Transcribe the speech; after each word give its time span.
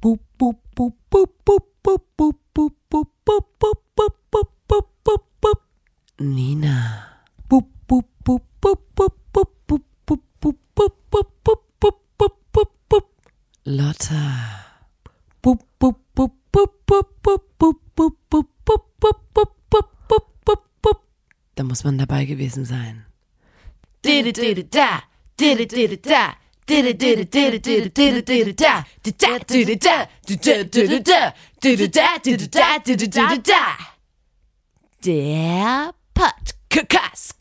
Boop, 0.00 0.20
boop, 0.38 0.58
boop, 0.76 0.94
boop, 1.10 1.30
boop, 1.44 1.64
boop, 1.84 2.04
boop, 2.16 2.36
boop, 2.54 2.76
boop, 2.90 3.08
boop, 3.24 3.46
boop, 3.58 3.86
boop, 3.96 4.16
boop, 4.30 4.50
boop, 4.68 4.88
boop, 5.04 5.22
boop. 5.40 5.60
Nina. 6.18 6.76
Boop, 7.48 7.66
boop, 7.88 8.04
boop, 8.24 8.42
boop, 8.60 8.80
boop, 8.94 9.14
boop, 9.32 9.52
boop, 9.66 9.82
boop, 10.06 10.22
boop, 10.40 10.56
boop, 10.76 10.96
boop, 11.10 11.28
boop, 11.44 11.60
boop, 11.80 11.98
boop, 12.18 12.36
boop, 12.52 12.70
boop. 12.90 13.06
Lotta. 13.64 14.22
Boop, 15.42 15.60
boop, 15.80 15.96
boop, 16.14 16.32
boop, 16.52 16.72
boop, 16.86 17.06
boop, 17.24 17.42
boop, 17.58 17.76
boop, 17.96 18.16
boop, 18.30 18.46
boop, 18.64 18.84
boop, 19.00 19.20
boop, 19.32 19.50
boop, 19.70 19.88
boop, 20.08 20.26
boop, 20.44 20.62
boop. 20.82 20.98
Da 21.54 21.64
muss 21.64 21.84
man 21.84 21.96
dabei 21.96 22.24
gewesen 22.26 22.66
sein. 22.66 23.06
Did 24.02 24.26
it, 24.26 24.36
did 24.36 24.58
it, 24.58 24.70
da. 24.70 25.00
Did 25.36 25.60
it, 25.60 25.70
did 25.70 25.92
it, 25.92 26.02
da. 26.02 26.34
Der 35.04 35.94
Podcast. 36.12 37.36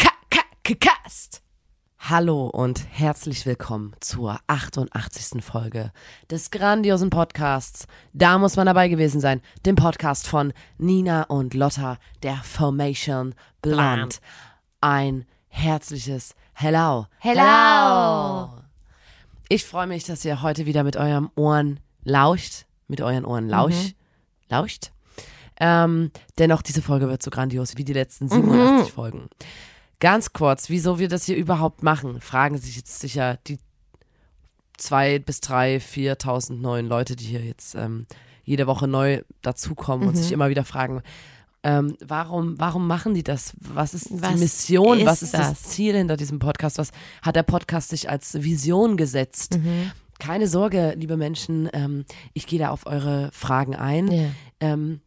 Podcast. 0.63 1.41
Hallo 1.97 2.49
und 2.49 2.85
herzlich 2.91 3.47
willkommen 3.47 3.95
zur 3.99 4.37
88. 4.45 5.43
Folge 5.43 5.91
des 6.29 6.51
grandiosen 6.51 7.09
Podcasts. 7.09 7.87
Da 8.13 8.37
muss 8.37 8.57
man 8.57 8.67
dabei 8.67 8.89
gewesen 8.89 9.21
sein. 9.21 9.41
Dem 9.65 9.75
Podcast 9.75 10.27
von 10.27 10.53
Nina 10.77 11.23
und 11.23 11.55
Lotta, 11.55 11.97
der 12.21 12.35
Formation 12.43 13.33
Blunt. 13.63 14.21
Ein 14.81 15.25
herzliches 15.47 16.35
Hello. 16.53 17.07
Hello. 17.17 17.41
Hello. 17.41 18.64
Ich 19.47 19.63
freue 19.63 19.87
mich, 19.87 20.05
dass 20.05 20.25
ihr 20.25 20.41
heute 20.41 20.65
wieder 20.65 20.83
mit 20.83 20.97
euren 20.97 21.29
Ohren 21.35 21.79
lauscht. 22.03 22.65
Mit 22.87 23.01
euren 23.01 23.25
Ohren 23.25 23.47
lausch, 23.47 23.93
lauscht. 24.49 24.91
Ähm, 25.59 26.11
dennoch, 26.37 26.61
diese 26.61 26.81
Folge 26.81 27.07
wird 27.07 27.23
so 27.23 27.31
grandios 27.31 27.77
wie 27.77 27.83
die 27.83 27.93
letzten 27.93 28.27
87 28.29 28.93
Folgen. 28.93 29.29
Ganz 29.99 30.33
kurz, 30.33 30.69
wieso 30.69 30.99
wir 30.99 31.07
das 31.07 31.25
hier 31.25 31.35
überhaupt 31.35 31.81
machen, 31.81 32.21
fragen 32.21 32.57
sich 32.57 32.75
jetzt 32.75 32.99
sicher 32.99 33.37
die 33.47 33.57
zwei 34.77 35.19
bis 35.19 35.39
drei, 35.41 35.79
viertausend 35.79 36.61
neuen 36.61 36.87
Leute, 36.87 37.15
die 37.15 37.25
hier 37.25 37.41
jetzt 37.41 37.75
ähm, 37.75 38.05
jede 38.43 38.67
Woche 38.67 38.87
neu 38.87 39.21
dazukommen 39.41 40.07
und 40.07 40.15
sich 40.15 40.31
immer 40.31 40.49
wieder 40.49 40.65
fragen, 40.65 41.01
ähm, 41.65 41.97
warum, 42.05 42.59
warum 42.59 42.85
machen 42.85 43.15
die 43.15 43.23
das? 43.23 43.53
Was 43.59 43.93
ist 43.95 44.07
Was 44.21 44.33
die 44.33 44.39
Mission? 44.39 44.99
ist 44.99 45.05
Was 45.05 45.21
ist 45.23 45.33
das? 45.33 45.49
das? 45.49 45.63
Ziel 45.63 45.95
hinter 45.95 46.15
diesem 46.15 46.37
Podcast? 46.37 46.77
Was 46.77 46.91
hat 47.23 47.35
der 47.35 47.43
Podcast 47.43 47.89
sich 47.89 48.09
als 48.09 48.35
Vision 48.35 48.97
gesetzt? 48.97 49.57
Mhm. 49.57 49.91
Keine 50.19 50.47
Sorge, 50.47 50.93
liebe 50.95 51.17
Menschen, 51.17 51.67
ähm, 51.73 52.05
ich 52.33 52.45
gehe 52.45 52.59
da 52.59 52.69
auf 52.69 52.85
eure 52.85 53.29
Fragen 53.33 53.75
ein. 53.75 54.11
Ja. 54.11 54.27
Ähm, 54.59 55.01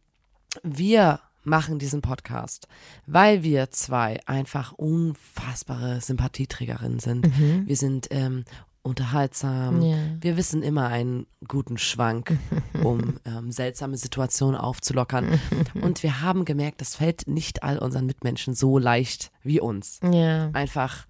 wir 0.61 1.21
machen 1.43 1.79
diesen 1.79 2.01
Podcast, 2.01 2.67
weil 3.07 3.41
wir 3.41 3.71
zwei 3.71 4.19
einfach 4.25 4.73
unfassbare 4.73 6.01
Sympathieträgerinnen 6.01 6.99
sind. 6.99 7.27
Wir 7.65 7.77
sind 7.77 8.07
ähm, 8.11 8.43
unterhaltsam. 8.89 9.81
Ja. 9.81 9.97
Wir 10.19 10.37
wissen 10.37 10.63
immer 10.63 10.87
einen 10.87 11.25
guten 11.47 11.77
Schwank, 11.77 12.37
um 12.83 13.19
ähm, 13.25 13.51
seltsame 13.51 13.97
Situationen 13.97 14.59
aufzulockern. 14.59 15.39
Und 15.81 16.03
wir 16.03 16.21
haben 16.21 16.45
gemerkt, 16.45 16.81
das 16.81 16.95
fällt 16.95 17.27
nicht 17.27 17.63
all 17.63 17.77
unseren 17.77 18.05
Mitmenschen 18.05 18.53
so 18.53 18.77
leicht 18.77 19.31
wie 19.43 19.59
uns. 19.59 19.99
Ja. 20.03 20.49
Einfach 20.53 21.05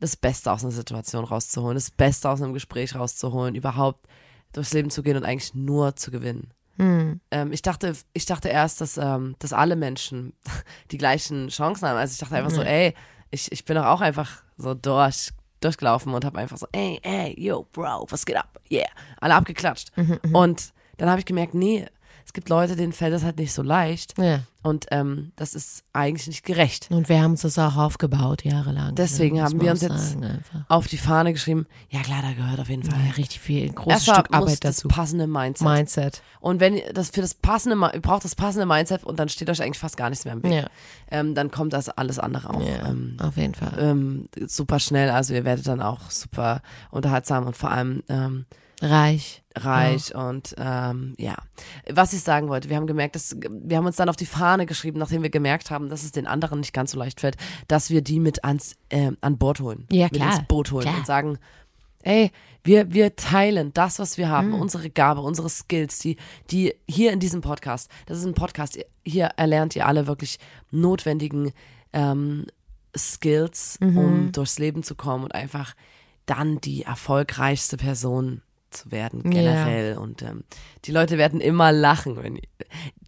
das 0.00 0.16
Beste 0.16 0.52
aus 0.52 0.62
einer 0.62 0.72
Situation 0.72 1.24
rauszuholen, 1.24 1.76
das 1.76 1.90
Beste 1.90 2.28
aus 2.28 2.42
einem 2.42 2.52
Gespräch 2.52 2.94
rauszuholen, 2.94 3.54
überhaupt 3.54 4.06
durchs 4.52 4.72
Leben 4.72 4.90
zu 4.90 5.02
gehen 5.02 5.16
und 5.16 5.24
eigentlich 5.24 5.54
nur 5.54 5.96
zu 5.96 6.10
gewinnen. 6.10 6.52
Hm. 6.76 7.20
Ähm, 7.30 7.52
ich 7.52 7.62
dachte, 7.62 7.94
ich 8.12 8.26
dachte 8.26 8.48
erst, 8.48 8.80
dass, 8.80 8.96
ähm, 8.96 9.36
dass 9.38 9.52
alle 9.52 9.76
Menschen 9.76 10.32
die 10.90 10.98
gleichen 10.98 11.48
Chancen 11.48 11.88
haben. 11.88 11.96
Also 11.96 12.12
ich 12.12 12.18
dachte 12.18 12.34
einfach 12.36 12.50
so, 12.50 12.62
ey, 12.62 12.94
ich, 13.30 13.50
ich 13.52 13.64
bin 13.64 13.76
doch 13.76 13.86
auch 13.86 14.00
einfach 14.00 14.42
so 14.56 14.74
durch, 14.74 15.30
durchgelaufen 15.64 16.12
und 16.12 16.24
habe 16.24 16.38
einfach 16.38 16.56
so, 16.56 16.66
ey, 16.72 17.00
ey, 17.02 17.34
yo, 17.38 17.66
Bro, 17.72 18.06
was 18.10 18.24
geht 18.24 18.36
ab? 18.36 18.60
Yeah. 18.70 18.88
Alle 19.20 19.34
abgeklatscht. 19.34 19.92
Und 20.32 20.72
dann 20.98 21.10
habe 21.10 21.20
ich 21.20 21.26
gemerkt, 21.26 21.54
nee, 21.54 21.86
es 22.24 22.32
gibt 22.32 22.48
Leute, 22.48 22.74
denen 22.76 22.92
fällt 22.92 23.12
das 23.12 23.22
halt 23.22 23.38
nicht 23.38 23.52
so 23.52 23.62
leicht. 23.62 24.18
Ja. 24.18 24.40
Und 24.62 24.86
ähm, 24.92 25.32
das 25.36 25.54
ist 25.54 25.84
eigentlich 25.92 26.26
nicht 26.26 26.42
gerecht. 26.44 26.88
Und 26.90 27.10
wir 27.10 27.20
haben 27.22 27.32
uns 27.32 27.42
das 27.42 27.58
auch 27.58 27.76
aufgebaut, 27.76 28.44
jahrelang. 28.44 28.94
Deswegen 28.94 29.36
Ja, 29.36 29.42
muss 29.44 29.52
haben 29.52 29.60
wir 29.60 29.70
uns 29.72 29.82
jetzt 29.82 30.12
sagen, 30.12 30.42
auf 30.68 30.86
die 30.86 30.96
Fahne 30.96 31.34
geschrieben, 31.34 31.66
ja 31.90 32.00
klar, 32.00 32.22
da 32.22 32.32
gehört 32.32 32.58
auf 32.60 32.70
jeden 32.70 32.82
Fall. 32.82 32.98
Ja, 33.04 33.12
richtig 33.12 33.40
viel, 33.40 33.64
ein 33.68 33.74
großes 33.74 33.92
Erstmal 34.08 34.16
Stück 34.20 34.30
muss 34.30 34.40
Arbeit 34.40 34.64
das 34.64 34.76
dazu. 34.76 34.88
passende 34.88 35.26
Mindset. 35.26 35.66
Mindset. 35.68 36.22
Und 36.40 36.60
wenn 36.60 36.78
ihr 36.78 36.92
das 36.94 37.10
für 37.10 37.20
das 37.20 37.34
passende, 37.34 37.76
ihr 37.92 38.00
braucht 38.00 38.24
das 38.24 38.34
passende 38.34 38.64
Mindset 38.64 39.04
und 39.04 39.18
dann 39.20 39.28
steht 39.28 39.50
euch 39.50 39.60
eigentlich 39.62 39.78
fast 39.78 39.98
gar 39.98 40.08
nichts 40.08 40.24
mehr 40.24 40.32
im 40.32 40.42
Weg. 40.42 40.52
Ja. 40.52 40.66
Ähm, 41.10 41.34
dann 41.34 41.50
kommt 41.50 41.74
das 41.74 41.90
alles 41.90 42.18
andere 42.18 42.48
auch 42.54 42.62
Ja, 42.66 42.88
ähm, 42.88 43.18
auf 43.20 43.36
jeden 43.36 43.54
Fall. 43.54 43.74
ähm, 43.78 44.28
super 44.46 44.78
schnell. 44.80 45.10
Also 45.10 45.34
ihr 45.34 45.44
werdet 45.44 45.66
dann 45.66 45.82
auch 45.82 46.10
super 46.10 46.62
unterhaltsam 46.90 47.46
und 47.46 47.54
vor 47.54 47.70
allem 47.70 48.02
Reich. 48.84 49.42
reich 49.56 50.14
und 50.14 50.54
ähm, 50.58 51.14
ja. 51.18 51.36
Was 51.90 52.12
ich 52.12 52.20
sagen 52.22 52.48
wollte, 52.48 52.68
wir 52.68 52.76
haben 52.76 52.86
gemerkt, 52.86 53.14
dass 53.16 53.36
wir 53.40 53.76
haben 53.76 53.86
uns 53.86 53.96
dann 53.96 54.08
auf 54.08 54.16
die 54.16 54.26
Fahne 54.26 54.66
geschrieben, 54.66 54.98
nachdem 54.98 55.22
wir 55.22 55.30
gemerkt 55.30 55.70
haben, 55.70 55.88
dass 55.88 56.02
es 56.02 56.12
den 56.12 56.26
anderen 56.26 56.60
nicht 56.60 56.72
ganz 56.74 56.90
so 56.92 56.98
leicht 56.98 57.20
fällt, 57.20 57.36
dass 57.68 57.88
wir 57.90 58.02
die 58.02 58.20
mit 58.20 58.44
ans 58.44 58.74
ähm, 58.90 59.16
an 59.20 59.38
Bord 59.38 59.60
holen, 59.60 59.86
Ja, 59.90 60.04
mit 60.06 60.14
klar, 60.14 60.36
ins 60.38 60.46
Boot 60.48 60.70
holen 60.72 60.82
klar. 60.84 60.96
und 60.98 61.06
sagen, 61.06 61.38
ey, 62.02 62.30
wir, 62.64 62.92
wir 62.92 63.14
teilen 63.16 63.72
das, 63.74 63.98
was 63.98 64.18
wir 64.18 64.26
Mhm. 64.26 64.30
haben, 64.32 64.54
unsere 64.54 64.90
Gabe, 64.90 65.20
unsere 65.22 65.48
Skills, 65.48 65.98
die, 65.98 66.16
die 66.50 66.74
hier 66.88 67.12
in 67.12 67.20
diesem 67.20 67.40
Podcast, 67.40 67.90
das 68.06 68.18
ist 68.18 68.24
ein 68.26 68.34
Podcast, 68.34 68.78
hier 69.04 69.26
erlernt 69.36 69.74
ihr 69.76 69.86
alle 69.86 70.06
wirklich 70.06 70.38
notwendigen 70.70 71.52
ähm, 71.92 72.46
Skills, 72.96 73.78
Mhm. 73.80 73.98
um 73.98 74.32
durchs 74.32 74.58
Leben 74.58 74.82
zu 74.82 74.94
kommen 74.94 75.24
und 75.24 75.34
einfach 75.34 75.74
dann 76.26 76.60
die 76.60 76.82
erfolgreichste 76.82 77.76
Person 77.76 78.40
zu 78.74 78.90
werden, 78.92 79.22
Ja. 79.24 79.30
generell. 79.40 79.96
Und 79.98 80.22
ähm, 80.22 80.44
die 80.84 80.92
Leute 80.92 81.16
werden 81.18 81.40
immer 81.40 81.72
lachen. 81.72 82.16
Wenn, 82.22 82.40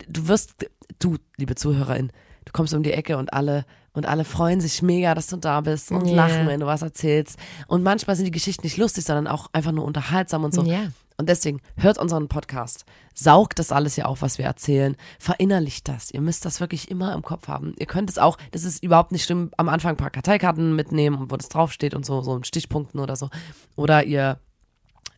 du 0.08 0.28
wirst, 0.28 0.66
du, 0.98 1.16
liebe 1.36 1.54
Zuhörerin, 1.54 2.10
du 2.44 2.52
kommst 2.52 2.72
um 2.74 2.82
die 2.82 2.92
Ecke 2.92 3.16
und 3.18 3.32
alle 3.32 3.64
und 3.92 4.04
alle 4.04 4.24
freuen 4.26 4.60
sich 4.60 4.82
mega, 4.82 5.14
dass 5.14 5.28
du 5.28 5.36
da 5.38 5.62
bist 5.62 5.90
und 5.90 6.06
Ja. 6.06 6.16
lachen, 6.16 6.46
wenn 6.46 6.60
du 6.60 6.66
was 6.66 6.82
erzählst. 6.82 7.38
Und 7.66 7.82
manchmal 7.82 8.14
sind 8.14 8.26
die 8.26 8.30
Geschichten 8.30 8.66
nicht 8.66 8.76
lustig, 8.76 9.04
sondern 9.04 9.26
auch 9.26 9.48
einfach 9.54 9.72
nur 9.72 9.86
unterhaltsam 9.86 10.44
und 10.44 10.52
so. 10.52 10.62
Ja. 10.64 10.88
Und 11.16 11.30
deswegen 11.30 11.62
hört 11.78 11.96
unseren 11.96 12.28
Podcast, 12.28 12.84
saugt 13.14 13.58
das 13.58 13.72
alles 13.72 13.94
hier 13.94 14.06
auf, 14.06 14.20
was 14.20 14.36
wir 14.36 14.44
erzählen, 14.44 14.96
verinnerlicht 15.18 15.88
das. 15.88 16.10
Ihr 16.10 16.20
müsst 16.20 16.44
das 16.44 16.60
wirklich 16.60 16.90
immer 16.90 17.14
im 17.14 17.22
Kopf 17.22 17.48
haben. 17.48 17.74
Ihr 17.78 17.86
könnt 17.86 18.10
es 18.10 18.18
auch, 18.18 18.36
das 18.50 18.64
ist 18.64 18.82
überhaupt 18.82 19.12
nicht 19.12 19.24
schlimm, 19.24 19.50
am 19.56 19.70
Anfang 19.70 19.92
ein 19.92 19.96
paar 19.96 20.10
Karteikarten 20.10 20.76
mitnehmen, 20.76 21.30
wo 21.30 21.36
das 21.38 21.48
draufsteht 21.48 21.94
und 21.94 22.04
so, 22.04 22.20
so 22.20 22.36
in 22.36 22.44
Stichpunkten 22.44 23.00
oder 23.00 23.16
so. 23.16 23.30
Oder 23.76 24.04
ihr, 24.04 24.38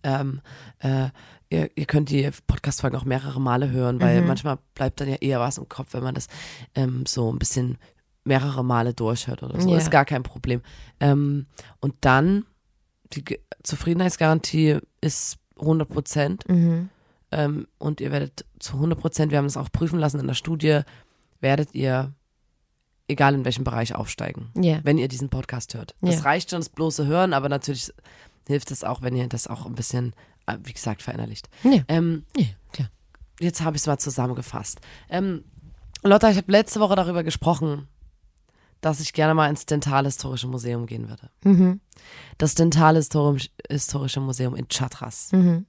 ähm, 0.02 0.40
äh, 0.80 1.08
ihr, 1.50 1.70
ihr 1.76 1.86
könnt 1.86 2.10
die 2.10 2.28
Podcast-Folgen 2.46 2.96
auch 2.96 3.04
mehrere 3.04 3.40
Male 3.40 3.70
hören, 3.70 4.00
weil 4.00 4.22
manchmal 4.22 4.58
bleibt 4.74 5.00
dann 5.00 5.08
ja 5.08 5.16
eher 5.16 5.40
was 5.40 5.58
im 5.58 5.68
Kopf, 5.68 5.94
wenn 5.94 6.02
man 6.02 6.14
das 6.14 6.26
ähm, 6.74 7.04
so 7.06 7.32
ein 7.32 7.38
bisschen 7.38 7.78
mehrere 8.24 8.62
Male 8.64 8.92
durchhört 8.94 9.42
oder 9.42 9.60
so. 9.60 9.70
Ja. 9.70 9.76
Ist 9.78 9.90
gar 9.90 10.04
kein 10.04 10.22
Problem. 10.22 10.60
Ähm, 11.00 11.46
und 11.80 11.94
dann, 12.02 12.44
die 13.14 13.24
Ge- 13.24 13.40
Zufriedenheitsgarantie 13.62 14.78
ist 15.00 15.38
100 15.58 15.88
Prozent. 15.88 16.48
Mhm. 16.48 16.90
Ähm, 17.30 17.66
und 17.78 18.00
ihr 18.00 18.12
werdet 18.12 18.44
zu 18.58 18.74
100 18.74 18.98
Prozent, 19.00 19.30
wir 19.32 19.38
haben 19.38 19.46
das 19.46 19.56
auch 19.56 19.70
prüfen 19.72 19.98
lassen 19.98 20.20
in 20.20 20.26
der 20.26 20.34
Studie, 20.34 20.80
werdet 21.40 21.74
ihr, 21.74 22.12
egal 23.06 23.34
in 23.34 23.44
welchem 23.44 23.64
Bereich, 23.64 23.94
aufsteigen, 23.94 24.50
Ja. 24.54 24.80
wenn 24.82 24.98
ihr 24.98 25.08
diesen 25.08 25.28
Podcast 25.30 25.74
hört. 25.74 25.94
Das 26.02 26.16
Ja. 26.16 26.20
reicht 26.22 26.50
schon, 26.50 26.60
das 26.60 26.68
bloße 26.68 27.06
Hören, 27.06 27.32
aber 27.32 27.48
natürlich 27.48 27.92
hilft 28.48 28.72
es 28.72 28.82
auch, 28.82 29.00
wenn 29.02 29.14
ihr 29.14 29.28
das 29.28 29.46
auch 29.46 29.64
ein 29.66 29.74
bisschen, 29.76 30.12
äh, 30.46 30.56
wie 30.64 30.72
gesagt, 30.72 31.02
verinnerlicht. 31.02 31.48
Ja. 31.62 31.82
Ähm, 31.86 32.24
Ja, 32.36 32.46
klar. 32.72 32.90
jetzt 33.38 33.60
habe 33.62 33.76
ich 33.76 33.82
es 33.82 33.86
mal 33.86 33.98
zusammengefasst. 33.98 34.80
Ähm, 35.08 35.44
Lotta, 36.02 36.30
ich 36.30 36.36
habe 36.36 36.50
letzte 36.50 36.80
Woche 36.80 36.96
darüber 36.96 37.22
gesprochen, 37.22 37.86
dass 38.80 39.00
ich 39.00 39.12
gerne 39.12 39.34
mal 39.34 39.48
ins 39.50 39.66
Dentalhistorische 39.66 40.46
Museum 40.48 40.86
gehen 40.86 41.08
würde. 41.08 41.30
Mhm. 41.44 41.80
Das 42.38 42.54
Dentalhistorische 42.54 44.20
Museum 44.20 44.54
in 44.56 44.68
Chatras. 44.68 45.30
Mhm. 45.32 45.66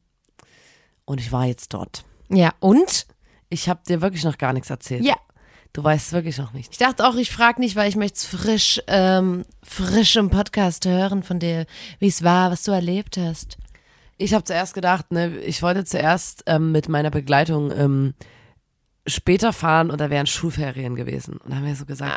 Und 1.06 1.20
ich 1.20 1.32
war 1.32 1.46
jetzt 1.46 1.74
dort. 1.74 2.06
Ja, 2.30 2.54
und? 2.60 3.08
Ich 3.50 3.68
habe 3.68 3.82
dir 3.88 4.02
wirklich 4.02 4.24
noch 4.24 4.38
gar 4.38 4.54
nichts 4.54 4.70
erzählt. 4.70 5.04
Ja. 5.04 5.16
Du 5.74 5.84
weißt 5.84 6.14
wirklich 6.14 6.38
noch 6.40 6.54
nicht. 6.54 6.72
Ich 6.72 6.78
dachte 6.80 7.08
auch, 7.08 7.16
ich 7.16 7.32
frage 7.32 7.62
nicht, 7.62 7.76
weil 7.76 7.88
ich 7.90 7.96
möchte 7.96 8.16
es 8.18 8.26
frisch, 8.26 8.82
ähm, 8.88 9.46
frisch 9.64 10.16
im 10.16 10.30
Podcast 10.30 10.86
hören 10.86 11.22
von 11.24 11.40
dir, 11.40 11.66
wie 12.00 12.08
es 12.08 12.24
war, 12.24 12.52
was 12.52 12.64
du 12.64 12.72
erlebt 12.72 13.18
hast. 13.18 13.58
Ich 14.18 14.34
habe 14.34 14.44
zuerst 14.44 14.74
gedacht, 14.74 15.12
ne, 15.12 15.38
ich 15.40 15.62
wollte 15.62 15.86
zuerst 15.86 16.44
ähm, 16.48 16.72
mit 16.72 16.90
meiner 16.90 17.12
Begleitung 17.12 17.72
ähm, 17.72 18.14
später 19.08 19.54
fahren 19.54 19.92
und 19.92 20.02
da 20.02 20.10
wären 20.10 20.28
Schulferien 20.28 20.96
gewesen. 20.96 21.38
Und 21.38 21.50
dann 21.52 21.60
haben 21.60 21.66
wir 21.68 21.76
so 21.76 21.86
gesagt, 21.86 22.14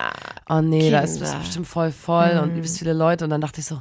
oh 0.49 0.60
nee, 0.60 0.90
da 0.90 1.00
ist 1.00 1.20
es 1.20 1.28
Kinder. 1.31 1.38
bestimmt 1.40 1.66
voll 1.69 1.93
voll 1.93 2.40
und 2.43 2.50
übelst 2.56 2.78
viele 2.78 2.93
Leute. 2.94 3.25
Und 3.25 3.31
dann 3.31 3.40
dachte 3.43 3.60
ich 3.60 3.66
so, 3.66 3.81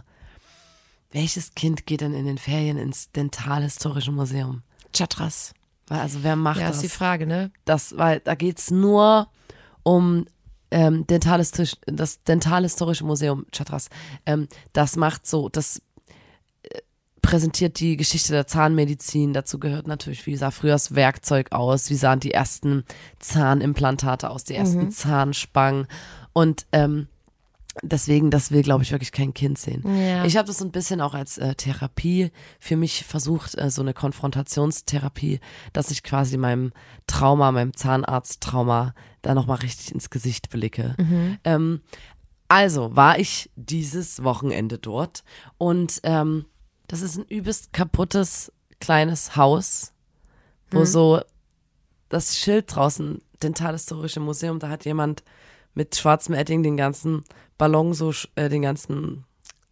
welches 1.11 1.55
Kind 1.55 1.85
geht 1.85 2.01
denn 2.01 2.13
in 2.13 2.25
den 2.25 2.37
Ferien 2.37 2.77
ins 2.77 3.11
Dentalhistorische 3.11 4.11
Museum? 4.11 4.63
Chatras. 4.93 5.53
Also 5.89 6.19
wer 6.23 6.35
macht 6.35 6.59
Ja, 6.59 6.67
das? 6.67 6.77
ist 6.77 6.83
die 6.83 6.89
Frage, 6.89 7.25
ne? 7.25 7.51
das, 7.65 7.97
weil 7.97 8.19
da 8.19 8.35
geht's 8.35 8.69
nur 8.71 9.27
um 9.83 10.25
ähm, 10.71 11.05
Dentalhistisch, 11.07 11.75
das 11.85 12.23
Dentalhistorische 12.23 13.05
Museum 13.05 13.45
Chatras. 13.51 13.89
Ähm, 14.25 14.47
das 14.73 14.95
macht 14.95 15.27
so, 15.27 15.49
das 15.49 15.81
äh, 16.63 16.79
präsentiert 17.21 17.79
die 17.79 17.97
Geschichte 17.97 18.31
der 18.31 18.47
Zahnmedizin. 18.47 19.33
Dazu 19.33 19.59
gehört 19.59 19.87
natürlich, 19.87 20.25
wie 20.25 20.37
sah 20.37 20.51
früher 20.51 20.71
das 20.71 20.95
Werkzeug 20.95 21.51
aus, 21.51 21.89
wie 21.89 21.95
sahen 21.95 22.21
die 22.21 22.31
ersten 22.31 22.85
Zahnimplantate 23.19 24.29
aus, 24.29 24.45
die 24.45 24.55
ersten 24.55 24.91
Zahnspangen. 24.91 25.87
Und 26.33 26.65
ähm, 26.71 27.07
deswegen, 27.83 28.31
das 28.31 28.51
will, 28.51 28.63
glaube 28.63 28.83
ich, 28.83 28.91
wirklich 28.91 29.11
kein 29.11 29.33
Kind 29.33 29.57
sehen. 29.57 29.83
Ja. 29.85 30.23
Ich 30.23 30.37
habe 30.37 30.47
das 30.47 30.57
so 30.57 30.65
ein 30.65 30.71
bisschen 30.71 31.01
auch 31.01 31.13
als 31.13 31.37
äh, 31.37 31.55
Therapie 31.55 32.31
für 32.59 32.77
mich 32.77 33.03
versucht, 33.05 33.57
äh, 33.57 33.69
so 33.69 33.81
eine 33.81 33.93
Konfrontationstherapie, 33.93 35.41
dass 35.73 35.91
ich 35.91 36.03
quasi 36.03 36.37
meinem 36.37 36.71
Trauma, 37.07 37.51
meinem 37.51 37.75
Zahnarzttrauma 37.75 38.93
da 39.21 39.33
nochmal 39.33 39.57
richtig 39.57 39.91
ins 39.91 40.09
Gesicht 40.09 40.49
blicke. 40.49 40.95
Ähm, 41.43 41.81
also 42.47 42.95
war 42.95 43.17
ich 43.19 43.49
dieses 43.55 44.23
Wochenende 44.23 44.77
dort 44.77 45.23
und 45.57 46.01
ähm, 46.03 46.45
das 46.87 47.01
ist 47.01 47.17
ein 47.17 47.25
übelst 47.25 47.71
kaputtes 47.71 48.51
kleines 48.79 49.35
Haus, 49.37 49.93
wo 50.71 50.83
so 50.85 51.21
das 52.09 52.37
Schild 52.37 52.75
draußen, 52.75 53.21
Dentalhistorische 53.41 54.19
Museum, 54.19 54.59
da 54.59 54.69
hat 54.69 54.85
jemand 54.85 55.23
mit 55.73 55.95
schwarzem 55.95 56.35
Edding 56.35 56.63
den 56.63 56.77
ganzen 56.77 57.23
Ballon 57.57 57.93
so, 57.93 58.11
äh, 58.35 58.49
den 58.49 58.61
ganzen 58.61 59.23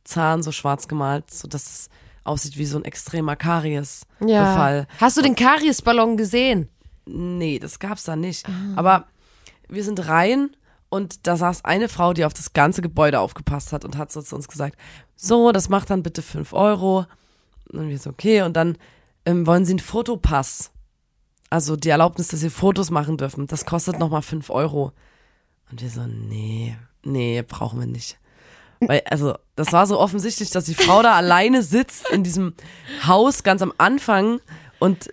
Zahn 0.05 0.41
so 0.41 0.51
schwarz 0.51 0.87
gemalt, 0.87 1.29
so 1.31 1.47
dass 1.47 1.65
es 1.65 1.89
aussieht 2.23 2.57
wie 2.57 2.65
so 2.65 2.77
ein 2.77 2.85
extremer 2.85 3.35
Karies-Befall. 3.35 4.87
Hast 4.99 5.17
du 5.17 5.21
den 5.21 5.35
Kariesballon 5.35 6.15
gesehen? 6.17 6.69
Nee, 7.05 7.59
das 7.59 7.79
gab's 7.79 8.03
da 8.03 8.15
nicht. 8.15 8.45
Aber 8.75 9.07
wir 9.69 9.83
sind 9.83 10.07
rein 10.07 10.50
und 10.89 11.27
da 11.27 11.38
saß 11.38 11.66
eine 11.66 11.88
Frau, 11.88 12.13
die 12.13 12.25
auf 12.25 12.33
das 12.33 12.54
ganze 12.54 12.81
Gebäude 12.81 13.19
aufgepasst 13.19 13.71
hat 13.74 13.86
und 13.86 13.98
hat 13.98 14.12
so 14.12 14.21
zu 14.21 14.36
uns 14.36 14.48
gesagt, 14.48 14.77
so, 15.16 15.51
das 15.51 15.69
macht 15.69 15.89
dann 15.89 16.04
bitte 16.04 16.21
fünf 16.21 16.54
Euro. 16.54 17.06
Und 17.71 17.89
wir 17.89 18.00
so, 18.00 18.10
okay. 18.10 18.42
Und 18.42 18.54
dann 18.54 18.77
ähm, 19.25 19.45
wollen 19.45 19.66
sie 19.66 19.74
einen 19.74 19.80
Fotopass. 19.80 20.71
Also 21.50 21.75
die 21.75 21.89
Erlaubnis, 21.89 22.30
dass 22.30 22.39
sie 22.39 22.50
Fotos 22.50 22.89
machen 22.89 23.18
dürfen. 23.18 23.48
Das 23.48 23.66
kostet 23.66 24.00
nochmal 24.00 24.21
fünf 24.21 24.50
Euro. 24.50 24.92
Und 25.71 25.81
wir 25.81 25.89
so, 25.89 26.06
nee, 26.07 26.75
nee, 27.04 27.44
brauchen 27.44 27.80
wir 27.80 27.88
nicht. 27.88 28.18
Weil, 28.80 29.01
also, 29.10 29.36
das 29.56 29.74
war 29.74 29.86
so 29.88 30.00
offensichtlich, 30.00 30.51
dass 30.51 30.66
die 30.66 30.74
Frau 30.74 31.04
da 31.04 31.13
alleine 31.13 31.63
sitzt 31.63 32.10
in 32.10 32.24
diesem 32.24 32.54
Haus 33.06 33.44
ganz 33.44 33.62
am 33.62 33.74
Anfang 33.77 34.39
und 34.80 35.10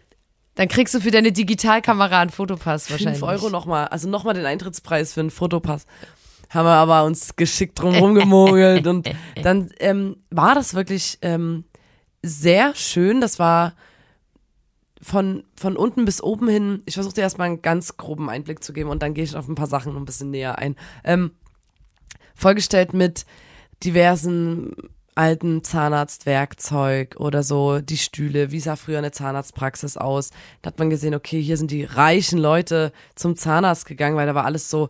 Dann 0.56 0.68
kriegst 0.68 0.94
du 0.94 1.00
für 1.00 1.10
deine 1.10 1.32
Digitalkamera 1.32 2.20
einen 2.20 2.30
Fotopass 2.30 2.90
wahrscheinlich. 2.90 3.20
5 3.20 3.30
Euro 3.30 3.50
nochmal, 3.50 3.88
also 3.88 4.08
nochmal 4.08 4.34
den 4.34 4.46
Eintrittspreis 4.46 5.12
für 5.12 5.20
einen 5.20 5.30
Fotopass. 5.30 5.86
Haben 6.48 6.66
wir 6.66 6.72
aber 6.72 7.04
uns 7.04 7.36
geschickt 7.36 7.78
drum 7.80 7.94
rumgemogelt 7.96 8.86
und 8.86 9.08
dann 9.42 9.70
ähm, 9.78 10.16
war 10.30 10.54
das 10.54 10.74
wirklich 10.74 11.18
ähm, 11.22 11.64
sehr 12.22 12.74
schön. 12.74 13.20
Das 13.20 13.38
war 13.38 13.74
von, 15.02 15.44
von 15.56 15.76
unten 15.76 16.06
bis 16.06 16.22
oben 16.22 16.48
hin. 16.48 16.82
Ich 16.86 16.94
versuche 16.94 17.14
dir 17.14 17.20
erstmal 17.20 17.48
einen 17.48 17.62
ganz 17.62 17.98
groben 17.98 18.30
Einblick 18.30 18.64
zu 18.64 18.72
geben 18.72 18.88
und 18.88 19.02
dann 19.02 19.12
gehe 19.12 19.24
ich 19.24 19.36
auf 19.36 19.48
ein 19.48 19.54
paar 19.54 19.66
Sachen 19.66 19.92
noch 19.92 20.00
ein 20.00 20.06
bisschen 20.06 20.30
näher 20.30 20.58
ein. 20.58 20.74
Ähm, 21.04 21.32
vollgestellt 22.34 22.94
mit 22.94 23.26
diversen 23.84 24.72
alten 25.16 25.64
Zahnarztwerkzeug 25.64 27.16
oder 27.18 27.42
so, 27.42 27.80
die 27.80 27.96
Stühle, 27.96 28.50
wie 28.52 28.60
sah 28.60 28.76
früher 28.76 28.98
eine 28.98 29.12
Zahnarztpraxis 29.12 29.96
aus. 29.96 30.30
Da 30.62 30.68
hat 30.68 30.78
man 30.78 30.90
gesehen, 30.90 31.14
okay, 31.14 31.40
hier 31.42 31.56
sind 31.56 31.70
die 31.70 31.84
reichen 31.84 32.38
Leute 32.38 32.92
zum 33.14 33.36
Zahnarzt 33.36 33.86
gegangen, 33.86 34.16
weil 34.16 34.26
da 34.26 34.34
war 34.34 34.44
alles 34.44 34.70
so 34.70 34.88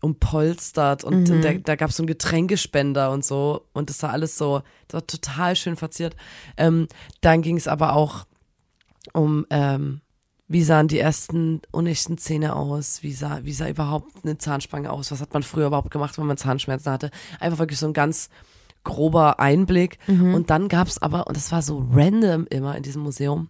umpolstert 0.00 1.02
und 1.02 1.28
Mhm. 1.30 1.40
da, 1.40 1.52
da 1.54 1.76
gab 1.76 1.90
es 1.90 1.96
so 1.96 2.02
einen 2.02 2.08
Getränkespender 2.08 3.10
und 3.10 3.24
so 3.24 3.64
und 3.72 3.88
das 3.88 4.02
war 4.02 4.10
alles 4.10 4.36
so, 4.36 4.62
das 4.88 4.94
war 5.00 5.06
total 5.06 5.56
schön 5.56 5.76
verziert. 5.76 6.14
Ähm, 6.58 6.88
dann 7.22 7.40
ging 7.40 7.56
es 7.56 7.66
aber 7.66 7.94
auch 7.96 8.26
um, 9.14 9.46
ähm, 9.48 10.02
wie 10.46 10.62
sahen 10.62 10.88
die 10.88 10.98
ersten 10.98 11.62
unechten 11.72 12.18
Zähne 12.18 12.54
aus, 12.54 13.02
wie 13.02 13.12
sah, 13.12 13.40
wie 13.44 13.54
sah 13.54 13.66
überhaupt 13.68 14.24
eine 14.24 14.36
Zahnspange 14.36 14.90
aus, 14.90 15.10
was 15.10 15.22
hat 15.22 15.32
man 15.32 15.42
früher 15.42 15.68
überhaupt 15.68 15.90
gemacht, 15.90 16.18
wenn 16.18 16.26
man 16.26 16.36
Zahnschmerzen 16.36 16.92
hatte. 16.92 17.10
Einfach 17.40 17.58
wirklich 17.60 17.78
so 17.78 17.86
ein 17.86 17.94
ganz 17.94 18.28
grober 18.84 19.40
Einblick. 19.40 19.98
Und 20.34 20.50
dann 20.50 20.68
gab 20.68 20.86
es 20.88 21.00
aber, 21.00 21.26
und 21.26 21.36
das 21.36 21.50
war 21.50 21.62
so 21.62 21.86
random 21.92 22.46
immer 22.48 22.76
in 22.76 22.82
diesem 22.82 23.02
Museum, 23.02 23.48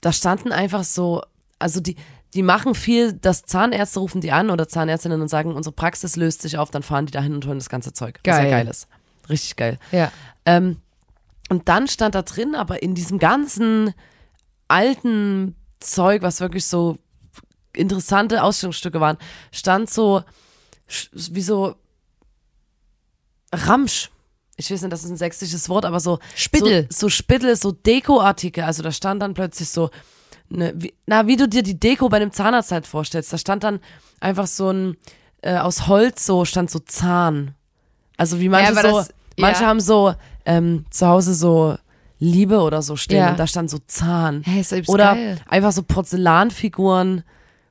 da 0.00 0.12
standen 0.12 0.52
einfach 0.52 0.84
so, 0.84 1.22
also 1.58 1.80
die, 1.80 1.96
die 2.34 2.42
machen 2.42 2.74
viel, 2.74 3.12
dass 3.14 3.44
Zahnärzte 3.44 4.00
rufen 4.00 4.20
die 4.20 4.32
an 4.32 4.50
oder 4.50 4.68
Zahnärztinnen 4.68 5.20
und 5.20 5.28
sagen, 5.28 5.54
unsere 5.54 5.74
Praxis 5.74 6.16
löst 6.16 6.42
sich 6.42 6.58
auf, 6.58 6.70
dann 6.70 6.82
fahren 6.82 7.06
die 7.06 7.12
dahin 7.12 7.34
und 7.34 7.46
holen 7.46 7.58
das 7.58 7.68
ganze 7.68 7.92
Zeug. 7.92 8.20
Was 8.24 8.36
ja 8.36 8.42
Geil. 8.42 8.50
geil 8.50 8.68
ist. 8.68 8.88
Richtig 9.28 9.56
geil. 9.56 9.78
Ja. 9.92 10.12
Ähm, 10.44 10.76
und 11.48 11.68
dann 11.68 11.88
stand 11.88 12.14
da 12.14 12.22
drin, 12.22 12.54
aber 12.54 12.82
in 12.82 12.94
diesem 12.94 13.18
ganzen 13.18 13.94
alten 14.68 15.56
Zeug, 15.80 16.22
was 16.22 16.40
wirklich 16.40 16.66
so 16.66 16.98
interessante 17.72 18.42
Ausstellungsstücke 18.42 19.00
waren, 19.00 19.16
stand 19.52 19.88
so 19.88 20.22
wie 21.12 21.42
so 21.42 21.76
Ramsch. 23.52 24.10
Ich 24.56 24.70
weiß 24.70 24.82
nicht, 24.82 24.92
das 24.92 25.04
ist 25.04 25.10
ein 25.10 25.16
sächsisches 25.16 25.68
Wort, 25.68 25.84
aber 25.84 26.00
so 26.00 26.18
Spittel. 26.34 26.86
So, 26.90 27.02
so 27.06 27.08
Spittel, 27.10 27.54
so 27.56 27.70
Dekoartikel. 27.72 28.64
Also 28.64 28.82
da 28.82 28.90
stand 28.90 29.22
dann 29.22 29.34
plötzlich 29.34 29.68
so, 29.68 29.90
ne, 30.48 30.72
wie, 30.76 30.94
na, 31.06 31.26
wie 31.26 31.36
du 31.36 31.48
dir 31.48 31.62
die 31.62 31.78
Deko 31.78 32.08
bei 32.08 32.16
einem 32.16 32.32
Zahnarzt 32.32 32.72
halt 32.72 32.86
vorstellst. 32.86 33.32
Da 33.32 33.38
stand 33.38 33.62
dann 33.62 33.78
einfach 34.20 34.46
so 34.48 34.70
ein, 34.70 34.96
äh, 35.42 35.56
aus 35.58 35.86
Holz 35.86 36.26
so, 36.26 36.44
stand 36.44 36.70
so 36.70 36.80
Zahn. 36.80 37.54
Also 38.16 38.40
wie 38.40 38.48
manche 38.48 38.72
aber 38.76 38.88
so, 38.90 38.96
das- 38.98 39.14
manche 39.38 39.62
ja. 39.62 39.68
haben 39.68 39.80
so 39.80 40.14
ähm, 40.44 40.86
zu 40.90 41.06
Hause 41.06 41.34
so 41.34 41.76
Liebe 42.18 42.58
oder 42.58 42.82
so 42.82 42.96
stehen 42.96 43.18
Ja. 43.18 43.30
und 43.30 43.38
da 43.38 43.46
stand 43.46 43.70
so 43.70 43.78
Zahn. 43.86 44.42
Hä, 44.44 44.58
ist 44.60 44.72
Oder 44.88 45.14
geil. 45.14 45.40
einfach 45.46 45.70
so 45.70 45.84
Porzellanfiguren 45.84 47.22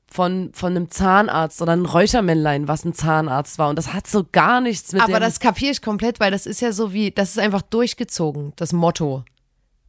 von, 0.09 0.51
von 0.53 0.75
einem 0.75 0.89
Zahnarzt 0.89 1.61
oder 1.61 1.73
ein 1.73 1.85
Räuchermännlein, 1.85 2.67
was 2.67 2.85
ein 2.85 2.93
Zahnarzt 2.93 3.59
war. 3.59 3.69
Und 3.69 3.75
das 3.75 3.93
hat 3.93 4.07
so 4.07 4.25
gar 4.31 4.61
nichts 4.61 4.93
mit 4.93 5.01
Aber 5.01 5.19
das 5.19 5.39
kapiere 5.39 5.71
ich 5.71 5.81
komplett, 5.81 6.19
weil 6.19 6.31
das 6.31 6.45
ist 6.45 6.61
ja 6.61 6.71
so 6.71 6.93
wie, 6.93 7.11
das 7.11 7.31
ist 7.31 7.39
einfach 7.39 7.61
durchgezogen, 7.61 8.53
das 8.55 8.73
Motto. 8.73 9.23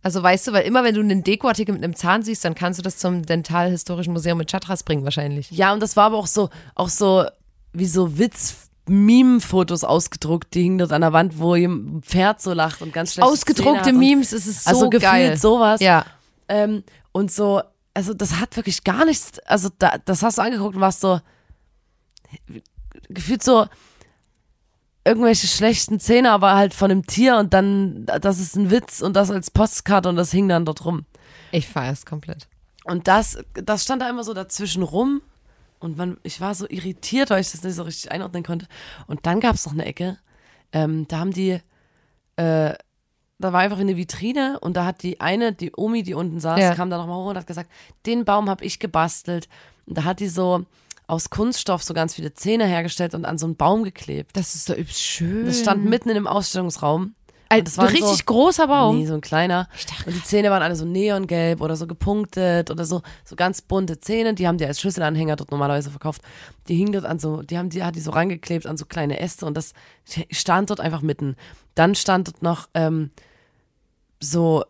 Also 0.02 0.22
weißt 0.22 0.48
du, 0.48 0.52
weil 0.52 0.64
immer 0.64 0.84
wenn 0.84 0.94
du 0.94 1.00
einen 1.00 1.24
Dekoartikel 1.24 1.72
mit 1.72 1.82
einem 1.82 1.94
Zahn 1.96 2.22
siehst, 2.22 2.44
dann 2.44 2.54
kannst 2.54 2.78
du 2.78 2.82
das 2.82 2.98
zum 2.98 3.24
Dentalhistorischen 3.24 4.12
Museum 4.12 4.38
mit 4.38 4.50
Chatras 4.50 4.82
bringen 4.82 5.04
wahrscheinlich. 5.04 5.50
Ja, 5.50 5.72
und 5.72 5.80
das 5.80 5.96
war 5.96 6.06
aber 6.06 6.16
auch 6.16 6.26
so, 6.26 6.50
auch 6.74 6.88
so, 6.88 7.24
wie 7.72 7.86
so 7.86 8.18
Witz-Meme-Fotos 8.18 9.84
ausgedruckt, 9.84 10.54
die 10.54 10.62
hingen 10.62 10.78
dort 10.78 10.92
an 10.92 11.00
der 11.00 11.12
Wand, 11.12 11.38
wo 11.38 11.54
ein 11.54 12.02
Pferd 12.02 12.40
so 12.40 12.52
lacht 12.52 12.80
und 12.80 12.92
ganz 12.92 13.14
schlecht 13.14 13.28
Ausgedruckte 13.28 13.92
Memes, 13.92 14.32
es 14.32 14.46
ist 14.46 14.64
so 14.64 14.70
also 14.70 14.90
gefühlt 14.90 15.02
geil. 15.02 15.36
sowas. 15.36 15.80
Ja. 15.80 16.06
Ähm, 16.48 16.84
und 17.12 17.32
so, 17.32 17.62
also 17.94 18.14
das 18.14 18.40
hat 18.40 18.56
wirklich 18.56 18.84
gar 18.84 19.04
nichts, 19.04 19.38
also 19.40 19.70
da, 19.78 19.98
das 19.98 20.22
hast 20.22 20.38
du 20.38 20.42
angeguckt 20.42 20.76
und 20.76 20.80
warst 20.80 21.00
so, 21.00 21.20
gefühlt 23.08 23.42
so 23.42 23.66
irgendwelche 25.04 25.46
schlechten 25.46 26.00
Zähne, 26.00 26.30
aber 26.30 26.54
halt 26.54 26.74
von 26.74 26.90
einem 26.90 27.06
Tier 27.06 27.38
und 27.38 27.54
dann, 27.54 28.06
das 28.06 28.38
ist 28.38 28.56
ein 28.56 28.70
Witz 28.70 29.00
und 29.00 29.14
das 29.16 29.30
als 29.30 29.50
Postkarte 29.50 30.08
und 30.08 30.16
das 30.16 30.30
hing 30.30 30.48
dann 30.48 30.64
dort 30.64 30.84
rum. 30.84 31.06
Ich 31.50 31.68
feiere 31.68 31.92
es 31.92 32.04
komplett. 32.04 32.46
Und 32.84 33.08
das, 33.08 33.38
das 33.54 33.84
stand 33.84 34.02
da 34.02 34.08
immer 34.08 34.24
so 34.24 34.34
dazwischen 34.34 34.82
rum. 34.82 35.22
Und 35.78 35.96
man, 35.96 36.18
ich 36.24 36.40
war 36.40 36.54
so 36.54 36.66
irritiert, 36.68 37.30
weil 37.30 37.40
ich 37.40 37.52
das 37.52 37.62
nicht 37.62 37.74
so 37.74 37.84
richtig 37.84 38.10
einordnen 38.10 38.42
konnte. 38.42 38.66
Und 39.06 39.26
dann 39.26 39.40
gab 39.40 39.54
es 39.54 39.64
noch 39.64 39.72
eine 39.72 39.84
Ecke, 39.84 40.18
ähm, 40.72 41.06
da 41.08 41.18
haben 41.20 41.32
die, 41.32 41.60
äh, 42.36 42.74
da 43.38 43.52
war 43.52 43.60
einfach 43.60 43.78
eine 43.78 43.96
Vitrine 43.96 44.58
und 44.60 44.76
da 44.76 44.84
hat 44.84 45.02
die 45.02 45.20
eine, 45.20 45.52
die 45.52 45.72
Omi, 45.76 46.02
die 46.02 46.14
unten 46.14 46.40
saß, 46.40 46.58
Ja. 46.60 46.74
kam 46.74 46.90
da 46.90 46.98
nochmal 46.98 47.16
hoch 47.18 47.30
und 47.30 47.36
hat 47.36 47.46
gesagt, 47.46 47.70
den 48.06 48.24
Baum 48.24 48.48
habe 48.50 48.64
ich 48.64 48.78
gebastelt. 48.78 49.48
Und 49.86 49.96
da 49.98 50.04
hat 50.04 50.20
die 50.20 50.28
so 50.28 50.64
aus 51.06 51.30
Kunststoff 51.30 51.82
so 51.82 51.94
ganz 51.94 52.14
viele 52.14 52.34
Zähne 52.34 52.66
hergestellt 52.66 53.14
und 53.14 53.24
an 53.24 53.38
so 53.38 53.46
einen 53.46 53.56
Baum 53.56 53.82
geklebt. 53.84 54.36
Das 54.36 54.54
ist 54.54 54.68
doch 54.68 54.74
übelst 54.76 55.02
schön. 55.02 55.46
Das 55.46 55.60
stand 55.60 55.84
mitten 55.84 56.08
in 56.10 56.14
dem 56.16 56.26
Ausstellungsraum. 56.26 57.14
ein 57.50 57.60
und 57.60 57.68
das 57.68 57.78
waren 57.78 57.86
richtig 57.88 58.18
so- 58.18 58.24
großer 58.26 58.66
Baum. 58.66 58.98
Nee, 58.98 59.06
so 59.06 59.14
ein 59.14 59.22
kleiner. 59.22 59.68
Und 60.04 60.14
die 60.14 60.22
Zähne 60.22 60.50
waren 60.50 60.60
alle 60.62 60.76
so 60.76 60.84
neongelb 60.84 61.62
oder 61.62 61.76
so 61.76 61.86
gepunktet 61.86 62.70
oder 62.70 62.84
so, 62.84 63.00
so 63.24 63.36
ganz 63.36 63.62
bunte 63.62 63.98
Zähne. 64.00 64.34
Die 64.34 64.46
haben 64.46 64.58
die 64.58 64.66
als 64.66 64.80
Schlüsselanhänger 64.80 65.36
dort 65.36 65.50
normalerweise 65.50 65.88
verkauft. 65.90 66.20
Die 66.68 66.74
hingen 66.76 66.92
dort 66.92 67.06
an 67.06 67.18
so, 67.18 67.40
die 67.40 67.56
haben 67.56 67.70
die, 67.70 67.82
hat 67.82 67.96
die 67.96 68.00
so 68.00 68.10
rangeklebt 68.10 68.66
an 68.66 68.76
so 68.76 68.84
kleine 68.84 69.18
Äste 69.18 69.46
und 69.46 69.56
das 69.56 69.72
stand 70.30 70.68
dort 70.68 70.80
einfach 70.80 71.00
mitten. 71.00 71.36
Dann 71.74 71.94
stand 71.94 72.28
dort 72.28 72.42
noch 72.42 72.68
ähm, 72.74 73.10
so 74.20 74.64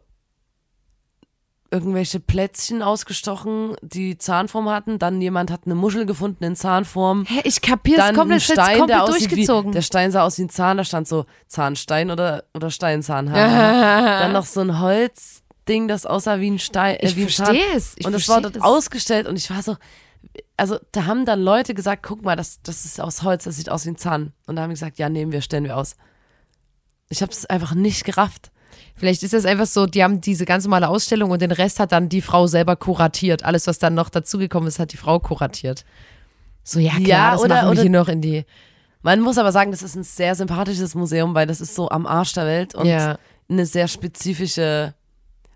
irgendwelche 1.70 2.18
Plätzchen 2.18 2.82
ausgestochen, 2.82 3.76
die 3.82 4.16
Zahnform 4.16 4.70
hatten. 4.70 4.98
Dann 4.98 5.20
jemand 5.20 5.50
hat 5.50 5.62
eine 5.66 5.74
Muschel 5.74 6.06
gefunden 6.06 6.42
in 6.44 6.56
Zahnform. 6.56 7.26
Hä, 7.26 7.42
ich 7.44 7.60
kapiere 7.60 8.00
es 8.00 8.06
Dann 8.06 8.14
komplett, 8.16 8.40
das 8.48 8.52
Stein, 8.54 8.86
der 8.86 8.98
komplett 9.00 9.20
wie, 9.20 9.26
durchgezogen. 9.28 9.72
der 9.72 9.82
Stein 9.82 10.10
sah 10.10 10.22
aus 10.22 10.38
wie 10.38 10.44
ein 10.44 10.48
Zahn, 10.48 10.78
da 10.78 10.84
stand 10.84 11.06
so 11.06 11.26
Zahnstein 11.46 12.10
oder, 12.10 12.44
oder 12.54 12.70
Steinzahn. 12.70 13.26
Dann 13.32 14.32
noch 14.32 14.46
so 14.46 14.60
ein 14.60 14.80
Holz, 14.80 15.42
Ding, 15.68 15.88
das 15.88 16.06
aussah 16.06 16.40
wie 16.40 16.50
ein 16.50 16.58
Stein. 16.58 16.96
Äh, 16.96 17.06
Ich 17.06 17.16
wie 17.16 17.24
ein 17.24 17.28
Zahn. 17.28 17.46
verstehe 17.54 17.76
es. 17.76 17.92
Ich 17.98 18.06
und 18.06 18.14
es 18.14 18.26
war 18.30 18.40
dort 18.40 18.56
es. 18.56 18.62
ausgestellt 18.62 19.26
und 19.28 19.36
ich 19.36 19.50
war 19.50 19.62
so, 19.62 19.76
also 20.56 20.78
da 20.92 21.04
haben 21.04 21.26
dann 21.26 21.40
Leute 21.42 21.74
gesagt, 21.74 22.02
guck 22.02 22.22
mal, 22.22 22.34
das, 22.36 22.62
das 22.62 22.86
ist 22.86 22.98
aus 22.98 23.22
Holz, 23.22 23.44
das 23.44 23.56
sieht 23.56 23.68
aus 23.68 23.84
wie 23.84 23.90
ein 23.90 23.98
Zahn. 23.98 24.32
Und 24.46 24.56
da 24.56 24.62
haben 24.62 24.70
wir 24.70 24.74
gesagt, 24.74 24.98
ja, 24.98 25.10
nehmen 25.10 25.32
wir, 25.32 25.42
stellen 25.42 25.64
wir 25.64 25.76
aus. 25.76 25.96
Ich 27.10 27.20
habe 27.20 27.30
es 27.30 27.44
einfach 27.44 27.74
nicht 27.74 28.04
gerafft. 28.04 28.50
Vielleicht 28.98 29.22
ist 29.22 29.32
das 29.32 29.44
einfach 29.44 29.66
so, 29.66 29.86
die 29.86 30.02
haben 30.02 30.20
diese 30.20 30.44
ganz 30.44 30.64
normale 30.64 30.88
Ausstellung 30.88 31.30
und 31.30 31.40
den 31.40 31.52
Rest 31.52 31.78
hat 31.80 31.92
dann 31.92 32.08
die 32.08 32.20
Frau 32.20 32.46
selber 32.46 32.76
kuratiert. 32.76 33.44
Alles, 33.44 33.66
was 33.66 33.78
dann 33.78 33.94
noch 33.94 34.08
dazugekommen 34.10 34.68
ist, 34.68 34.78
hat 34.78 34.92
die 34.92 34.96
Frau 34.96 35.18
kuratiert. 35.20 35.84
So, 36.64 36.80
ja, 36.80 36.90
klar, 36.92 37.00
Ja, 37.06 37.30
das 37.32 37.40
oder- 37.42 37.54
machen 37.54 37.66
wir 37.66 37.70
oder- 37.72 37.82
hier 37.82 37.90
noch 37.90 38.08
in 38.08 38.20
die. 38.20 38.44
Man 39.02 39.20
muss 39.20 39.38
aber 39.38 39.52
sagen, 39.52 39.70
das 39.70 39.82
ist 39.82 39.94
ein 39.94 40.02
sehr 40.02 40.34
sympathisches 40.34 40.94
Museum, 40.94 41.34
weil 41.34 41.46
das 41.46 41.60
ist 41.60 41.74
so 41.74 41.88
am 41.88 42.06
Arsch 42.06 42.32
der 42.32 42.46
Welt 42.46 42.74
und 42.74 42.86
Ja. 42.86 43.16
eine 43.48 43.64
sehr 43.64 43.86
spezifische 43.88 44.94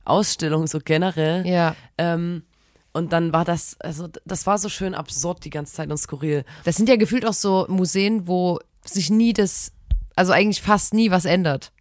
Ausstellung, 0.04 0.66
so 0.66 0.78
generell. 0.84 1.46
Ja. 1.46 1.74
Ähm, 1.98 2.44
und 2.92 3.12
dann 3.12 3.32
war 3.32 3.44
das, 3.44 3.76
also 3.80 4.08
das 4.24 4.46
war 4.46 4.58
so 4.58 4.68
schön 4.68 4.94
absurd 4.94 5.44
die 5.44 5.50
ganze 5.50 5.74
Zeit 5.74 5.90
und 5.90 5.96
skurril. 5.96 6.44
Das 6.64 6.76
sind 6.76 6.88
ja 6.88 6.96
gefühlt 6.96 7.26
auch 7.26 7.32
so 7.32 7.66
Museen, 7.68 8.26
wo 8.28 8.58
sich 8.84 9.10
nie 9.10 9.32
das, 9.32 9.72
also 10.16 10.32
eigentlich 10.32 10.62
fast 10.62 10.94
nie 10.94 11.10
was 11.10 11.24
ändert 11.24 11.72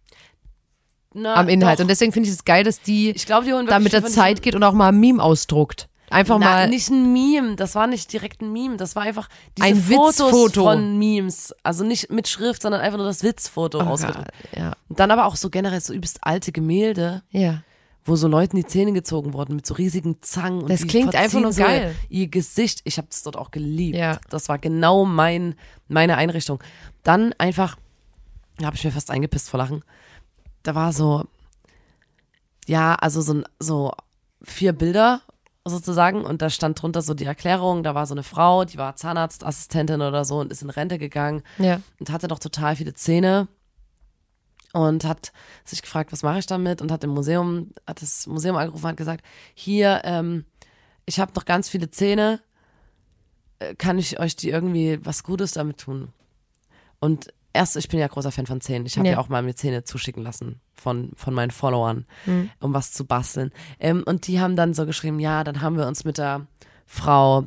Na, 1.14 1.34
am 1.34 1.48
Inhalt. 1.48 1.78
doch. 1.78 1.84
Und 1.84 1.88
deswegen 1.88 2.12
finde 2.12 2.28
ich 2.28 2.34
es 2.34 2.44
geil, 2.44 2.64
dass 2.64 2.80
die 2.80 3.10
ich 3.10 3.26
glaube, 3.26 3.44
die 3.46 3.66
da 3.66 3.78
mit 3.78 3.92
der 3.92 4.04
Zeit 4.04 4.42
geht 4.42 4.54
und 4.54 4.62
auch 4.62 4.72
mal 4.72 4.88
ein 4.88 4.98
Meme 5.00 5.22
ausdruckt. 5.22 5.88
Einfach 6.10 6.38
Na, 6.38 6.46
mal. 6.46 6.68
nicht 6.68 6.90
ein 6.90 7.10
Meme, 7.14 7.56
das 7.56 7.74
war 7.74 7.86
nicht 7.86 8.12
direkt 8.12 8.42
ein 8.42 8.52
Meme, 8.52 8.76
das 8.76 8.94
war 8.94 9.02
einfach 9.04 9.30
diese 9.56 9.66
Ein 9.66 9.76
Fotos 9.76 10.18
Witzfoto. 10.20 10.62
von 10.64 10.98
Memes. 10.98 11.54
Also 11.62 11.84
nicht 11.84 12.10
mit 12.12 12.28
Schrift, 12.28 12.60
sondern 12.60 12.82
einfach 12.82 12.98
nur 12.98 13.06
das 13.06 13.22
Witzfoto 13.22 13.78
Oh 13.78 13.84
ausgedruckt. 13.84 14.28
Ja. 14.54 14.72
Und 14.90 15.00
dann 15.00 15.10
aber 15.10 15.24
auch 15.24 15.36
so 15.36 15.48
generell 15.48 15.80
so 15.80 15.94
übelst 15.94 16.18
alte 16.20 16.52
Gemälde, 16.52 17.22
Ja. 17.30 17.62
wo 18.04 18.14
so 18.16 18.28
Leuten 18.28 18.56
die 18.56 18.66
Zähne 18.66 18.92
gezogen 18.92 19.32
wurden 19.32 19.56
mit 19.56 19.64
so 19.64 19.72
riesigen 19.72 20.18
Zangen. 20.20 20.60
Und 20.62 20.70
Das 20.70 20.86
klingt 20.86 21.14
einfach 21.14 21.40
nur 21.40 21.52
so 21.54 21.62
geil. 21.62 21.94
Ihr 22.10 22.28
Gesicht, 22.28 22.82
ich 22.84 22.98
habe 22.98 23.08
das 23.08 23.22
dort 23.22 23.38
auch 23.38 23.50
geliebt. 23.50 23.96
Ja. 23.96 24.18
Das 24.28 24.50
war 24.50 24.58
genau 24.58 25.06
mein, 25.06 25.54
meine 25.88 26.18
Einrichtung. 26.18 26.62
Dann 27.04 27.32
einfach, 27.38 27.78
da 28.58 28.66
habe 28.66 28.76
ich 28.76 28.84
mir 28.84 28.90
fast 28.90 29.10
eingepisst 29.10 29.48
vor 29.48 29.56
Lachen. 29.56 29.82
Da 30.62 30.74
war 30.74 30.92
so, 30.92 31.24
ja, 32.66 32.94
also 32.94 33.20
so, 33.20 33.42
so 33.58 33.92
vier 34.42 34.72
Bilder 34.72 35.22
sozusagen 35.64 36.24
und 36.24 36.42
da 36.42 36.50
stand 36.50 36.80
drunter 36.82 37.02
so 37.02 37.14
die 37.14 37.24
Erklärung, 37.24 37.82
da 37.84 37.94
war 37.94 38.06
so 38.06 38.14
eine 38.14 38.22
Frau, 38.24 38.64
die 38.64 38.78
war 38.78 38.96
Zahnarztassistentin 38.96 40.00
oder 40.02 40.24
so 40.24 40.40
und 40.40 40.50
ist 40.50 40.62
in 40.62 40.70
Rente 40.70 40.98
gegangen 40.98 41.42
Ja. 41.58 41.80
und 42.00 42.10
hatte 42.10 42.26
doch 42.28 42.40
total 42.40 42.74
viele 42.76 42.94
Zähne 42.94 43.46
und 44.72 45.04
hat 45.04 45.32
sich 45.64 45.82
gefragt, 45.82 46.12
was 46.12 46.22
mache 46.24 46.38
ich 46.40 46.46
damit 46.46 46.80
und 46.82 46.90
hat 46.90 47.04
im 47.04 47.10
Museum, 47.10 47.70
hat 47.86 48.02
das 48.02 48.26
Museum 48.26 48.56
angerufen 48.56 48.84
und 48.86 48.90
hat 48.90 48.96
gesagt, 48.96 49.24
hier, 49.54 50.00
ähm, 50.04 50.44
ich 51.06 51.20
habe 51.20 51.32
noch 51.34 51.44
ganz 51.44 51.68
viele 51.68 51.90
Zähne, 51.90 52.40
äh, 53.60 53.74
kann 53.76 53.98
ich 53.98 54.18
euch 54.18 54.34
die 54.34 54.50
irgendwie 54.50 54.98
was 55.04 55.22
Gutes 55.22 55.52
damit 55.52 55.78
tun? 55.78 56.08
Und 56.98 57.32
erst, 57.52 57.76
ich 57.76 57.88
bin 57.88 58.00
ja 58.00 58.06
großer 58.06 58.32
Fan 58.32 58.46
von 58.46 58.60
Zähnen. 58.60 58.86
Ich 58.86 58.96
habe 58.96 59.06
ja. 59.06 59.14
Ja. 59.14 59.18
auch 59.18 59.28
mal 59.28 59.42
mir 59.42 59.54
Zähne 59.54 59.84
zuschicken 59.84 60.22
lassen 60.22 60.60
von, 60.74 61.12
von 61.16 61.34
meinen 61.34 61.50
Followern, 61.50 62.06
um 62.60 62.74
was 62.74 62.92
zu 62.92 63.04
basteln. 63.04 63.52
Ähm, 63.78 64.02
und 64.04 64.26
die 64.26 64.40
haben 64.40 64.56
dann 64.56 64.74
so 64.74 64.86
geschrieben, 64.86 65.20
ja, 65.20 65.44
dann 65.44 65.60
haben 65.60 65.76
wir 65.76 65.86
uns 65.86 66.04
mit 66.04 66.18
der 66.18 66.46
Frau 66.86 67.44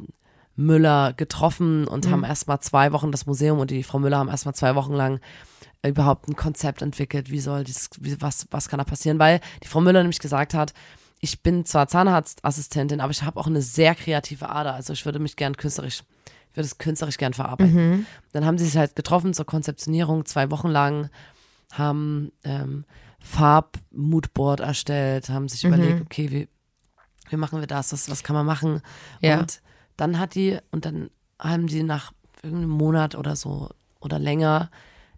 Müller 0.55 1.13
getroffen 1.13 1.87
und 1.87 2.09
haben 2.09 2.23
erstmal 2.23 2.61
zwei 2.61 2.91
Wochen 2.93 3.11
das 3.11 3.25
Museum 3.25 3.59
und 3.59 3.71
die 3.71 3.83
Frau 3.83 3.99
Müller 3.99 4.17
haben 4.17 4.29
erstmal 4.29 4.55
zwei 4.55 4.75
Wochen 4.75 4.93
lang 4.93 5.19
überhaupt 5.85 6.27
ein 6.27 6.35
Konzept 6.35 6.81
entwickelt, 6.81 7.29
wie 7.29 7.39
soll 7.39 7.63
dieses, 7.63 7.89
wie, 7.99 8.19
was, 8.21 8.47
was 8.51 8.69
kann 8.69 8.79
da 8.79 8.83
passieren, 8.83 9.19
weil 9.19 9.41
die 9.63 9.67
Frau 9.67 9.81
Müller 9.81 10.01
nämlich 10.01 10.19
gesagt 10.19 10.53
hat, 10.53 10.73
ich 11.19 11.41
bin 11.41 11.65
zwar 11.65 11.87
Zahnarztassistentin, 11.87 13.01
aber 13.01 13.11
ich 13.11 13.23
habe 13.23 13.39
auch 13.39 13.47
eine 13.47 13.61
sehr 13.61 13.95
kreative 13.95 14.49
Ader, 14.49 14.73
also 14.73 14.93
ich 14.93 15.05
würde 15.05 15.19
mich 15.19 15.35
gern 15.35 15.57
künstlerisch, 15.57 16.03
ich 16.55 16.57
würde 16.57 16.67
es 16.67 16.77
künstlerisch 16.77 17.17
gern 17.17 17.33
verarbeiten. 17.33 18.07
Dann 18.31 18.45
haben 18.45 18.57
sie 18.57 18.63
sich 18.63 18.77
halt 18.77 18.95
getroffen 18.95 19.33
zur 19.33 19.45
Konzeptionierung, 19.45 20.23
zwei 20.23 20.51
Wochen 20.51 20.69
lang, 20.69 21.09
haben 21.73 22.31
ähm, 22.45 22.85
Farbmoodboard 23.19 24.61
erstellt, 24.61 25.27
haben 25.27 25.49
sich 25.49 25.65
überlegt, 25.65 25.99
okay, 25.99 26.31
wie, 26.31 26.47
wie 27.29 27.35
machen 27.35 27.59
wir 27.59 27.67
das, 27.67 27.91
was, 27.91 28.09
was 28.09 28.23
kann 28.23 28.37
man 28.37 28.45
machen? 28.45 28.81
Ja. 29.19 29.39
Und 29.39 29.61
dann 29.97 30.17
hat 30.17 30.35
die, 30.35 30.57
und 30.71 30.85
dann 30.85 31.09
haben 31.37 31.67
die 31.67 31.83
nach 31.83 32.13
irgendeinem 32.41 32.69
Monat 32.69 33.15
oder 33.15 33.35
so 33.35 33.69
oder 33.99 34.17
länger, 34.17 34.71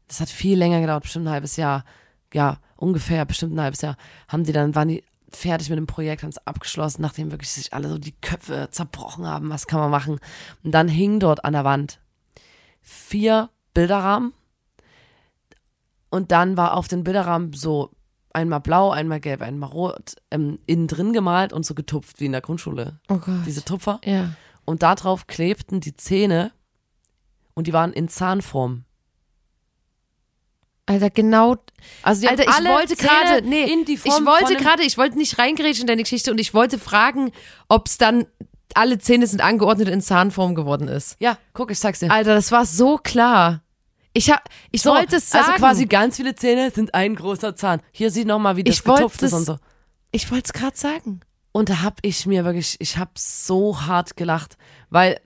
das 0.07 0.19
hat 0.19 0.29
viel 0.29 0.57
länger 0.57 0.81
gedauert, 0.81 1.03
bestimmt 1.03 1.27
ein 1.27 1.33
halbes 1.33 1.55
Jahr, 1.55 1.85
ja, 2.33 2.57
ungefähr, 2.77 3.25
bestimmt 3.25 3.53
ein 3.53 3.61
halbes 3.61 3.81
Jahr, 3.81 3.95
haben 4.27 4.43
die 4.43 4.53
dann, 4.53 4.73
waren 4.73 4.87
die 4.87 5.03
fertig 5.31 5.69
mit 5.69 5.77
dem 5.77 5.87
Projekt, 5.87 6.23
haben 6.23 6.29
es 6.29 6.45
abgeschlossen, 6.47 7.01
nachdem 7.01 7.31
wirklich 7.31 7.51
sich 7.51 7.73
alle 7.73 7.89
so 7.89 7.97
die 7.97 8.13
Köpfe 8.13 8.69
zerbrochen 8.71 9.25
haben, 9.25 9.49
was 9.49 9.67
kann 9.67 9.79
man 9.79 9.91
machen. 9.91 10.19
Und 10.63 10.71
dann 10.71 10.87
hing 10.87 11.19
dort 11.19 11.43
an 11.43 11.53
der 11.53 11.65
Wand 11.65 11.99
vier 12.81 13.49
Bilderrahmen 13.73 14.33
und 16.09 16.31
dann 16.31 16.57
war 16.57 16.75
auf 16.75 16.87
den 16.87 17.03
Bilderrahmen 17.03 17.53
so 17.53 17.91
einmal 18.31 18.61
blau, 18.61 18.91
einmal 18.91 19.19
gelb, 19.19 19.41
einmal 19.41 19.69
rot, 19.69 20.15
ähm, 20.31 20.59
innen 20.65 20.87
drin 20.87 21.11
gemalt 21.11 21.53
und 21.53 21.65
so 21.65 21.73
getupft 21.73 22.19
wie 22.19 22.25
in 22.25 22.31
der 22.31 22.41
Grundschule. 22.41 22.99
Oh 23.09 23.17
Gott. 23.17 23.45
Diese 23.45 23.65
Tupfer. 23.65 23.99
Ja. 24.05 24.33
Und 24.63 24.83
darauf 24.83 25.27
klebten 25.27 25.79
die 25.79 25.95
Zähne 25.95 26.51
und 27.53 27.67
die 27.67 27.73
waren 27.73 27.93
in 27.93 28.07
Zahnform. 28.07 28.85
Alter, 30.87 31.09
genau. 31.09 31.57
Also 32.01 32.27
Alter, 32.27 32.43
ich 32.43 32.65
wollte 32.65 32.95
gerade, 32.95 33.47
nee, 33.47 33.65
ich 33.65 34.05
wollte 34.05 34.55
gerade, 34.55 34.83
ich 34.83 34.97
wollte 34.97 35.17
nicht 35.17 35.37
reingrätschen 35.37 35.81
in 35.81 35.87
deine 35.87 36.01
Geschichte 36.03 36.31
und 36.31 36.39
ich 36.39 36.53
wollte 36.53 36.79
fragen, 36.79 37.31
ob 37.69 37.87
es 37.87 37.97
dann 37.97 38.25
alle 38.73 38.97
Zähne 38.97 39.27
sind 39.27 39.41
angeordnet 39.41 39.89
in 39.89 40.01
Zahnform 40.01 40.55
geworden 40.55 40.87
ist. 40.87 41.17
Ja, 41.19 41.37
guck, 41.53 41.71
ich 41.71 41.79
zeig's 41.79 41.99
dir. 41.99 42.11
Alter, 42.11 42.35
das 42.35 42.51
war 42.51 42.65
so 42.65 42.97
klar. 42.97 43.61
Ich 44.13 44.31
hab, 44.31 44.49
ich 44.71 44.81
So, 44.81 44.91
wollte 44.91 45.17
es 45.17 45.29
sagen. 45.29 45.45
Also 45.45 45.57
quasi 45.59 45.85
ganz 45.85 46.15
viele 46.15 46.35
Zähne 46.35 46.71
sind 46.71 46.93
ein 46.95 47.15
großer 47.15 47.55
Zahn. 47.55 47.81
Hier 47.91 48.09
sieht 48.09 48.27
noch 48.27 48.39
mal, 48.39 48.55
wie 48.55 48.63
das 48.63 48.75
Ich 48.77 48.83
getupft 48.83 49.21
ist 49.21 49.33
und 49.33 49.45
so. 49.45 49.57
ich 50.11 50.31
wollte 50.31 50.45
es 50.45 50.53
gerade 50.53 50.75
sagen. 50.77 51.19
Und 51.51 51.69
da 51.69 51.81
hab 51.81 51.99
ich 52.01 52.25
mir 52.25 52.45
wirklich, 52.45 52.77
ich 52.79 52.97
hab 52.97 53.17
so 53.17 53.81
hart 53.81 54.15
gelacht, 54.15 54.57
weil 54.89 55.19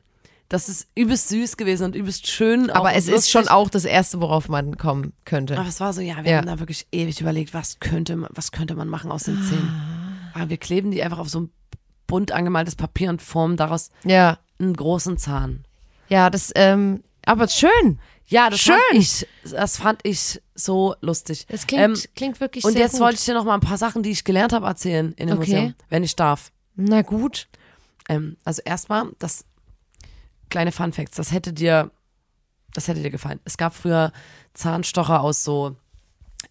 das 0.51 0.70
ist 0.70 0.88
übelst 0.96 1.29
süß 1.29 1.58
gewesen 1.58 1.86
und 1.86 1.96
übelst 1.96 2.27
schön. 2.27 2.70
Aber 2.70 2.89
und 2.89 2.96
es 2.96 3.08
ist 3.08 3.29
schon 3.29 3.48
auch 3.48 3.70
das 3.70 3.86
Erste, 3.86 4.20
worauf 4.22 4.50
man 4.50 4.77
kommen 4.77 5.13
könnte. 5.25 5.58
Aber 5.58 5.67
es 5.67 5.79
war 5.79 5.93
so, 5.93 6.01
ja, 6.01 6.24
wir 6.24 6.31
Ja. 6.31 6.38
haben 6.38 6.48
da 6.48 6.60
wirklich 6.60 6.88
ewig 6.91 7.22
überlegt, 7.22 7.53
was 7.53 7.79
könnte, 7.79 8.15
man- 8.15 8.29
was 8.34 8.51
könnte 8.51 8.75
man 8.75 8.88
machen 8.88 9.12
aus 9.12 9.24
den 9.24 9.38
Ah. 9.38 9.50
Zähnen. 9.50 10.31
Aber 10.34 10.50
wir 10.50 10.58
kleben 10.58 10.91
die 10.91 11.01
einfach 11.03 11.20
auf 11.20 11.29
so 11.29 11.41
ein 11.41 11.51
bunt 12.08 12.31
angemaltes 12.31 12.75
Papier 12.75 13.10
und 13.10 13.22
formen 13.22 13.55
daraus 13.58 13.89
Ja. 14.03 14.39
einen 14.60 14.75
großen 14.75 15.17
Zahn. 15.17 15.63
Ja, 16.10 16.29
das, 16.29 16.51
ähm, 16.55 17.01
aber 17.25 17.48
schön. 17.48 18.00
Ja, 18.27 18.50
das 18.50 18.60
Schön. 18.62 18.75
Fand 18.91 19.01
ich, 19.01 19.27
das 19.50 19.77
fand 19.77 20.00
ich 20.03 20.41
so 20.55 20.96
lustig. 21.01 21.46
Das 21.50 21.67
klingt, 21.67 21.84
Ähm, 21.84 21.96
klingt 22.15 22.39
wirklich 22.39 22.63
und 22.63 22.74
sehr 22.74 22.81
jetzt 22.81 22.93
gut. 22.93 23.01
wollte 23.01 23.15
ich 23.15 23.25
dir 23.25 23.34
noch 23.34 23.43
mal 23.43 23.55
ein 23.55 23.60
paar 23.62 23.77
Sachen, 23.77 24.03
die 24.03 24.12
ich 24.12 24.24
gelernt 24.24 24.53
habe, 24.53 24.65
erzählen 24.67 25.12
in 25.17 25.27
dem 25.27 25.38
Okay. 25.38 25.51
Museum, 25.53 25.74
wenn 25.89 26.03
ich 26.03 26.15
darf. 26.15 26.51
Na 26.75 27.01
gut. 27.01 27.48
Ähm, 28.10 28.38
also 28.46 28.62
erstmal, 28.63 29.08
das 29.20 29.43
kleine 30.51 30.72
Fun 30.72 30.93
Facts, 30.93 31.17
das 31.17 31.31
hätte 31.31 31.51
dir, 31.53 31.89
das 32.75 32.88
hätte 32.88 33.01
dir 33.01 33.10
gefallen. 33.10 33.39
Es 33.46 33.58
gab 33.58 33.74
früher 33.74 34.12
Zahnstocher 34.53 35.22
aus 35.22 35.43
so 35.43 35.75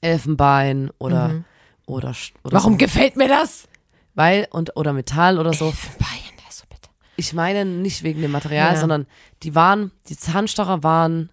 Elfenbein 0.00 0.90
oder 0.98 1.44
oder, 1.86 2.10
sch- 2.10 2.32
oder 2.44 2.52
Mhm. 2.56 2.58
Warum 2.58 2.72
so, 2.74 2.78
gefällt 2.78 3.16
mir 3.16 3.28
das? 3.28 3.66
weil 4.14 4.48
und 4.50 4.76
oder 4.76 4.92
Metall 4.92 5.38
oder 5.38 5.52
so. 5.52 5.66
Bayern, 5.98 6.36
so 6.50 6.64
bitte. 6.68 6.88
Ich 7.16 7.32
meine 7.32 7.64
nicht 7.64 8.02
wegen 8.02 8.20
dem 8.20 8.32
Material, 8.32 8.74
Ja. 8.74 8.80
sondern 8.80 9.06
die 9.44 9.54
waren, 9.54 9.92
die 10.08 10.16
Zahnstocher 10.16 10.82
waren, 10.82 11.30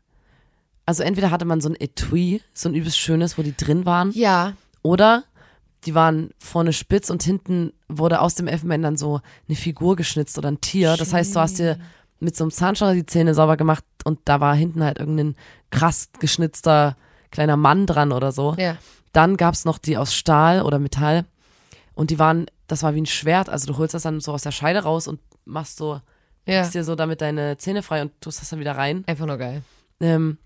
also 0.85 1.01
entweder 1.03 1.31
hatte 1.31 1.45
man 1.45 1.59
so 1.59 1.69
ein 1.69 1.75
Etui, 1.75 2.41
so 2.53 2.69
ein 2.69 2.75
übelst 2.75 2.97
schönes, 2.99 3.37
wo 3.37 3.41
die 3.41 3.55
drin 3.57 3.85
waren, 3.85 4.11
Ja. 4.13 4.53
oder 4.83 5.23
die 5.85 5.95
waren 5.95 6.29
vorne 6.39 6.71
spitz 6.71 7.09
und 7.09 7.23
hinten 7.23 7.73
wurde 7.89 8.21
aus 8.21 8.35
dem 8.35 8.47
Elfenbein 8.47 8.81
dann 8.83 8.95
so 8.97 9.21
eine 9.47 9.57
Figur 9.57 9.95
geschnitzt 9.95 10.37
oder 10.37 10.49
ein 10.51 10.61
Tier. 10.61 10.95
Das 10.97 11.13
heißt, 11.13 11.35
du 11.35 11.39
hast 11.39 11.57
dir 11.59 11.79
mit 12.19 12.35
so 12.35 12.43
einem 12.43 12.51
Zahnstocher 12.51 12.93
die 12.93 13.05
Zähne 13.05 13.33
sauber 13.33 13.57
gemacht 13.57 13.83
und 14.03 14.19
da 14.25 14.39
war 14.39 14.55
hinten 14.55 14.83
halt 14.83 14.97
irgendein 14.99 15.35
krass 15.71 16.09
geschnitzter 16.19 16.95
kleiner 17.31 17.57
Mann 17.57 17.85
dran 17.85 18.11
oder 18.11 18.31
so. 18.31 18.55
Ja. 18.57 18.77
Dann 19.13 19.37
gab's 19.37 19.65
noch 19.65 19.77
die 19.77 19.97
aus 19.97 20.13
Stahl 20.13 20.61
oder 20.61 20.79
Metall 20.79 21.25
und 21.93 22.09
die 22.09 22.19
waren, 22.19 22.45
das 22.67 22.83
war 22.83 22.95
wie 22.95 23.01
ein 23.01 23.05
Schwert. 23.05 23.49
Also 23.49 23.67
du 23.71 23.77
holst 23.77 23.93
das 23.93 24.03
dann 24.03 24.19
so 24.19 24.33
aus 24.33 24.43
der 24.43 24.51
Scheide 24.51 24.83
raus 24.83 25.07
und 25.07 25.19
machst 25.45 25.77
so, 25.77 26.01
Ja. 26.45 26.67
dir 26.67 26.83
so 26.83 26.95
damit 26.95 27.21
deine 27.21 27.57
Zähne 27.57 27.83
frei 27.83 28.01
und 28.01 28.11
tust 28.21 28.41
das 28.41 28.49
dann 28.49 28.59
wieder 28.59 28.77
rein. 28.77 29.03
Einfach 29.07 29.25
nur 29.25 29.37
geil. 29.37 29.61
Ähm, 29.99 30.37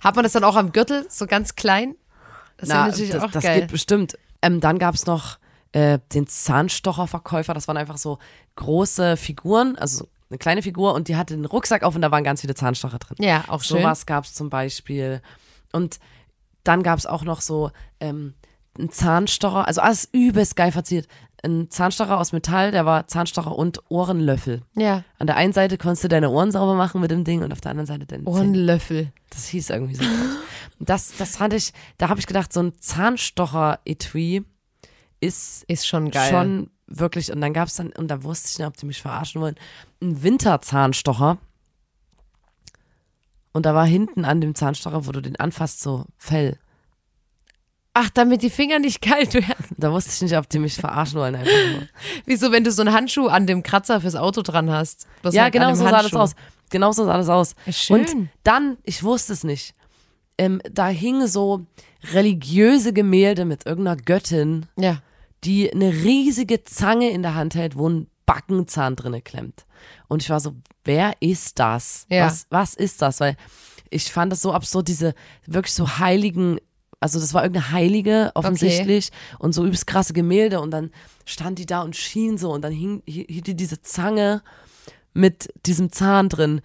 Hat 0.00 0.16
man 0.16 0.22
das 0.22 0.32
dann 0.32 0.44
auch 0.44 0.56
am 0.56 0.72
Gürtel, 0.72 1.06
so 1.08 1.26
ganz 1.26 1.54
klein? 1.54 1.94
Das 2.56 2.68
na, 2.68 2.86
natürlich 2.88 3.10
das, 3.10 3.22
auch 3.22 3.30
das 3.30 3.44
geil. 3.44 3.60
geht 3.62 3.70
bestimmt. 3.70 4.18
Ähm, 4.42 4.60
dann 4.60 4.78
gab's 4.78 5.06
noch 5.06 5.38
äh, 5.72 5.98
den 6.12 6.26
Zahnstocherverkäufer. 6.26 7.54
Das 7.54 7.68
waren 7.68 7.76
einfach 7.76 7.98
so 7.98 8.18
große 8.56 9.16
Figuren, 9.16 9.76
also 9.76 9.98
so 9.98 10.08
eine 10.30 10.38
kleine 10.38 10.62
Figur 10.62 10.94
und 10.94 11.08
die 11.08 11.16
hatte 11.16 11.34
einen 11.34 11.44
Rucksack 11.46 11.82
auf 11.82 11.94
und 11.94 12.02
da 12.02 12.10
waren 12.10 12.24
ganz 12.24 12.40
viele 12.42 12.54
Zahnstocher 12.54 12.98
drin. 12.98 13.16
ja, 13.20 13.44
auch 13.48 13.62
schön. 13.62 13.78
Sowas 13.78 14.06
gab's 14.06 14.34
zum 14.34 14.50
Beispiel. 14.50 15.22
Und 15.72 15.98
dann 16.64 16.82
gab's 16.82 17.06
auch 17.06 17.24
noch 17.24 17.40
so 17.40 17.70
ähm, 18.00 18.34
einen 18.78 18.90
Zahnstocher, 18.90 19.66
also 19.66 19.80
alles 19.80 20.08
übelst 20.12 20.54
geil 20.56 20.70
verziert. 20.72 21.08
ein 21.42 21.70
Zahnstocher 21.70 22.18
aus 22.18 22.32
Metall, 22.32 22.72
der 22.72 22.84
war 22.84 23.06
Zahnstocher 23.06 23.56
und 23.56 23.80
Ohrenlöffel. 23.88 24.62
Ja. 24.74 25.04
An 25.18 25.26
der 25.28 25.36
einen 25.36 25.52
Seite 25.52 25.78
konntest 25.78 26.04
du 26.04 26.08
deine 26.08 26.30
Ohren 26.30 26.50
sauber 26.50 26.74
machen 26.74 27.00
mit 27.00 27.10
dem 27.10 27.24
Ding 27.24 27.42
und 27.42 27.52
auf 27.52 27.60
der 27.60 27.70
anderen 27.70 27.86
Seite 27.86 28.06
deine 28.06 28.24
Zähne. 28.24 28.36
Ohrenlöffel. 28.36 29.12
Das 29.30 29.46
hieß 29.46 29.70
irgendwie 29.70 29.94
so. 29.94 30.04
Das, 30.80 31.12
das 31.16 31.36
fand 31.36 31.54
ich, 31.54 31.72
da 31.96 32.08
habe 32.08 32.20
ich 32.20 32.26
gedacht, 32.26 32.52
so 32.52 32.60
ein 32.62 32.72
Zahnstocher-Etui 32.80 34.44
ist 35.20 35.64
Ist 35.64 35.86
schon 35.86 36.10
geil. 36.10 36.30
schon 36.30 36.70
wirklich, 36.88 37.32
und 37.32 37.40
dann 37.40 37.52
gab 37.52 37.68
es 37.68 37.74
dann, 37.74 37.90
und 37.92 38.08
da 38.08 38.22
wusste 38.22 38.48
ich 38.50 38.58
nicht, 38.58 38.66
ob 38.66 38.76
die 38.76 38.86
mich 38.86 39.00
verarschen 39.00 39.40
wollen, 39.40 39.56
ein 40.02 40.22
Winterzahnstocher. 40.22 41.38
Und 43.52 43.66
da 43.66 43.74
war 43.74 43.86
hinten 43.86 44.24
an 44.24 44.40
dem 44.40 44.54
Zahnstocher, 44.54 45.06
wo 45.06 45.12
du 45.12 45.20
den 45.20 45.36
anfasst, 45.36 45.80
so 45.80 46.04
Fell. 46.16 46.58
Ach, 47.94 48.10
damit 48.10 48.42
die 48.42 48.50
Finger 48.50 48.78
nicht 48.78 49.00
kalt 49.00 49.34
werden. 49.34 49.64
Da 49.76 49.90
wusste 49.90 50.10
ich 50.12 50.22
nicht, 50.22 50.36
ob 50.36 50.48
die 50.48 50.60
mich 50.60 50.74
verarschen 50.76 51.18
wollen. 51.18 51.34
Einfach 51.34 51.50
nur. 51.72 51.88
Wieso, 52.26 52.52
wenn 52.52 52.62
du 52.62 52.70
so 52.70 52.82
einen 52.82 52.92
Handschuh 52.94 53.26
an 53.26 53.46
dem 53.46 53.62
Kratzer 53.64 54.00
fürs 54.00 54.14
Auto 54.14 54.42
dran 54.42 54.70
hast? 54.70 55.08
Ja, 55.32 55.48
genau 55.48 55.74
so 55.74 55.82
sah 55.82 55.90
das 55.90 56.02
Handschuh. 56.04 56.18
aus. 56.18 56.34
Genau 56.70 56.92
so 56.92 57.04
sah 57.06 57.16
das 57.16 57.28
aus. 57.28 57.56
Schön. 57.70 58.00
Und 58.00 58.28
dann, 58.44 58.76
ich 58.84 59.02
wusste 59.02 59.32
es 59.32 59.42
nicht, 59.42 59.74
ähm, 60.36 60.60
da 60.70 60.86
hingen 60.88 61.26
so 61.26 61.66
religiöse 62.12 62.92
Gemälde 62.92 63.44
mit 63.44 63.66
irgendeiner 63.66 63.96
Göttin, 63.96 64.66
Ja. 64.76 64.98
Die 65.44 65.72
eine 65.72 65.92
riesige 65.92 66.64
Zange 66.64 67.10
in 67.10 67.22
der 67.22 67.34
Hand 67.34 67.54
hält, 67.54 67.76
wo 67.76 67.88
ein 67.88 68.08
Backenzahn 68.26 68.96
drinne 68.96 69.22
klemmt. 69.22 69.64
Und 70.08 70.22
ich 70.22 70.30
war 70.30 70.40
so, 70.40 70.54
wer 70.84 71.14
ist 71.20 71.58
das? 71.58 72.06
Ja. 72.10 72.26
Was, 72.26 72.46
was 72.50 72.74
ist 72.74 73.00
das? 73.00 73.20
Weil 73.20 73.36
ich 73.90 74.12
fand 74.12 74.32
das 74.32 74.42
so 74.42 74.52
absurd, 74.52 74.88
diese 74.88 75.14
wirklich 75.46 75.72
so 75.72 75.98
heiligen, 75.98 76.58
also 77.00 77.18
das 77.18 77.32
war 77.32 77.42
irgendeine 77.42 77.72
Heilige 77.72 78.32
offensichtlich 78.34 79.10
und 79.38 79.52
so 79.52 79.64
übelst 79.64 79.86
krasse 79.86 80.12
Gemälde 80.12 80.60
und 80.60 80.72
dann 80.72 80.90
stand 81.24 81.58
die 81.58 81.66
da 81.66 81.82
und 81.82 81.96
schien 81.96 82.36
so 82.36 82.52
und 82.52 82.62
dann 82.62 82.72
hing, 82.72 83.02
hielt 83.06 83.46
die 83.46 83.56
diese 83.56 83.80
Zange 83.80 84.42
mit 85.14 85.48
diesem 85.64 85.90
Zahn 85.90 86.28
drin. 86.28 86.60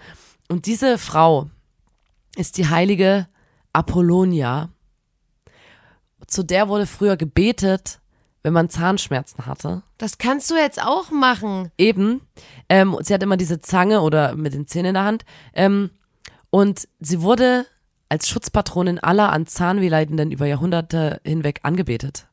Und 0.49 0.65
diese 0.65 0.97
Frau 0.97 1.49
ist 2.35 2.57
die 2.57 2.67
heilige 2.67 3.27
Apollonia. 3.71 4.69
Zu 6.27 6.43
der 6.43 6.67
wurde 6.67 6.87
früher 6.87 7.15
gebetet, 7.15 7.99
wenn 8.43 8.53
man 8.53 8.69
Zahnschmerzen 8.69 9.45
hatte. 9.45 9.81
Das 9.97 10.17
kannst 10.17 10.51
du 10.51 10.55
jetzt 10.55 10.81
auch 10.81 11.09
machen. 11.11 11.71
Eben. 11.77 12.21
Ähm, 12.69 12.97
sie 13.01 13.13
hat 13.13 13.23
immer 13.23 13.37
diese 13.37 13.61
Zange 13.61 14.01
oder 14.01 14.35
mit 14.35 14.53
den 14.53 14.67
Zähnen 14.67 14.89
in 14.89 14.93
der 14.95 15.05
Hand. 15.05 15.25
Ähm, 15.53 15.89
und 16.49 16.87
sie 16.99 17.21
wurde 17.21 17.65
als 18.09 18.27
Schutzpatronin 18.27 18.99
aller 18.99 19.31
an 19.31 19.47
Zahnweh 19.47 19.87
Leidenden 19.87 20.31
über 20.31 20.45
Jahrhunderte 20.45 21.19
hinweg 21.23 21.61
angebetet. 21.63 22.27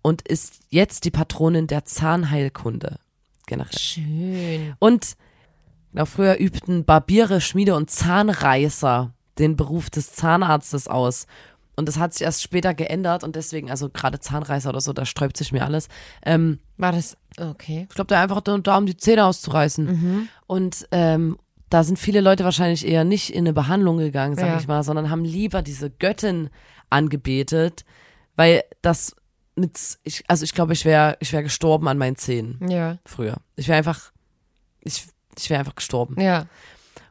Und 0.00 0.22
ist 0.22 0.60
jetzt 0.70 1.04
die 1.04 1.10
Patronin 1.10 1.66
der 1.66 1.84
Zahnheilkunde. 1.84 2.98
Generell. 3.46 3.78
Schön. 3.78 4.74
Und 4.78 5.16
ja, 5.92 6.06
früher 6.06 6.38
übten 6.38 6.84
Barbiere, 6.84 7.40
Schmiede 7.40 7.74
und 7.74 7.90
Zahnreißer 7.90 9.12
den 9.38 9.56
Beruf 9.56 9.90
des 9.90 10.12
Zahnarztes 10.12 10.88
aus. 10.88 11.26
Und 11.76 11.86
das 11.88 11.98
hat 11.98 12.14
sich 12.14 12.22
erst 12.22 12.42
später 12.42 12.72
geändert 12.74 13.22
und 13.22 13.36
deswegen, 13.36 13.70
also 13.70 13.90
gerade 13.90 14.18
Zahnreißer 14.18 14.70
oder 14.70 14.80
so, 14.80 14.92
da 14.94 15.04
sträubt 15.04 15.36
sich 15.36 15.52
mir 15.52 15.64
alles. 15.64 15.88
Ähm, 16.24 16.58
War 16.78 16.92
das 16.92 17.16
okay? 17.38 17.86
ich 17.88 17.94
glaube, 17.94 18.08
da 18.08 18.22
einfach 18.22 18.40
da, 18.40 18.56
da 18.58 18.78
um 18.78 18.86
die 18.86 18.96
Zähne 18.96 19.26
auszureißen. 19.26 20.28
Und 20.46 20.88
ähm, 20.90 21.36
da 21.68 21.84
sind 21.84 21.98
viele 21.98 22.20
Leute 22.22 22.44
wahrscheinlich 22.44 22.86
eher 22.86 23.04
nicht 23.04 23.28
in 23.30 23.40
eine 23.40 23.52
Behandlung 23.52 23.98
gegangen, 23.98 24.36
sag 24.36 24.46
Ja. 24.46 24.58
ich 24.58 24.66
mal, 24.66 24.82
sondern 24.84 25.10
haben 25.10 25.24
lieber 25.24 25.60
diese 25.62 25.90
Göttin 25.90 26.48
angebetet, 26.88 27.84
weil 28.36 28.62
das 28.82 29.14
mit, 29.54 29.78
ich, 30.04 30.24
also 30.28 30.44
ich 30.44 30.52
glaube, 30.54 30.72
ich 30.74 30.84
wäre 30.84 31.16
ich 31.20 31.32
wär 31.32 31.42
gestorben 31.42 31.88
an 31.88 31.98
meinen 31.98 32.16
Zähnen 32.16 32.58
Ja. 32.70 32.98
früher. 33.04 33.36
Ich 33.56 33.68
wäre 33.68 33.78
einfach, 33.78 34.12
ich, 34.80 35.06
ich 35.38 35.50
wäre 35.50 35.60
einfach 35.60 35.74
gestorben. 35.74 36.20
Ja. 36.20 36.46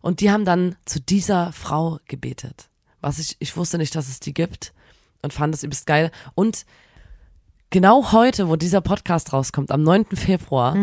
Und 0.02 0.22
die 0.22 0.32
haben 0.32 0.46
dann 0.46 0.76
zu 0.86 1.00
dieser 1.02 1.52
Frau 1.52 2.00
gebetet. 2.08 2.70
Was 3.06 3.20
ich, 3.20 3.36
ich 3.38 3.56
wusste 3.56 3.78
nicht, 3.78 3.94
dass 3.96 4.08
es 4.10 4.20
die 4.20 4.34
gibt 4.34 4.74
und 5.22 5.32
fand 5.32 5.54
es 5.54 5.62
übelst 5.62 5.86
geil. 5.86 6.10
Und 6.34 6.66
genau 7.70 8.12
heute, 8.12 8.50
wo 8.50 8.56
dieser 8.56 8.82
Podcast 8.82 9.32
rauskommt, 9.32 9.70
am 9.70 9.84
9. 9.84 10.06
Februar, 10.16 10.76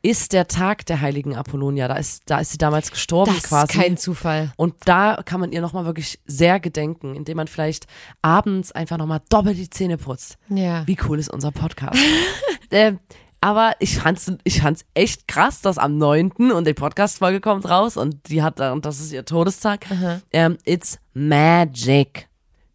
ist 0.00 0.32
der 0.32 0.48
Tag 0.48 0.86
der 0.86 1.02
heiligen 1.02 1.36
Apollonia. 1.36 1.86
Da 1.86 1.96
ist, 1.96 2.22
da 2.30 2.38
ist 2.38 2.52
sie 2.52 2.56
damals 2.56 2.90
gestorben 2.90 3.34
Das 3.34 3.42
quasi. 3.42 3.72
ist 3.74 3.78
kein 3.78 3.98
Zufall. 3.98 4.54
und 4.56 4.74
da 4.86 5.20
kann 5.22 5.38
man 5.38 5.52
ihr 5.52 5.60
nochmal 5.60 5.84
wirklich 5.84 6.18
sehr 6.24 6.60
gedenken, 6.60 7.14
indem 7.14 7.36
man 7.36 7.46
vielleicht 7.46 7.86
abends 8.22 8.72
einfach 8.72 8.96
nochmal 8.96 9.20
doppelt 9.28 9.58
die 9.58 9.68
Zähne 9.68 9.98
putzt. 9.98 10.38
Ja. 10.48 10.86
Wie 10.86 10.96
cool 11.06 11.18
ist 11.18 11.28
unser 11.28 11.50
Podcast? 11.50 12.00
ähm, 12.70 13.00
aber 13.40 13.72
ich 13.78 13.98
fand's, 13.98 14.30
ich 14.44 14.60
fand's 14.60 14.84
echt 14.94 15.26
krass, 15.26 15.62
dass 15.62 15.78
am 15.78 15.96
9. 15.96 16.52
und 16.52 16.66
die 16.66 16.74
Podcast-Folge 16.74 17.40
kommt 17.40 17.68
raus 17.68 17.96
und 17.96 18.28
die 18.28 18.42
hat, 18.42 18.60
und 18.60 18.84
das 18.84 19.00
ist 19.00 19.12
ihr 19.12 19.24
Todestag. 19.24 19.86
Ähm, 20.32 20.58
it's 20.64 20.98
magic. 21.14 22.28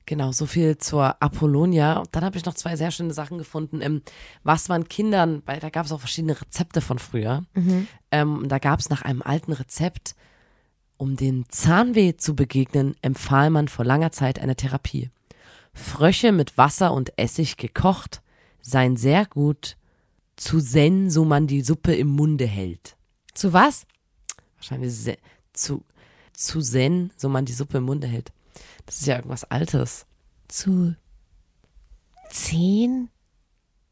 Genau, 0.08 0.32
so 0.32 0.46
viel 0.46 0.78
zur 0.78 1.22
Apollonia. 1.22 1.98
Und 1.98 2.10
dann 2.12 2.24
habe 2.24 2.38
ich 2.38 2.46
noch 2.46 2.54
zwei 2.54 2.76
sehr 2.76 2.92
schöne 2.92 3.14
Sachen 3.14 3.38
gefunden, 3.38 3.82
ähm, 3.82 4.02
was 4.44 4.68
man 4.68 4.88
Kindern, 4.88 5.42
weil 5.46 5.60
da 5.60 5.70
gab 5.70 5.86
es 5.86 5.92
auch 5.92 6.00
verschiedene 6.00 6.40
Rezepte 6.40 6.82
von 6.82 7.00
früher. 7.00 7.44
Ähm, 8.12 8.48
da 8.48 8.60
gab 8.60 8.80
es 8.80 8.90
nach 8.90 9.02
einem 9.02 9.22
alten 9.24 9.52
Rezept, 9.52 10.16
um 10.98 11.16
den 11.16 11.46
Zahnweh 11.50 12.18
zu 12.18 12.36
begegnen, 12.36 12.96
empfahl 13.02 13.50
man 13.50 13.68
vor 13.68 13.84
langer 13.84 14.12
Zeit 14.12 14.40
eine 14.40 14.56
Therapie. 14.56 15.10
Frösche 15.74 16.32
mit 16.32 16.58
Wasser 16.58 16.94
und 16.94 17.18
Essig 17.18 17.58
gekocht 17.58 18.22
seien 18.62 18.96
sehr 18.98 19.26
gut 19.26 19.76
zu 20.36 20.62
zen, 20.62 21.10
so 21.10 21.26
man 21.26 21.48
die 21.48 21.62
Suppe 21.62 21.96
im 21.96 22.08
Munde 22.08 22.46
hält. 22.46 22.98
Zu 23.34 23.54
was? 23.54 23.86
Wahrscheinlich 24.58 24.94
se 24.94 25.18
zu, 25.54 25.84
zu 26.34 26.62
zen, 26.62 27.12
so 27.16 27.30
man 27.30 27.46
die 27.46 27.54
Suppe 27.54 27.78
im 27.78 27.86
Munde 27.86 28.08
hält. 28.08 28.32
Das 28.86 29.00
ist 29.00 29.08
ja 29.08 29.16
irgendwas 29.16 29.46
Altes. 29.46 30.06
Zu 30.48 30.96
Zehn? 32.30 33.10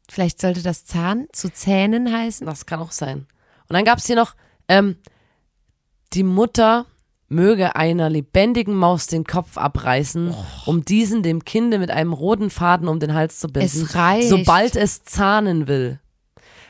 Vielleicht 0.08 0.40
sollte 0.40 0.62
das 0.62 0.84
Zahn 0.84 1.26
zu 1.32 1.50
Zähnen 1.50 2.12
heißen? 2.12 2.46
Das 2.46 2.66
kann 2.66 2.80
auch 2.80 2.92
sein. 2.92 3.26
Und 3.68 3.74
dann 3.74 3.84
gab 3.84 3.98
es 3.98 4.06
hier 4.06 4.16
noch, 4.16 4.34
ähm, 4.68 4.96
die 6.12 6.22
Mutter 6.22 6.86
möge 7.28 7.74
einer 7.74 8.10
lebendigen 8.10 8.74
Maus 8.74 9.06
den 9.06 9.24
Kopf 9.24 9.56
abreißen, 9.56 10.34
um 10.66 10.84
diesen 10.84 11.22
dem 11.22 11.44
Kinde 11.44 11.78
mit 11.78 11.90
einem 11.90 12.12
roten 12.12 12.50
Faden 12.50 12.86
um 12.86 13.00
den 13.00 13.14
Hals 13.14 13.40
zu 13.40 13.48
binden, 13.48 13.66
Es 13.66 14.28
sobald 14.28 14.76
es 14.76 15.04
zahnen 15.04 15.66
will. 15.66 16.00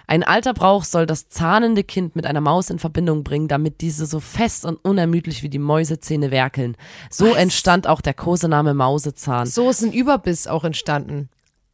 Ein 0.06 0.22
alter 0.22 0.52
Brauch 0.54 0.84
soll 0.84 1.06
das 1.06 1.28
zahnende 1.28 1.82
Kind 1.82 2.14
mit 2.16 2.26
einer 2.26 2.40
Maus 2.40 2.70
in 2.70 2.78
Verbindung 2.78 3.24
bringen, 3.24 3.48
damit 3.48 3.80
diese 3.80 4.06
so 4.06 4.20
fest 4.20 4.64
und 4.64 4.76
unermüdlich 4.84 5.42
wie 5.42 5.48
die 5.48 5.58
Mäusezähne 5.58 6.30
werkeln. 6.30 6.76
So 7.10 7.30
Was? 7.30 7.36
entstand 7.36 7.86
auch 7.86 8.00
der 8.00 8.14
Kosename 8.14 8.74
Mausezahn. 8.74 9.46
So 9.46 9.70
ist 9.70 9.82
ein 9.82 9.92
Überbiss 9.92 10.46
auch 10.46 10.64
entstanden. 10.64 11.28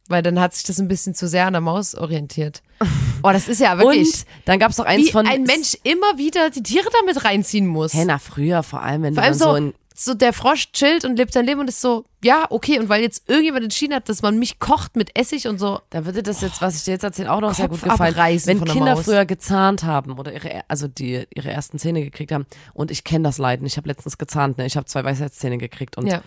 Weil 0.07 0.23
dann 0.23 0.39
hat 0.39 0.53
sich 0.53 0.63
das 0.65 0.79
ein 0.79 0.87
bisschen 0.87 1.13
zu 1.13 1.27
sehr 1.27 1.45
an 1.45 1.53
der 1.53 1.61
Maus 1.61 1.95
orientiert. 1.95 2.61
Oh, 3.23 3.29
das 3.31 3.47
ist 3.47 3.61
ja 3.61 3.77
wirklich, 3.77 4.07
Und 4.07 4.25
dann 4.45 4.57
gab 4.57 4.71
es 4.71 4.79
noch 4.79 4.85
eins 4.85 5.09
wie 5.09 5.11
von 5.11 5.27
ein 5.27 5.43
Mensch 5.43 5.77
immer 5.83 6.17
wieder 6.17 6.49
die 6.49 6.63
Tiere 6.63 6.87
damit 7.01 7.23
reinziehen 7.23 7.67
muss. 7.67 7.93
Hey, 7.93 8.05
na 8.05 8.17
früher 8.17 8.63
vor 8.63 8.81
allem, 8.81 9.03
wenn 9.03 9.13
Vor 9.13 9.21
allem 9.21 9.33
dann 9.33 9.39
so 9.39 9.45
so, 9.51 9.55
in 9.57 9.73
so 10.05 10.13
der 10.13 10.33
Frosch 10.33 10.71
chillt 10.71 11.05
und 11.05 11.15
lebt 11.15 11.33
sein 11.33 11.45
Leben 11.45 11.59
und 11.59 11.67
ist 11.67 11.81
so, 11.81 12.05
ja, 12.23 12.45
okay. 12.49 12.79
Und 12.79 12.89
weil 12.89 13.01
jetzt 13.01 13.29
irgendjemand 13.29 13.63
entschieden 13.63 13.93
hat, 13.93 14.09
dass 14.09 14.21
man 14.21 14.39
mich 14.39 14.59
kocht 14.59 14.95
mit 14.95 15.17
Essig 15.17 15.47
und 15.47 15.59
so, 15.59 15.79
Da 15.89 16.05
würde 16.05 16.23
das 16.23 16.41
jetzt, 16.41 16.61
was 16.61 16.75
ich 16.75 16.83
dir 16.83 16.91
jetzt 16.91 17.03
erzähle, 17.03 17.31
auch 17.31 17.41
noch 17.41 17.53
sehr 17.53 17.67
gut 17.67 17.81
Kopf 17.81 17.91
gefallen. 17.91 18.15
Wenn 18.45 18.63
Kinder 18.63 18.95
Maus. 18.95 19.05
früher 19.05 19.25
gezahnt 19.25 19.83
haben 19.83 20.17
oder 20.17 20.33
ihre, 20.33 20.63
also 20.67 20.87
die 20.87 21.25
ihre 21.33 21.49
ersten 21.49 21.79
Zähne 21.79 22.03
gekriegt 22.03 22.31
haben 22.31 22.45
und 22.73 22.91
ich 22.91 23.03
kenne 23.03 23.23
das 23.23 23.37
Leiden. 23.37 23.65
Ich 23.65 23.77
habe 23.77 23.87
letztens 23.87 24.17
gezahnt, 24.17 24.57
ne? 24.57 24.65
Ich 24.65 24.75
habe 24.77 24.85
zwei 24.85 25.03
Weisheitszähne 25.03 25.57
gekriegt 25.57 25.97
und 25.97 26.07
ja. 26.07 26.21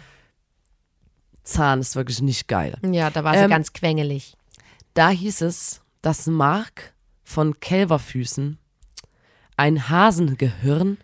Zahn 1.43 1.81
ist 1.81 1.95
wirklich 1.95 2.23
nicht 2.23 2.49
geil. 2.49 2.79
Ja, 2.91 3.11
da 3.11 3.23
war 3.23 3.35
sie 3.35 3.41
Ähm, 3.41 3.51
ganz 3.51 3.73
quengelig. 3.73 4.35
Da 4.95 5.11
hieß 5.11 5.43
es, 5.43 5.83
dass 6.01 6.27
Mark 6.27 6.95
von 7.23 7.59
Kälberfüßen, 7.61 8.59
ein 9.57 9.89
Hasengehirn 9.89 10.99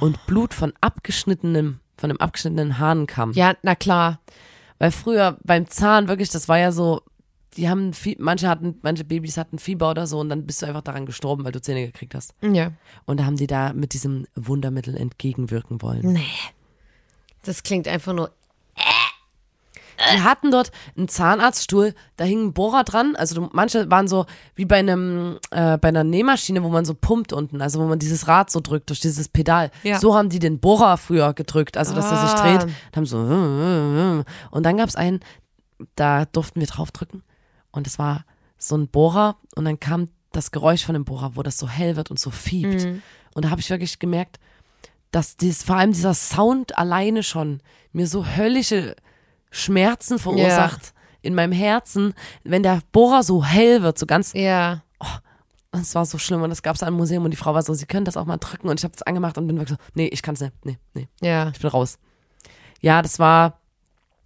und 0.00 0.26
Blut 0.26 0.52
von 0.54 0.72
abgeschnittenem, 0.80 1.80
von 2.04 2.10
einem 2.10 2.20
abgeschnittenen 2.20 2.78
Hahnenkamm. 2.78 3.32
Ja, 3.32 3.54
na 3.62 3.74
klar. 3.74 4.20
Weil 4.78 4.90
früher 4.90 5.38
beim 5.42 5.68
Zahn 5.68 6.06
wirklich, 6.06 6.28
das 6.28 6.50
war 6.50 6.58
ja 6.58 6.70
so, 6.70 7.00
die 7.56 7.70
haben 7.70 7.94
viel, 7.94 8.16
manche 8.18 8.46
hatten, 8.46 8.78
manche 8.82 9.04
Babys 9.04 9.38
hatten 9.38 9.58
Fieber 9.58 9.90
oder 9.90 10.06
so 10.06 10.20
und 10.20 10.28
dann 10.28 10.44
bist 10.44 10.60
du 10.60 10.66
einfach 10.66 10.82
daran 10.82 11.06
gestorben, 11.06 11.46
weil 11.46 11.52
du 11.52 11.62
Zähne 11.62 11.86
gekriegt 11.86 12.14
hast. 12.14 12.34
Ja. 12.42 12.72
Und 13.06 13.20
da 13.20 13.24
haben 13.24 13.36
die 13.36 13.46
da 13.46 13.72
mit 13.72 13.94
diesem 13.94 14.26
Wundermittel 14.34 14.98
entgegenwirken 14.98 15.80
wollen. 15.80 16.12
Nee. 16.12 16.26
Das 17.42 17.62
klingt 17.62 17.88
einfach 17.88 18.12
nur. 18.12 18.30
Die 20.14 20.20
hatten 20.22 20.50
dort 20.50 20.70
einen 20.96 21.08
Zahnarztstuhl, 21.08 21.94
da 22.16 22.24
hing 22.24 22.46
ein 22.46 22.52
Bohrer 22.52 22.84
dran. 22.84 23.16
Also 23.16 23.34
du, 23.34 23.48
manche 23.52 23.90
waren 23.90 24.08
so 24.08 24.26
wie 24.54 24.64
bei 24.64 24.78
einem 24.78 25.38
äh, 25.50 25.78
bei 25.78 25.88
einer 25.88 26.04
Nähmaschine, 26.04 26.62
wo 26.62 26.68
man 26.68 26.84
so 26.84 26.94
pumpt 26.94 27.32
unten, 27.32 27.62
also 27.62 27.80
wo 27.80 27.84
man 27.84 27.98
dieses 27.98 28.26
Rad 28.28 28.50
so 28.50 28.60
drückt 28.60 28.90
durch 28.90 29.00
dieses 29.00 29.28
Pedal. 29.28 29.70
Ja. 29.82 29.98
So 29.98 30.14
haben 30.16 30.28
die 30.30 30.38
den 30.38 30.58
Bohrer 30.60 30.96
früher 30.96 31.32
gedrückt, 31.34 31.76
also 31.76 31.94
dass 31.94 32.10
er 32.10 32.18
sich 32.18 32.30
Ah. 32.30 32.42
dreht. 32.42 32.64
Und 32.64 32.96
haben 32.96 33.06
so 33.06 33.18
und 34.50 34.62
dann 34.64 34.76
gab 34.76 34.88
es 34.88 34.96
einen, 34.96 35.20
da 35.96 36.24
durften 36.26 36.60
wir 36.60 36.66
draufdrücken 36.66 37.22
und 37.72 37.86
es 37.86 37.98
war 37.98 38.24
so 38.58 38.76
ein 38.76 38.88
Bohrer 38.88 39.36
und 39.54 39.64
dann 39.64 39.78
kam 39.80 40.08
das 40.32 40.50
Geräusch 40.50 40.84
von 40.84 40.94
dem 40.94 41.04
Bohrer, 41.04 41.36
wo 41.36 41.42
das 41.42 41.58
so 41.58 41.68
hell 41.68 41.96
wird 41.96 42.10
und 42.10 42.18
so 42.18 42.30
fiebt. 42.30 42.86
Und 43.34 43.44
da 43.44 43.50
habe 43.50 43.60
ich 43.60 43.70
wirklich 43.70 43.98
gemerkt, 43.98 44.38
dass 45.12 45.36
dies, 45.36 45.62
vor 45.62 45.76
allem 45.76 45.92
dieser 45.92 46.14
Sound 46.14 46.76
alleine 46.76 47.22
schon 47.22 47.60
mir 47.92 48.08
so 48.08 48.26
höllische 48.26 48.96
Schmerzen 49.54 50.18
verursacht 50.18 50.92
in 51.22 51.34
meinem 51.34 51.52
Herzen, 51.52 52.12
wenn 52.42 52.62
der 52.62 52.80
Bohrer 52.92 53.22
so 53.22 53.44
hell 53.44 53.82
wird, 53.82 53.98
so 53.98 54.04
ganz 54.06 54.32
Ja. 54.34 54.82
das 55.72 55.94
war 55.94 56.04
so 56.06 56.18
schlimm 56.18 56.42
und 56.42 56.50
das 56.50 56.62
gab 56.62 56.76
es 56.76 56.82
am 56.82 56.94
Museum 56.94 57.24
und 57.24 57.30
die 57.30 57.36
Frau 57.36 57.54
war 57.54 57.62
so, 57.62 57.72
sie 57.74 57.86
können 57.86 58.04
das 58.04 58.16
auch 58.16 58.26
mal 58.26 58.36
drücken 58.36 58.68
und 58.68 58.78
ich 58.80 58.84
habe 58.84 58.92
das 58.92 59.02
angemacht 59.02 59.38
und 59.38 59.46
bin 59.46 59.56
wirklich 59.58 59.78
so, 59.78 59.84
nee, 59.94 60.06
ich 60.08 60.22
kann 60.22 60.34
es 60.34 60.40
nicht, 60.40 60.52
nee, 60.64 60.78
nee, 60.94 61.08
Ja. 61.22 61.48
ich 61.54 61.60
bin 61.60 61.70
raus. 61.70 61.98
Ja, 62.80 63.00
das 63.00 63.18
war 63.18 63.58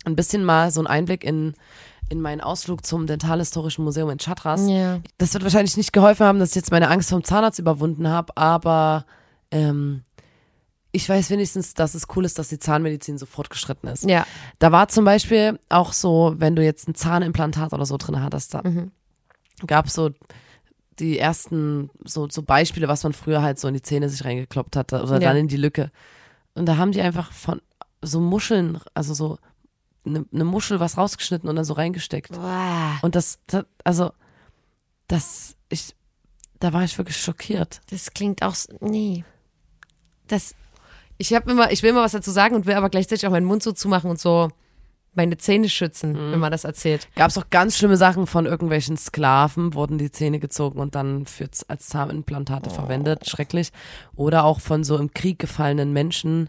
ein 0.04 0.16
bisschen 0.16 0.44
mal 0.44 0.70
so 0.70 0.80
ein 0.80 0.86
Einblick 0.86 1.22
in, 1.24 1.54
in 2.08 2.20
meinen 2.20 2.40
Ausflug 2.40 2.84
zum 2.86 3.06
Dentalhistorischen 3.06 3.84
Museum 3.84 4.10
in 4.10 4.18
Chatras. 4.18 4.62
Ja. 4.68 5.00
Das 5.18 5.34
wird 5.34 5.44
wahrscheinlich 5.44 5.76
nicht 5.76 5.92
geholfen 5.92 6.26
haben, 6.26 6.38
dass 6.38 6.50
ich 6.50 6.56
jetzt 6.56 6.70
meine 6.70 6.88
Angst 6.88 7.10
vom 7.10 7.22
Zahnarzt 7.22 7.58
überwunden 7.58 8.08
habe, 8.08 8.34
aber 8.36 9.04
ähm, 9.50 10.02
ich 10.98 11.08
weiß 11.08 11.30
wenigstens, 11.30 11.74
dass 11.74 11.94
es 11.94 12.06
cool 12.16 12.24
ist, 12.24 12.38
dass 12.40 12.48
die 12.48 12.58
Zahnmedizin 12.58 13.18
so 13.18 13.26
fortgeschritten 13.26 13.88
ist. 13.88 14.02
Ja. 14.04 14.26
Da 14.58 14.72
war 14.72 14.88
zum 14.88 15.04
Beispiel 15.04 15.60
auch 15.68 15.92
so, 15.92 16.34
wenn 16.38 16.56
du 16.56 16.64
jetzt 16.64 16.88
ein 16.88 16.96
Zahnimplantat 16.96 17.72
oder 17.72 17.86
so 17.86 17.96
drin 17.96 18.20
hattest, 18.20 18.52
da 18.54 18.62
gab 19.66 19.86
es 19.86 19.94
so 19.94 20.10
die 20.98 21.16
ersten 21.20 21.90
so, 22.04 22.28
so 22.28 22.42
Beispiele, 22.42 22.88
was 22.88 23.04
man 23.04 23.12
früher 23.12 23.42
halt 23.42 23.60
so 23.60 23.68
in 23.68 23.74
die 23.74 23.82
Zähne 23.82 24.08
sich 24.08 24.24
reingekloppt 24.24 24.74
hatte 24.74 25.00
oder 25.02 25.14
Ja. 25.20 25.28
dann 25.28 25.36
in 25.36 25.46
die 25.46 25.56
Lücke. 25.56 25.92
Und 26.54 26.66
da 26.66 26.76
haben 26.78 26.90
die 26.90 27.00
einfach 27.00 27.30
von 27.30 27.62
so 28.02 28.18
Muscheln, 28.20 28.80
also 28.94 29.14
so 29.14 29.38
eine 30.04 30.24
ne 30.32 30.44
Muschel 30.44 30.80
was 30.80 30.96
rausgeschnitten 30.98 31.48
und 31.48 31.54
dann 31.54 31.64
so 31.64 31.74
reingesteckt. 31.74 32.32
Boah, 32.32 32.98
Und 33.02 33.14
das, 33.14 33.38
das 33.46 33.64
also 33.84 34.10
das, 35.06 35.54
ich, 35.68 35.94
da 36.58 36.72
war 36.72 36.82
ich 36.82 36.98
wirklich 36.98 37.16
schockiert. 37.16 37.80
das 37.90 38.12
klingt 38.12 38.42
auch, 38.42 38.56
nee. 38.80 39.24
Das, 40.26 40.54
ich 41.18 41.34
habe 41.34 41.50
immer, 41.50 41.70
ich 41.72 41.82
will 41.82 41.90
immer 41.90 42.02
was 42.02 42.12
dazu 42.12 42.30
sagen 42.30 42.54
und 42.54 42.66
will 42.66 42.74
aber 42.74 42.88
gleichzeitig 42.90 43.26
auch 43.26 43.30
meinen 43.32 43.46
Mund 43.46 43.62
so 43.62 43.72
zumachen 43.72 44.10
und 44.10 44.18
so 44.20 44.48
meine 45.14 45.36
Zähne 45.36 45.68
schützen, 45.68 46.14
wenn 46.30 46.38
man 46.38 46.52
das 46.52 46.62
erzählt. 46.62 47.08
Gab 47.16 47.30
es 47.30 47.38
auch 47.38 47.50
ganz 47.50 47.76
schlimme 47.76 47.96
Sachen 47.96 48.28
von 48.28 48.46
irgendwelchen 48.46 48.96
Sklaven, 48.96 49.74
wurden 49.74 49.98
die 49.98 50.12
Zähne 50.12 50.38
gezogen 50.38 50.78
und 50.78 50.94
dann 50.94 51.26
für, 51.26 51.48
als 51.66 51.88
Zahnimplantate 51.88 52.70
verwendet, 52.70 53.28
schrecklich. 53.28 53.70
Oder 54.14 54.44
auch 54.44 54.60
von 54.60 54.84
so 54.84 54.96
im 54.96 55.12
Krieg 55.12 55.40
gefallenen 55.40 55.92
Menschen. 55.92 56.48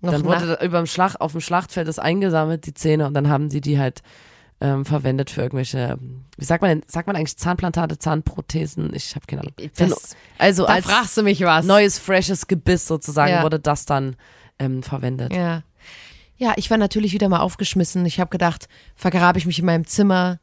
Noch 0.00 0.12
dann 0.12 0.22
nach- 0.22 0.42
wurde 0.42 0.64
über 0.64 0.78
dem 0.78 0.86
Schlacht, 0.86 1.20
auf 1.20 1.32
dem 1.32 1.40
Schlachtfeld 1.40 1.88
das 1.88 1.98
eingesammelt, 1.98 2.66
die 2.66 2.74
Zähne, 2.74 3.06
und 3.08 3.14
dann 3.14 3.28
haben 3.28 3.48
die 3.48 3.60
die 3.60 3.80
halt 3.80 4.02
ähm, 4.60 4.84
verwendet 4.84 5.30
für 5.30 5.42
irgendwelche, 5.42 5.98
wie 6.36 6.44
sagt 6.44 6.62
man 6.62 6.70
denn, 6.70 6.82
sagt 6.88 7.06
man 7.06 7.16
eigentlich 7.16 7.36
Zahnplantate, 7.36 7.98
Zahnprothesen? 7.98 8.94
Ich 8.94 9.14
habe 9.16 9.26
keine 9.26 9.42
Ahnung. 9.42 9.54
Das- 9.76 10.16
also 10.38 10.66
Da 10.66 10.74
als 10.74 10.86
fragst 10.86 11.16
du 11.16 11.22
mich 11.22 11.40
was. 11.42 11.64
neues, 11.66 11.98
freshes 11.98 12.46
Gebiss 12.46 12.86
sozusagen 12.86 13.32
Ja. 13.32 13.42
wurde 13.42 13.58
das 13.60 13.84
dann 13.86 14.16
ähm, 14.58 14.82
verwendet. 14.82 15.32
Ja. 15.34 15.62
Ja, 16.36 16.52
ich 16.56 16.70
war 16.70 16.78
natürlich 16.78 17.12
wieder 17.12 17.28
mal 17.28 17.40
aufgeschmissen. 17.40 18.04
Ich 18.06 18.18
habe 18.20 18.30
gedacht, 18.30 18.68
vergrabe 18.96 19.38
ich 19.38 19.46
mich 19.46 19.58
in 19.60 19.64
meinem 19.66 19.86
Zimmer, 19.86 20.38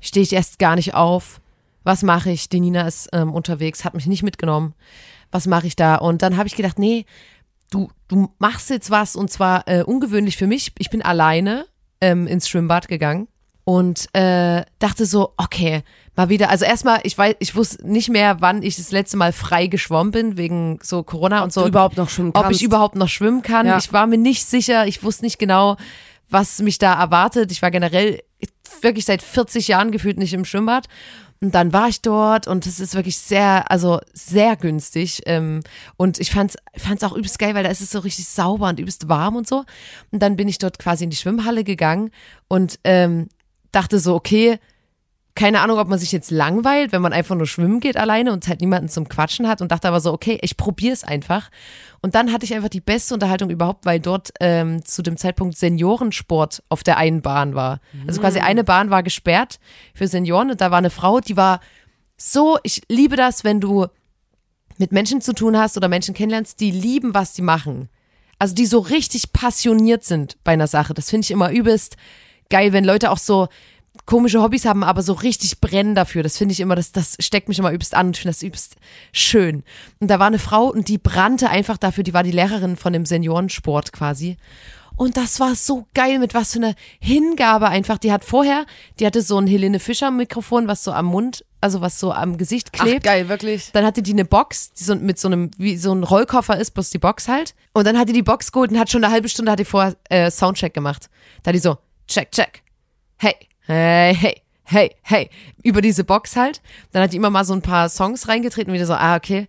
stehe 0.00 0.22
ich 0.24 0.32
erst 0.32 0.58
gar 0.58 0.74
nicht 0.76 0.94
auf. 0.94 1.40
Was 1.84 2.02
mache 2.02 2.30
ich? 2.30 2.48
Die 2.48 2.60
Nina 2.60 2.86
ist 2.86 3.08
ähm, 3.12 3.32
unterwegs, 3.32 3.84
hat 3.84 3.94
mich 3.94 4.06
nicht 4.06 4.22
mitgenommen. 4.22 4.74
Was 5.30 5.46
mache 5.46 5.66
ich 5.66 5.76
da? 5.76 5.96
Und 5.96 6.22
dann 6.22 6.36
habe 6.36 6.46
ich 6.48 6.56
gedacht, 6.56 6.78
nee, 6.78 7.04
du, 7.70 7.90
du 8.08 8.32
machst 8.38 8.70
jetzt 8.70 8.90
was 8.90 9.16
und 9.16 9.30
zwar 9.30 9.66
äh, 9.68 9.82
ungewöhnlich 9.82 10.36
für 10.36 10.46
mich. 10.46 10.72
Ich 10.78 10.88
bin 10.90 11.02
alleine 11.02 11.66
ähm, 12.00 12.26
ins 12.26 12.48
Schwimmbad 12.48 12.88
gegangen 12.88 13.28
und 13.68 14.08
äh, 14.14 14.64
dachte 14.78 15.04
so, 15.04 15.34
okay, 15.36 15.82
mal 16.16 16.30
wieder. 16.30 16.48
Also 16.48 16.64
erstmal, 16.64 17.00
ich 17.02 17.18
weiß, 17.18 17.34
ich 17.38 17.54
wusste 17.54 17.86
nicht 17.86 18.08
mehr, 18.08 18.40
wann 18.40 18.62
ich 18.62 18.76
das 18.76 18.92
letzte 18.92 19.18
Mal 19.18 19.30
frei 19.34 19.66
geschwommen 19.66 20.10
bin 20.10 20.38
wegen 20.38 20.78
so 20.82 21.02
Corona 21.02 21.44
und 21.44 21.52
so. 21.52 21.60
du 21.60 21.68
überhaupt 21.68 21.98
noch 21.98 22.08
schwimmen 22.08 22.30
Ob 22.30 22.44
kannst. 22.44 22.60
ich 22.60 22.64
überhaupt 22.64 22.96
noch 22.96 23.10
schwimmen 23.10 23.42
kann. 23.42 23.66
Ja. 23.66 23.76
Ich 23.76 23.92
war 23.92 24.06
mir 24.06 24.16
nicht 24.16 24.46
sicher. 24.46 24.86
Ich 24.86 25.02
wusste 25.02 25.26
nicht 25.26 25.38
genau, 25.38 25.76
was 26.30 26.60
mich 26.60 26.78
da 26.78 26.98
erwartet. 26.98 27.52
Ich 27.52 27.60
war 27.60 27.70
generell 27.70 28.22
wirklich 28.80 29.04
seit 29.04 29.20
40 29.20 29.68
Jahren 29.68 29.92
gefühlt 29.92 30.16
nicht 30.16 30.32
im 30.32 30.46
Schwimmbad. 30.46 30.86
Und 31.42 31.54
dann 31.54 31.74
war 31.74 31.88
ich 31.88 32.00
dort 32.00 32.48
und 32.48 32.64
es 32.64 32.80
ist 32.80 32.94
wirklich 32.94 33.18
sehr, 33.18 33.70
also 33.70 34.00
sehr 34.14 34.56
günstig. 34.56 35.20
Ähm, 35.26 35.60
und 35.98 36.18
ich 36.20 36.30
fand's, 36.30 36.56
fand's 36.74 37.04
auch 37.04 37.12
übelst 37.12 37.38
geil, 37.38 37.54
weil 37.54 37.64
da 37.64 37.70
ist 37.70 37.82
es 37.82 37.90
so 37.90 37.98
richtig 37.98 38.26
sauber 38.28 38.70
und 38.70 38.80
übelst 38.80 39.10
warm 39.10 39.36
und 39.36 39.46
so. 39.46 39.64
Und 40.10 40.22
dann 40.22 40.36
bin 40.36 40.48
ich 40.48 40.56
dort 40.56 40.78
quasi 40.78 41.04
in 41.04 41.10
die 41.10 41.16
Schwimmhalle 41.16 41.64
gegangen 41.64 42.10
und 42.48 42.80
ähm, 42.82 43.28
dachte 43.72 43.98
so, 43.98 44.14
okay, 44.14 44.58
keine 45.38 45.60
Ahnung, 45.60 45.78
ob 45.78 45.86
man 45.86 46.00
sich 46.00 46.10
jetzt 46.10 46.32
langweilt, 46.32 46.90
wenn 46.90 47.00
man 47.00 47.12
einfach 47.12 47.36
nur 47.36 47.46
schwimmen 47.46 47.78
geht 47.78 47.96
alleine 47.96 48.32
und 48.32 48.48
halt 48.48 48.60
niemanden 48.60 48.88
zum 48.88 49.08
Quatschen 49.08 49.46
hat 49.46 49.60
und 49.60 49.70
dachte 49.70 49.86
aber 49.86 50.00
so, 50.00 50.12
okay, 50.12 50.36
ich 50.42 50.56
probiere 50.56 50.92
es 50.92 51.04
einfach. 51.04 51.50
Und 52.00 52.16
dann 52.16 52.32
hatte 52.32 52.44
ich 52.44 52.54
einfach 52.54 52.68
die 52.68 52.80
beste 52.80 53.14
Unterhaltung 53.14 53.48
überhaupt, 53.48 53.86
weil 53.86 54.00
dort 54.00 54.30
ähm, 54.40 54.84
zu 54.84 55.00
dem 55.00 55.16
Zeitpunkt 55.16 55.56
Seniorensport 55.56 56.64
auf 56.68 56.82
der 56.82 56.96
einen 56.96 57.22
Bahn 57.22 57.54
war. 57.54 57.80
Also 58.08 58.20
quasi 58.20 58.40
eine 58.40 58.64
Bahn 58.64 58.90
war 58.90 59.04
gesperrt 59.04 59.60
für 59.94 60.08
Senioren 60.08 60.50
und 60.50 60.60
da 60.60 60.72
war 60.72 60.78
eine 60.78 60.90
Frau, 60.90 61.20
die 61.20 61.36
war 61.36 61.60
so, 62.16 62.58
ich 62.64 62.82
liebe 62.88 63.14
das, 63.14 63.44
wenn 63.44 63.60
du 63.60 63.86
mit 64.76 64.90
Menschen 64.90 65.20
zu 65.20 65.34
tun 65.34 65.56
hast 65.56 65.76
oder 65.76 65.86
Menschen 65.86 66.14
kennenlernst, 66.14 66.58
die 66.58 66.72
lieben, 66.72 67.14
was 67.14 67.32
die 67.32 67.42
machen. 67.42 67.88
Also 68.40 68.56
die 68.56 68.66
so 68.66 68.80
richtig 68.80 69.32
passioniert 69.32 70.02
sind 70.02 70.36
bei 70.42 70.52
einer 70.52 70.66
Sache. 70.66 70.94
Das 70.94 71.10
finde 71.10 71.26
ich 71.26 71.30
immer 71.30 71.50
übelst 71.52 71.96
geil, 72.50 72.72
wenn 72.72 72.84
Leute 72.84 73.10
auch 73.10 73.18
so 73.18 73.48
komische 74.06 74.42
Hobbys 74.42 74.64
haben, 74.64 74.84
aber 74.84 75.02
so 75.02 75.12
richtig 75.12 75.60
brennen 75.60 75.94
dafür. 75.94 76.22
Das 76.22 76.38
finde 76.38 76.52
ich 76.52 76.60
immer, 76.60 76.76
das, 76.76 76.92
das 76.92 77.16
steckt 77.20 77.48
mich 77.48 77.58
immer 77.58 77.72
übelst 77.72 77.94
an 77.94 78.06
und 78.06 78.16
ich 78.16 78.22
finde 78.22 78.34
das 78.34 78.42
übelst 78.42 78.76
schön. 79.12 79.64
Und 80.00 80.08
da 80.08 80.18
war 80.18 80.28
eine 80.28 80.38
Frau 80.38 80.66
und 80.66 80.88
die 80.88 80.98
brannte 80.98 81.50
einfach 81.50 81.76
dafür, 81.76 82.04
die 82.04 82.14
war 82.14 82.22
die 82.22 82.30
Lehrerin 82.32 82.76
von 82.76 82.92
dem 82.92 83.04
Seniorensport 83.04 83.92
quasi. 83.92 84.36
Und 84.96 85.16
das 85.16 85.38
war 85.38 85.54
so 85.54 85.86
geil, 85.94 86.18
mit 86.18 86.34
was 86.34 86.52
für 86.52 86.58
einer 86.58 86.74
Hingabe 86.98 87.68
einfach. 87.68 87.98
Die 87.98 88.10
hat 88.10 88.24
vorher, 88.24 88.66
die 88.98 89.06
hatte 89.06 89.22
so 89.22 89.38
ein 89.38 89.46
Helene 89.46 89.78
Fischer 89.78 90.10
Mikrofon, 90.10 90.66
was 90.66 90.82
so 90.82 90.90
am 90.90 91.06
Mund, 91.06 91.44
also 91.60 91.80
was 91.80 92.00
so 92.00 92.12
am 92.12 92.36
Gesicht 92.36 92.70
Ach, 92.76 92.82
klebt. 92.82 93.04
geil, 93.04 93.28
wirklich. 93.28 93.70
Dann 93.72 93.84
hatte 93.84 94.02
die 94.02 94.12
eine 94.12 94.24
Box, 94.24 94.72
die 94.72 94.82
so 94.82 94.96
mit 94.96 95.20
so 95.20 95.28
einem, 95.28 95.52
wie 95.56 95.76
so 95.76 95.92
ein 95.92 96.02
Rollkoffer 96.02 96.58
ist, 96.58 96.72
bloß 96.72 96.90
die 96.90 96.98
Box 96.98 97.28
halt. 97.28 97.54
Und 97.74 97.86
dann 97.86 97.96
hat 97.96 98.08
die 98.08 98.12
die 98.12 98.24
Box 98.24 98.50
geholt 98.50 98.72
und 98.72 98.78
hat 98.78 98.90
schon 98.90 99.04
eine 99.04 99.12
halbe 99.12 99.28
Stunde, 99.28 99.52
hat 99.52 99.60
die 99.60 99.64
vorher 99.64 99.94
äh, 100.08 100.32
Soundcheck 100.32 100.74
gemacht. 100.74 101.08
Da 101.44 101.50
hat 101.50 101.54
die 101.54 101.60
so, 101.60 101.78
check, 102.08 102.32
check. 102.32 102.62
Hey, 103.18 103.34
hey, 103.66 104.14
hey, 104.14 104.42
hey, 104.64 104.96
hey. 105.02 105.30
Über 105.62 105.80
diese 105.80 106.04
Box 106.04 106.36
halt. 106.36 106.60
Dann 106.92 107.02
hat 107.02 107.12
die 107.12 107.16
immer 107.16 107.30
mal 107.30 107.44
so 107.44 107.52
ein 107.52 107.62
paar 107.62 107.88
Songs 107.88 108.28
reingetreten 108.28 108.70
und 108.70 108.74
wieder 108.74 108.86
so, 108.86 108.94
ah, 108.94 109.16
okay, 109.16 109.46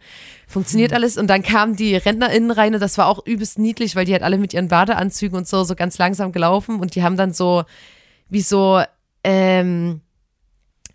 funktioniert 0.47 0.93
alles. 0.93 1.17
Und 1.17 1.27
dann 1.27 1.41
kamen 1.41 1.75
die 1.75 1.95
RentnerInnen 1.95 2.51
rein 2.51 2.73
und 2.73 2.81
das 2.81 2.97
war 2.97 3.07
auch 3.07 3.25
übelst 3.25 3.57
niedlich, 3.57 3.95
weil 3.95 4.05
die 4.05 4.13
halt 4.13 4.23
alle 4.23 4.37
mit 4.37 4.53
ihren 4.53 4.67
Badeanzügen 4.67 5.37
und 5.37 5.47
so, 5.47 5.63
so 5.63 5.75
ganz 5.75 5.97
langsam 5.97 6.31
gelaufen 6.31 6.79
und 6.79 6.95
die 6.95 7.03
haben 7.03 7.17
dann 7.17 7.33
so, 7.33 7.63
wie 8.29 8.41
so, 8.41 8.83
ähm, 9.23 10.01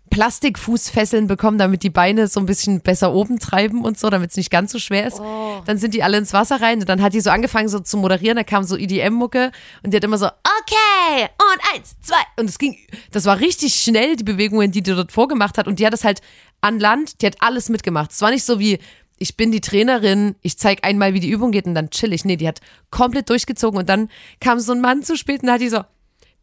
Plastikfußfesseln 0.09 1.27
bekommen, 1.27 1.57
damit 1.57 1.83
die 1.83 1.89
Beine 1.89 2.27
so 2.27 2.39
ein 2.39 2.45
bisschen 2.45 2.81
besser 2.81 3.13
oben 3.13 3.39
treiben 3.39 3.83
und 3.83 3.99
so, 3.99 4.09
damit 4.09 4.31
es 4.31 4.37
nicht 4.37 4.49
ganz 4.49 4.71
so 4.71 4.79
schwer 4.79 5.07
ist. 5.07 5.19
Dann 5.65 5.77
sind 5.77 5.93
die 5.93 6.03
alle 6.03 6.17
ins 6.17 6.31
Wasser 6.31 6.61
rein 6.61 6.79
und 6.79 6.87
dann 6.87 7.01
hat 7.01 7.13
die 7.13 7.21
so 7.21 7.29
angefangen 7.29 7.67
so 7.67 7.79
zu 7.79 7.97
moderieren, 7.97 8.37
da 8.37 8.43
kam 8.43 8.63
so 8.63 8.77
EDM-Mucke 8.77 9.51
und 9.83 9.91
die 9.91 9.97
hat 9.97 10.03
immer 10.03 10.17
so, 10.17 10.27
okay, 10.27 11.27
und 11.37 11.75
eins, 11.75 11.95
zwei. 12.01 12.21
Und 12.37 12.49
es 12.49 12.57
ging, 12.57 12.77
das 13.11 13.25
war 13.25 13.39
richtig 13.39 13.75
schnell, 13.75 14.15
die 14.15 14.23
Bewegungen, 14.23 14.71
die 14.71 14.81
die 14.81 14.93
dort 14.93 15.11
vorgemacht 15.11 15.57
hat 15.57 15.67
und 15.67 15.79
die 15.79 15.85
hat 15.85 15.93
das 15.93 16.03
halt 16.03 16.21
an 16.61 16.79
Land, 16.79 17.21
die 17.21 17.25
hat 17.25 17.35
alles 17.39 17.69
mitgemacht. 17.69 18.11
Es 18.11 18.21
war 18.21 18.31
nicht 18.31 18.43
so 18.43 18.59
wie, 18.59 18.79
ich 19.17 19.37
bin 19.37 19.51
die 19.51 19.61
Trainerin, 19.61 20.35
ich 20.41 20.57
zeig 20.57 20.85
einmal, 20.85 21.13
wie 21.13 21.19
die 21.19 21.29
Übung 21.29 21.51
geht 21.51 21.65
und 21.65 21.75
dann 21.75 21.89
chill 21.89 22.13
ich. 22.13 22.25
Nee, 22.25 22.37
die 22.37 22.47
hat 22.47 22.61
komplett 22.89 23.29
durchgezogen 23.29 23.79
und 23.79 23.89
dann 23.89 24.09
kam 24.39 24.59
so 24.59 24.73
ein 24.73 24.81
Mann 24.81 25.03
zu 25.03 25.15
spät 25.17 25.43
und 25.43 25.51
hat 25.51 25.61
die 25.61 25.69
so 25.69 25.81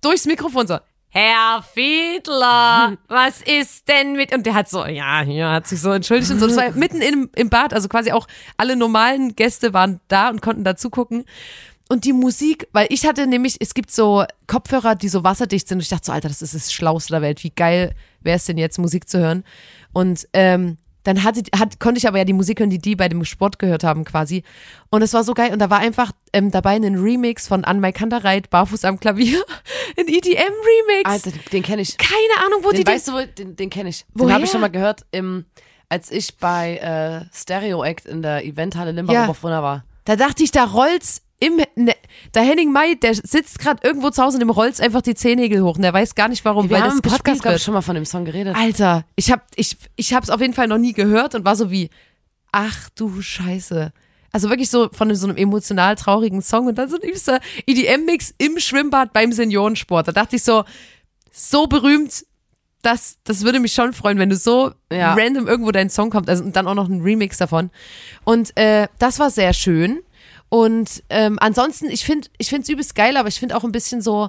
durchs 0.01 0.27
Mikrofon 0.27 0.67
so, 0.67 0.79
Herr 1.15 1.63
Fiedler, 1.63 2.97
was 3.09 3.43
ist 3.43 3.87
denn 3.87 4.15
mit? 4.15 4.35
Und 4.35 4.47
der 4.47 4.55
hat 4.55 4.71
so, 4.71 4.87
ja, 4.87 5.23
ja, 5.23 5.53
hat 5.53 5.67
sich 5.67 5.79
so 5.79 5.91
entschuldigt 5.91 6.31
und 6.31 6.39
so. 6.39 6.47
Das 6.47 6.57
war 6.57 6.71
mitten 6.75 7.03
im, 7.03 7.29
im 7.37 7.51
Bad, 7.51 7.75
also 7.75 7.87
quasi 7.89 8.13
auch 8.13 8.27
alle 8.57 8.77
normalen 8.77 9.37
Gäste 9.37 9.75
waren 9.75 10.01
da 10.09 10.31
und 10.31 10.41
konnten 10.41 10.65
da 10.65 10.75
zugucken. 10.75 11.27
Und 11.91 12.07
die 12.07 12.15
Musik, 12.15 12.67
weil 12.73 12.87
ich 12.89 13.05
hatte 13.07 13.27
nämlich, 13.27 13.57
es 13.61 13.75
gibt 13.75 13.91
so 13.91 14.25
Kopfhörer, 14.47 14.95
die 14.95 15.11
so 15.11 15.23
wasserdicht 15.23 15.69
sind. 15.69 15.77
Und 15.77 15.83
ich 15.83 15.91
dachte 15.91 16.07
so, 16.07 16.13
Alter, 16.13 16.29
das 16.29 16.41
ist 16.41 16.55
das 16.55 16.73
Schlauste 16.73 17.13
der 17.13 17.21
Welt. 17.21 17.45
Wie 17.45 17.51
geil 17.51 17.95
wäre 18.23 18.39
es 18.39 18.47
denn 18.47 18.57
jetzt, 18.57 18.79
Musik 18.79 19.07
zu 19.07 19.19
hören? 19.19 19.45
Und 19.93 20.27
ähm, 20.33 20.79
dann 21.05 21.25
hatte, 21.25 21.43
hat, 21.59 21.81
konnte 21.81 21.99
ich 21.99 22.07
aber 22.07 22.19
ja 22.19 22.25
die 22.25 22.33
Musik 22.33 22.61
hören, 22.61 22.71
die 22.71 22.79
die 22.79 22.97
bei 22.97 23.09
dem 23.09 23.25
Sport 23.25 23.59
gehört 23.59 23.85
haben 23.85 24.05
quasi. 24.05 24.43
Und 24.91 25.03
es 25.03 25.13
war 25.15 25.25
so 25.25 25.35
geil. 25.35 25.53
Und 25.53 25.59
da 25.59 25.71
war 25.71 25.79
einfach 25.81 26.13
ähm, 26.33 26.51
dabei 26.51 26.77
ein 26.77 26.97
Remix 26.99 27.49
von 27.49 27.65
Anmai 27.65 27.93
Kantereit, 27.93 28.51
Barfuß 28.51 28.85
am 28.85 29.01
Klavier. 29.01 29.43
Ein 29.99 30.09
EDM-Remix. 30.09 31.05
Alter, 31.05 31.31
den 31.53 31.63
kenne 31.63 31.83
ich. 31.83 31.99
Keine 31.99 32.47
Ahnung, 32.47 32.61
wo 32.63 32.71
Den 32.71 32.79
die 32.79 32.85
den 32.85 32.95
weißt 32.95 33.09
du, 33.09 33.27
den, 33.27 33.57
den 33.57 33.71
kenne 33.71 33.91
ich. 33.91 34.05
Den 34.05 34.21
Woher? 34.21 34.35
habe 34.35 34.45
ich 34.45 34.51
schon 34.51 34.61
mal 34.61 34.71
gehört, 34.71 35.05
im, 35.11 35.45
als 35.89 36.11
ich 36.11 36.39
bei 36.39 36.77
äh, 36.79 37.27
Stereo 37.35 37.85
Act 37.85 38.07
in 38.07 38.23
der 38.23 38.45
Eventhalle 38.45 38.93
Limburg 38.93 39.15
Ja. 39.15 39.63
War. 39.63 39.85
Da 40.05 40.17
dachte 40.17 40.43
ich, 40.43 40.51
da 40.51 40.65
rollt's 40.65 41.23
im, 41.43 41.57
ne, 41.77 41.95
der 42.35 42.43
Henning 42.43 42.73
May, 42.73 42.97
der 42.97 43.15
sitzt 43.15 43.59
gerade 43.59 43.81
irgendwo 43.87 44.11
zu 44.11 44.23
Hause 44.23 44.37
und 44.37 44.41
dem 44.41 44.51
rollt 44.51 44.81
einfach 44.81 45.03
die 45.03 45.15
Zehennägel 45.15 45.63
hoch 45.63 45.77
und 45.77 45.83
der 45.83 45.93
weiß 45.93 46.15
gar 46.15 46.29
nicht 46.29 46.45
warum, 46.45 46.69
Wir 46.71 46.77
weil 46.77 46.83
haben 46.83 47.01
das 47.03 47.05
im 47.05 47.11
Podcast, 47.17 47.43
glaube 47.43 47.57
ich, 47.57 47.63
schon 47.63 47.75
mal 47.75 47.83
von 47.83 47.95
dem 47.95 48.05
Song 48.05 48.25
geredet. 48.25 48.57
Alter, 48.57 49.05
ich 49.17 49.31
hab, 49.33 49.45
ich, 49.57 49.77
ich 49.97 50.15
hab's 50.15 50.31
auf 50.31 50.41
jeden 50.41 50.55
Fall 50.55 50.69
noch 50.69 50.79
nie 50.79 50.93
gehört 50.93 51.35
und 51.35 51.45
war 51.45 51.57
so 51.57 51.71
wie, 51.71 51.91
ach 52.53 52.89
du 52.95 53.21
Scheiße. 53.21 53.93
Also 54.35 54.49
wirklich 54.49 54.71
so 54.71 54.89
von 54.93 55.15
so 55.15 55.27
einem 55.27 55.37
emotional 55.37 55.95
traurigen 55.97 56.41
Song 56.41 56.67
und 56.67 56.77
dann 56.79 56.89
so 56.89 56.97
ein 56.97 57.03
übster 57.07 57.41
EDM-Mix 57.67 58.33
im 58.39 58.59
Schwimmbad 58.59 59.13
beim 59.13 59.31
Seniorensport. 59.33 60.09
Da 60.09 60.13
dachte 60.13 60.37
ich 60.37 60.43
so, 60.43 60.65
so 61.31 61.67
berühmt, 61.67 62.25
das, 62.83 63.19
das 63.25 63.43
würde 63.45 63.61
mich 63.61 63.73
schon 63.75 63.93
freuen, 63.93 64.19
wenn 64.19 64.31
du 64.31 64.37
so 64.37 64.73
Ja. 64.93 65.15
random 65.15 65.47
irgendwo 65.49 65.71
dein 65.71 65.91
Song 65.91 66.11
kommt, 66.11 66.29
also 66.29 66.43
und 66.45 66.57
dann 66.57 66.67
auch 66.67 66.75
noch 66.75 66.89
ein 66.89 67.01
Remix 67.03 67.37
davon. 67.39 67.71
Und 68.25 68.57
äh, 68.57 68.89
das 68.99 69.19
war 69.19 69.31
sehr 69.31 69.53
schön. 69.53 70.01
Und 70.53 71.03
ähm, 71.09 71.39
ansonsten, 71.41 71.89
ich 71.89 72.05
finde 72.05 72.29
ich 72.37 72.53
es 72.53 72.69
übelst 72.69 72.95
geil, 72.95 73.17
aber 73.17 73.27
ich 73.27 73.41
finde 73.41 73.57
auch 73.57 73.65
ein 73.65 73.73
bisschen 73.73 74.03
so, 74.03 74.29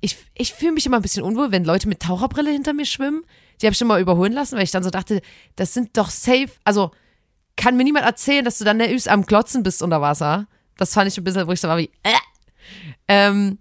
ich, 0.00 0.16
ich 0.36 0.54
fühle 0.54 0.70
mich 0.70 0.86
immer 0.86 0.94
ein 0.94 1.02
bisschen 1.02 1.24
unwohl, 1.24 1.50
wenn 1.50 1.64
Leute 1.64 1.88
mit 1.88 1.98
Taucherbrille 1.98 2.52
hinter 2.52 2.72
mir 2.72 2.86
schwimmen. 2.86 3.24
Die 3.60 3.66
habe 3.66 3.72
ich 3.72 3.78
schon 3.78 3.88
mal 3.88 4.00
überholen 4.00 4.32
lassen, 4.32 4.54
weil 4.54 4.62
ich 4.62 4.70
dann 4.70 4.84
so 4.84 4.90
dachte, 4.90 5.20
das 5.56 5.74
sind 5.74 5.96
doch 5.96 6.10
safe, 6.10 6.50
also 6.62 6.92
kann 7.56 7.76
mir 7.76 7.82
niemand 7.82 8.06
erzählen, 8.06 8.44
dass 8.44 8.58
du 8.58 8.64
dann 8.64 8.78
übelst 8.78 9.08
am 9.08 9.26
Klotzen 9.26 9.64
bist 9.64 9.82
unter 9.82 10.00
Wasser. 10.00 10.46
Das 10.76 10.94
fand 10.94 11.10
ich 11.10 11.18
ein 11.18 11.24
bisschen, 11.24 11.48
wo 11.48 11.52
ich 11.52 11.60
so 11.60 11.66
war 11.66 11.78
wie, 11.78 11.90
äh. 12.04 12.12
Ähm, 13.08 13.58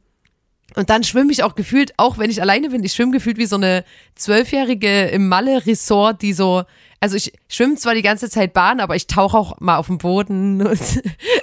und 0.75 0.91
dann 0.91 1.03
schwimme 1.03 1.31
ich 1.31 1.41
auch 1.41 1.55
gefühlt, 1.55 1.91
auch 1.97 2.19
wenn 2.19 2.29
ich 2.29 2.39
alleine 2.39 2.69
bin, 2.69 2.83
ich 2.83 2.93
schwimme 2.93 3.13
gefühlt 3.13 3.39
wie 3.39 3.47
so 3.47 3.55
eine 3.55 3.83
Zwölfjährige 4.13 5.05
im 5.05 5.27
Malle-Resort, 5.27 6.21
die 6.21 6.33
so, 6.33 6.65
also 7.05 7.17
ich 7.17 7.33
schwimme 7.47 7.75
zwar 7.75 7.93
die 7.93 8.01
ganze 8.01 8.31
Zeit 8.31 8.53
Bahn, 8.53 8.79
aber 8.79 8.95
ich 8.95 9.05
tauche 9.05 9.37
auch 9.37 9.59
mal 9.59 9.77
auf 9.77 9.85
den 9.85 9.99
Boden 9.99 10.59
und 10.67 10.81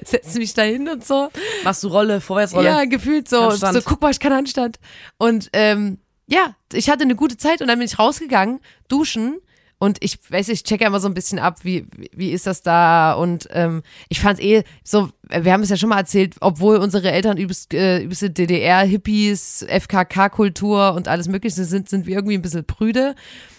setze 0.04 0.38
mich 0.40 0.54
da 0.54 0.62
hin 0.62 0.88
und 0.88 1.06
so. 1.06 1.30
Machst 1.62 1.84
du 1.84 1.88
Rolle, 1.88 2.20
Vorwärtsrolle? 2.20 2.66
Ja, 2.66 2.84
gefühlt 2.84 3.28
so, 3.28 3.42
Handstand. 3.42 3.74
so, 3.74 3.82
guck 3.84 4.02
mal, 4.02 4.10
ich 4.10 4.18
kann 4.18 4.32
Handstand. 4.32 4.80
Und 5.18 5.50
ähm, 5.52 5.98
ja, 6.26 6.56
ich 6.72 6.90
hatte 6.90 7.04
eine 7.04 7.14
gute 7.14 7.36
Zeit 7.36 7.60
und 7.60 7.68
dann 7.68 7.78
bin 7.78 7.86
ich 7.86 7.96
rausgegangen, 7.96 8.58
duschen 8.88 9.38
und 9.82 9.98
ich 10.00 10.20
weiß, 10.30 10.48
ich 10.50 10.62
checke 10.62 10.84
immer 10.84 11.00
so 11.00 11.08
ein 11.08 11.14
bisschen 11.14 11.40
ab, 11.40 11.64
wie, 11.64 11.84
wie- 11.96 12.10
wie 12.14 12.30
ist 12.30 12.46
das 12.46 12.62
da 12.62 13.14
und 13.14 13.48
ähm, 13.50 13.82
ich 14.08 14.20
fand 14.20 14.38
eh 14.40 14.62
so, 14.84 15.08
wir 15.28 15.52
haben 15.52 15.62
es 15.64 15.70
ja 15.70 15.76
schon 15.76 15.88
mal 15.88 15.98
erzählt, 15.98 16.36
obwohl 16.40 16.76
unsere 16.76 17.10
Eltern 17.10 17.36
übelst, 17.36 17.74
äh, 17.74 18.00
übelste 18.02 18.30
DDR-Hippies, 18.30 19.66
FKK-Kultur 19.68 20.94
und 20.94 21.08
alles 21.08 21.26
mögliche 21.26 21.64
sind, 21.64 21.88
sind 21.88 22.06
wir 22.06 22.14
irgendwie 22.14 22.34
ein 22.36 22.42
bisschen 22.42 22.64
prüde. 22.64 23.14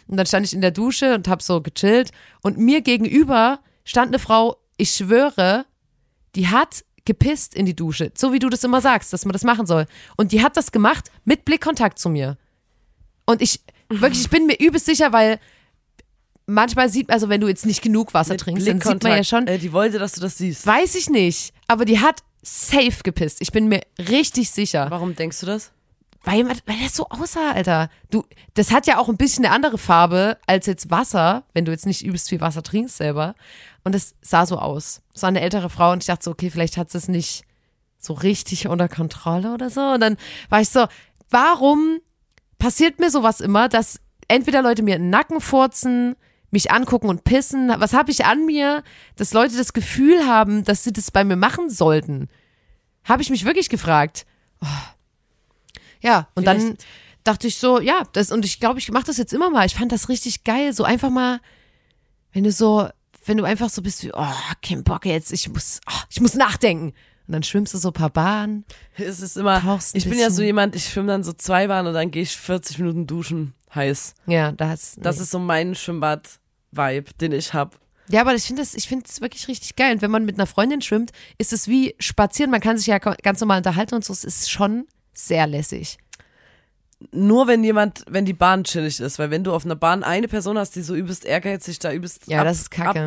Und 0.07 0.15
dann 0.17 0.25
stand 0.25 0.45
ich 0.45 0.53
in 0.53 0.61
der 0.61 0.71
Dusche 0.71 1.13
und 1.15 1.27
hab 1.27 1.41
so 1.41 1.61
gechillt 1.61 2.11
und 2.41 2.57
mir 2.57 2.79
gegenüber 2.81 3.59
stand 3.83 4.07
eine 4.09 4.19
Frau, 4.19 4.55
ich 4.77 4.91
schwöre, 4.91 5.65
die 6.35 6.47
hat 6.47 6.85
gepisst 7.05 7.53
in 7.53 7.65
die 7.65 7.75
Dusche, 7.75 8.11
so 8.15 8.31
wie 8.31 8.39
du 8.39 8.47
das 8.49 8.63
immer 8.63 8.79
sagst, 8.79 9.11
dass 9.11 9.25
man 9.25 9.33
das 9.33 9.43
machen 9.43 9.65
soll. 9.65 9.87
Und 10.15 10.31
die 10.31 10.41
hat 10.41 10.55
das 10.55 10.71
gemacht 10.71 11.11
mit 11.25 11.43
Blickkontakt 11.43 11.99
zu 11.99 12.09
mir. 12.09 12.37
Und 13.25 13.41
ich, 13.41 13.59
wirklich, 13.89 14.21
ich 14.21 14.29
bin 14.29 14.45
mir 14.45 14.57
übelst 14.59 14.85
sicher, 14.85 15.11
weil 15.11 15.37
manchmal 16.45 16.89
sieht, 16.89 17.09
also 17.09 17.29
wenn 17.29 17.41
du 17.41 17.47
jetzt 17.47 17.65
nicht 17.65 17.81
genug 17.81 18.13
Wasser 18.13 18.33
Mit 18.33 18.41
trinkst, 18.41 18.67
dann 18.67 18.81
sieht 18.81 19.03
man 19.03 19.11
ja 19.17 19.23
schon, 19.23 19.47
Äh, 19.47 19.57
die 19.57 19.71
wollte, 19.73 19.99
dass 19.99 20.13
du 20.13 20.21
das 20.21 20.37
siehst. 20.37 20.65
weiß 20.65 20.95
ich 20.95 21.09
nicht, 21.09 21.53
aber 21.67 21.85
die 21.85 21.99
hat 21.99 22.21
safe 22.41 23.03
gepisst. 23.03 23.41
Ich 23.41 23.51
bin 23.51 23.67
mir 23.67 23.81
richtig 23.97 24.51
sicher. 24.51 24.87
Warum 24.89 25.15
denkst 25.15 25.39
du 25.39 25.45
das? 25.45 25.71
Weil, 26.25 26.47
weil 26.47 26.77
das 26.81 26.95
so 26.95 27.07
aussah, 27.09 27.51
Alter. 27.51 27.89
Du, 28.09 28.23
das 28.53 28.71
hat 28.71 28.87
ja 28.87 28.97
auch 28.97 29.09
ein 29.09 29.17
bisschen 29.17 29.45
eine 29.45 29.53
andere 29.53 29.77
Farbe 29.77 30.37
als 30.47 30.67
jetzt 30.67 30.89
Wasser, 30.89 31.43
wenn 31.53 31.65
du 31.65 31.71
jetzt 31.71 31.85
nicht 31.85 32.03
übelst 32.05 32.29
viel 32.29 32.39
Wasser 32.39 32.63
trinkst 32.63 32.95
selber. 32.97 33.35
Und 33.83 33.93
es 33.93 34.15
sah 34.21 34.45
so 34.45 34.57
aus. 34.57 35.01
War 35.19 35.27
eine 35.27 35.41
ältere 35.41 35.69
Frau 35.69 35.91
und 35.91 36.01
ich 36.03 36.07
dachte 36.07 36.23
so, 36.23 36.31
okay, 36.31 36.49
vielleicht 36.49 36.77
hat 36.77 36.89
sie 36.91 36.97
es 36.97 37.09
nicht 37.09 37.43
so 37.99 38.13
richtig 38.13 38.67
unter 38.67 38.87
Kontrolle 38.87 39.53
oder 39.53 39.69
so. 39.69 39.81
Und 39.81 39.99
dann 39.99 40.15
war 40.49 40.61
ich 40.61 40.69
so, 40.69 40.85
warum 41.29 41.99
passiert 42.57 42.99
mir 42.99 43.09
sowas 43.09 43.41
immer, 43.41 43.67
dass 43.67 43.99
entweder 44.29 44.61
Leute 44.61 44.81
mir 44.83 44.95
in 44.95 45.03
den 45.03 45.09
Nacken 45.09 45.41
furzen, 45.41 46.15
mich 46.53 46.71
angucken 46.71 47.09
und 47.09 47.23
pissen. 47.25 47.69
Was 47.77 47.93
habe 47.93 48.11
ich 48.11 48.25
an 48.25 48.45
mir, 48.45 48.83
dass 49.17 49.33
Leute 49.33 49.57
das 49.57 49.73
Gefühl 49.73 50.25
haben, 50.27 50.63
dass 50.63 50.83
sie 50.83 50.93
das 50.93 51.11
bei 51.11 51.23
mir 51.23 51.35
machen 51.35 51.69
sollten? 51.69 52.29
Habe 53.03 53.21
ich 53.21 53.29
mich 53.29 53.43
wirklich 53.43 53.69
gefragt. 53.69 54.25
Oh. 54.61 54.67
Ja, 56.01 56.27
und 56.35 56.45
dann 56.45 56.59
Vielleicht- 56.59 56.85
dachte 57.23 57.47
ich 57.47 57.57
so, 57.57 57.79
ja, 57.79 58.03
das, 58.13 58.31
und 58.31 58.45
ich 58.45 58.59
glaube, 58.59 58.79
ich 58.79 58.91
mache 58.91 59.05
das 59.05 59.17
jetzt 59.17 59.33
immer 59.33 59.49
mal. 59.49 59.65
Ich 59.65 59.75
fand 59.75 59.91
das 59.91 60.09
richtig 60.09 60.43
geil. 60.43 60.73
So 60.73 60.83
einfach 60.83 61.09
mal, 61.09 61.39
wenn 62.33 62.43
du 62.43 62.51
so, 62.51 62.87
wenn 63.25 63.37
du 63.37 63.43
einfach 63.45 63.69
so 63.69 63.81
bist 63.81 64.03
wie, 64.03 64.11
oh, 64.13 64.33
kein 64.61 64.83
Bock 64.83 65.05
jetzt, 65.05 65.31
ich 65.33 65.49
muss, 65.49 65.79
oh, 65.89 65.99
ich 66.09 66.21
muss 66.21 66.35
nachdenken. 66.35 66.93
Und 67.27 67.31
dann 67.31 67.43
schwimmst 67.43 67.73
du 67.73 67.77
so 67.77 67.89
ein 67.89 67.93
paar 67.93 68.09
Bahnen. 68.09 68.65
Es 68.95 69.21
ist 69.21 69.37
immer, 69.37 69.57
ich 69.93 70.03
bin 70.03 70.19
ja 70.19 70.25
so 70.25 70.31
bisschen. 70.35 70.45
jemand, 70.45 70.75
ich 70.75 70.85
schwimme 70.89 71.07
dann 71.07 71.23
so 71.23 71.31
zwei 71.31 71.67
Bahnen 71.67 71.87
und 71.87 71.93
dann 71.93 72.11
gehe 72.11 72.23
ich 72.23 72.35
40 72.35 72.79
Minuten 72.79 73.07
duschen, 73.07 73.53
heiß. 73.73 74.13
Ja, 74.27 74.51
da 74.51 74.67
hast 74.69 74.97
Das 75.01 75.19
ist 75.19 75.31
so 75.31 75.39
mein 75.39 75.73
Schwimmbad-Vibe, 76.73 77.13
den 77.19 77.31
ich 77.31 77.53
hab. 77.53 77.79
Ja, 78.09 78.21
aber 78.21 78.35
ich 78.35 78.43
finde 78.43 78.61
es 78.61 79.21
wirklich 79.21 79.47
richtig 79.47 79.75
geil. 79.75 79.93
Und 79.93 80.01
wenn 80.01 80.11
man 80.11 80.25
mit 80.25 80.35
einer 80.35 80.45
Freundin 80.45 80.81
schwimmt, 80.81 81.11
ist 81.37 81.53
es 81.53 81.67
wie 81.67 81.95
spazieren. 81.99 82.51
Man 82.51 82.59
kann 82.59 82.77
sich 82.77 82.87
ja 82.87 82.97
ganz 82.97 83.39
normal 83.39 83.57
unterhalten 83.57 83.95
und 83.95 84.03
so. 84.03 84.11
Es 84.11 84.23
ist 84.23 84.51
schon 84.51 84.85
sehr 85.13 85.47
lässig. 85.47 85.97
Nur 87.11 87.47
wenn 87.47 87.63
jemand, 87.63 88.03
wenn 88.07 88.25
die 88.25 88.33
Bahn 88.33 88.63
chillig 88.63 88.99
ist, 88.99 89.19
weil 89.19 89.29
wenn 89.31 89.43
du 89.43 89.53
auf 89.53 89.65
einer 89.65 89.75
Bahn 89.75 90.03
eine 90.03 90.27
Person 90.27 90.57
hast, 90.57 90.75
die 90.75 90.81
so 90.81 90.95
übelst 90.95 91.25
ehrgeizig 91.25 91.79
da 91.79 91.91
übelst 91.91 92.27
Ja, 92.27 92.43
das 92.43 92.59
ist 92.59 92.71
kacke. 92.71 93.05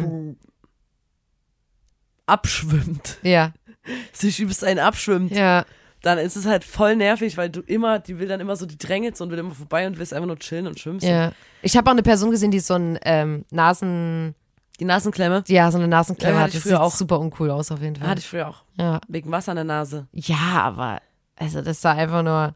Ab, 2.26 2.40
abschwimmt, 2.40 3.18
Ja, 3.22 3.52
sich 4.12 4.40
übelst 4.40 4.64
einen 4.64 4.81
abschwimmt, 4.81 5.33
ja. 5.33 5.64
Dann 6.06 6.18
ist 6.18 6.36
es 6.36 6.46
halt 6.46 6.64
voll 6.64 6.96
nervig, 6.96 7.36
weil 7.36 7.50
du 7.50 7.60
immer, 7.60 7.98
die 7.98 8.18
will 8.18 8.28
dann 8.28 8.40
immer 8.40 8.56
so, 8.56 8.64
die 8.66 8.78
drängelt 8.78 9.16
so 9.16 9.24
und 9.24 9.30
will 9.30 9.38
immer 9.38 9.54
vorbei 9.54 9.86
und 9.86 9.98
willst 9.98 10.14
einfach 10.14 10.26
nur 10.26 10.38
chillen 10.38 10.66
und 10.66 10.78
schwimmen. 10.78 11.00
Ja. 11.00 11.32
Ich 11.62 11.76
habe 11.76 11.88
auch 11.90 11.92
eine 11.92 12.02
Person 12.02 12.30
gesehen, 12.30 12.50
die 12.50 12.60
so 12.60 12.74
ein 12.74 12.98
ähm, 13.04 13.44
Nasen, 13.50 14.34
Die 14.80 14.84
Nasenklemme 14.84 15.42
ja, 15.48 15.70
so 15.70 15.78
eine 15.78 15.88
Nasenklemme 15.88 16.34
Ja, 16.34 16.38
hat. 16.38 16.44
hatte 16.48 16.56
ich 16.58 16.62
Das 16.62 16.70
früher 16.72 16.82
auch. 16.82 16.92
super 16.92 17.18
uncool 17.20 17.50
aus 17.50 17.70
auf 17.70 17.80
jeden 17.82 17.96
Fall. 17.96 18.08
hatte 18.08 18.20
ich 18.20 18.28
früher 18.28 18.48
auch. 18.48 18.62
ja. 18.78 19.00
Wegen 19.08 19.30
Wasser 19.30 19.52
in 19.52 19.56
der 19.56 19.64
Nase. 19.64 20.06
ja, 20.12 20.36
aber 20.62 21.00
also 21.36 21.60
das 21.60 21.80
sah 21.82 21.92
einfach 21.92 22.22
nur 22.22 22.54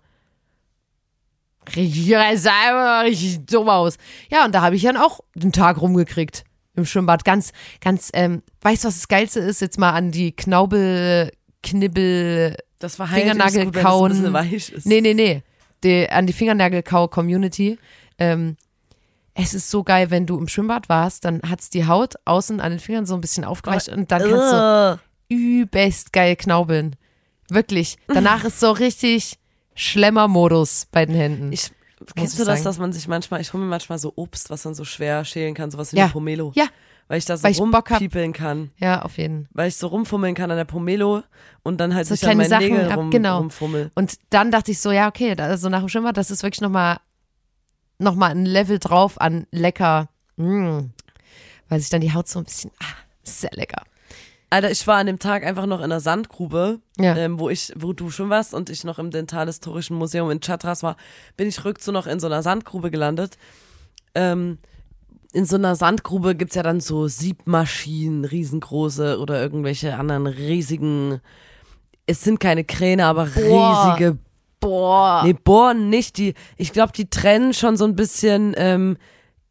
richtig, 1.76 2.10
das 2.10 2.42
sah 2.42 2.50
einfach 2.52 3.02
nur 3.02 3.10
richtig 3.10 3.46
dumm 3.46 3.68
aus. 3.68 3.96
Ja, 4.30 4.44
und 4.44 4.54
da 4.54 4.62
habe 4.62 4.76
ich 4.76 4.82
dann 4.82 4.96
auch 4.96 5.20
den 5.34 5.52
Tag 5.52 5.80
rumgekriegt 5.80 6.44
im 6.76 6.86
Schwimmbad. 6.86 7.24
Ganz, 7.24 7.52
ganz, 7.80 8.10
ähm, 8.14 8.42
weißt 8.62 8.84
du, 8.84 8.88
was 8.88 8.94
das 8.96 9.08
Geilste 9.08 9.40
ist? 9.40 9.60
Jetzt 9.60 9.78
mal 9.78 9.90
an 9.92 10.12
die 10.12 10.32
Knaubel, 10.32 11.30
Knibbel, 11.62 12.56
Das 12.80 12.98
war 12.98 13.06
Fingernagel 13.06 13.66
gut, 13.66 13.74
kauen. 13.74 14.10
es 14.10 14.18
bisschen 14.18 14.32
weich 14.32 14.72
ist. 14.72 14.86
Nee, 14.86 15.00
nee, 15.00 15.14
nee. 15.14 15.42
Die, 15.84 16.10
an 16.10 16.26
die 16.26 16.32
Fingernagel-Kau-Community. 16.32 17.78
Ähm, 18.18 18.56
es 19.34 19.54
ist 19.54 19.70
so 19.70 19.84
geil, 19.84 20.10
wenn 20.10 20.26
du 20.26 20.36
im 20.38 20.48
Schwimmbad 20.48 20.88
warst, 20.88 21.24
dann 21.24 21.40
hat's 21.48 21.70
die 21.70 21.86
Haut 21.86 22.14
außen 22.24 22.60
an 22.60 22.70
den 22.72 22.80
Fingern 22.80 23.06
so 23.06 23.14
ein 23.14 23.20
bisschen 23.20 23.44
aufgeweicht 23.44 23.88
und 23.88 24.10
dann 24.10 24.22
kannst 24.22 24.52
du 24.52 24.92
Ugh. 24.94 24.98
übelst 25.28 26.12
geil 26.12 26.36
knaubeln. 26.36 26.96
Wirklich. 27.48 27.96
Danach 28.08 28.44
ist 28.44 28.60
so 28.60 28.70
richtig 28.72 29.38
Schlemmer-Modus 29.74 30.86
bei 30.90 31.06
den 31.06 31.14
Händen. 31.14 31.52
Ich, 31.52 31.70
kennst 32.16 32.38
du 32.38 32.44
das, 32.44 32.58
sagen. 32.58 32.64
dass 32.64 32.78
man 32.78 32.92
sich 32.92 33.08
manchmal, 33.08 33.40
ich 33.40 33.52
hole 33.52 33.62
mir 33.62 33.68
manchmal 33.68 33.98
so 33.98 34.12
Obst, 34.16 34.50
was 34.50 34.64
man 34.64 34.74
so 34.74 34.84
schwer 34.84 35.24
schälen 35.24 35.54
kann, 35.54 35.70
sowas 35.70 35.92
wie 35.92 35.98
Ja. 35.98 36.08
Pomelo. 36.08 36.52
Ja. 36.54 36.66
Weil 37.10 37.18
ich 37.18 37.24
da 37.24 37.36
so 37.36 37.42
Weil 37.42 37.54
rumpiepeln 37.54 38.32
kann. 38.32 38.70
ja, 38.76 39.02
auf 39.02 39.18
jeden. 39.18 39.48
Weil 39.52 39.66
ich 39.66 39.74
so 39.74 39.88
rumfummeln 39.88 40.36
kann 40.36 40.48
an 40.52 40.56
der 40.56 40.64
Pomelo 40.64 41.24
und 41.64 41.78
dann 41.80 41.92
halt 41.92 42.06
So 42.06 42.14
sich 42.14 42.22
an 42.22 42.36
kleine 42.36 42.42
meinen 42.42 42.48
Sachen 42.50 42.68
Nägeln 42.72 42.92
ab- 42.92 42.98
rum, 42.98 43.10
genau. 43.10 43.38
rumfummel. 43.38 43.90
Und 43.96 44.14
dann 44.30 44.52
dachte 44.52 44.70
ich 44.70 44.78
so, 44.78 44.92
ja, 44.92 45.08
okay, 45.08 45.34
da- 45.34 45.46
also 45.46 45.68
nach 45.68 45.80
dem 45.80 45.88
Schwimmbad, 45.88 46.16
das 46.16 46.30
ist 46.30 46.44
wirklich 46.44 46.60
nochmal 46.60 46.98
noch 47.98 48.14
mal 48.14 48.30
ein 48.30 48.46
Level 48.46 48.78
drauf 48.78 49.20
an 49.20 49.48
lecker. 49.50 50.08
Mm. 50.36 50.90
Weil 51.68 51.80
sich 51.80 51.90
dann 51.90 52.00
die 52.00 52.14
Haut 52.14 52.28
so 52.28 52.38
ein 52.38 52.44
bisschen, 52.44 52.70
ah, 52.80 52.84
sehr 53.24 53.50
lecker. 53.54 53.82
Alter, 54.48 54.70
ich 54.70 54.86
war 54.86 54.98
an 54.98 55.06
dem 55.06 55.18
Tag 55.18 55.44
einfach 55.44 55.66
noch 55.66 55.78
in 55.78 55.86
einer 55.86 55.98
Sandgrube, 56.00 56.78
Ja. 56.96 57.16
ähm, 57.16 57.40
wo 57.40 57.48
ich, 57.50 57.72
wo 57.76 57.92
du 57.92 58.10
schon 58.10 58.30
warst 58.30 58.54
und 58.54 58.70
ich 58.70 58.84
noch 58.84 59.00
im 59.00 59.10
Dentalhistorischen 59.10 59.96
Museum 59.96 60.30
in 60.30 60.38
Chatras 60.38 60.84
war, 60.84 60.96
bin 61.36 61.48
ich 61.48 61.64
rückzu 61.64 61.90
noch 61.90 62.06
in 62.06 62.20
so 62.20 62.28
einer 62.28 62.42
Sandgrube 62.44 62.92
gelandet. 62.92 63.36
Ähm, 64.14 64.58
in 65.32 65.44
so 65.44 65.56
einer 65.56 65.76
Sandgrube 65.76 66.34
gibt's 66.34 66.54
ja 66.54 66.62
dann 66.62 66.80
so 66.80 67.08
Siebmaschinen, 67.08 68.24
riesengroße 68.24 69.18
oder 69.18 69.40
irgendwelche 69.40 69.96
anderen 69.96 70.26
riesigen, 70.26 71.20
es 72.06 72.22
sind 72.22 72.40
keine 72.40 72.64
Kräne, 72.64 73.06
aber 73.06 73.26
Boah. 73.26 73.96
riesige 73.96 74.18
Boah. 74.60 75.22
Nee, 75.24 75.32
bohren 75.32 75.88
nicht. 75.88 76.18
Die, 76.18 76.34
ich 76.56 76.72
glaube, 76.72 76.92
die 76.92 77.08
trennen 77.08 77.54
schon 77.54 77.76
so 77.76 77.86
ein 77.86 77.96
bisschen 77.96 78.54
ähm, 78.56 78.98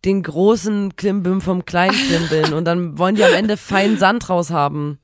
den 0.05 0.23
großen 0.23 0.95
Klimbim 0.95 1.41
vom 1.41 1.65
kleinen 1.65 1.95
Klimbim 1.95 2.53
und 2.57 2.65
dann 2.65 2.97
wollen 2.97 3.15
die 3.15 3.23
am 3.23 3.33
Ende 3.33 3.57
feinen 3.57 3.97
Sand 3.97 4.29
raus 4.29 4.51
haben. 4.51 4.99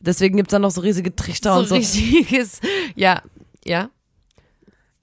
Deswegen 0.00 0.36
gibt's 0.36 0.50
dann 0.50 0.62
noch 0.62 0.70
so 0.70 0.80
riesige 0.80 1.14
Trichter 1.14 1.54
so 1.54 1.60
und 1.60 1.68
so. 1.68 1.74
richtiges, 1.76 2.60
ja, 2.96 3.22
ja. 3.64 3.90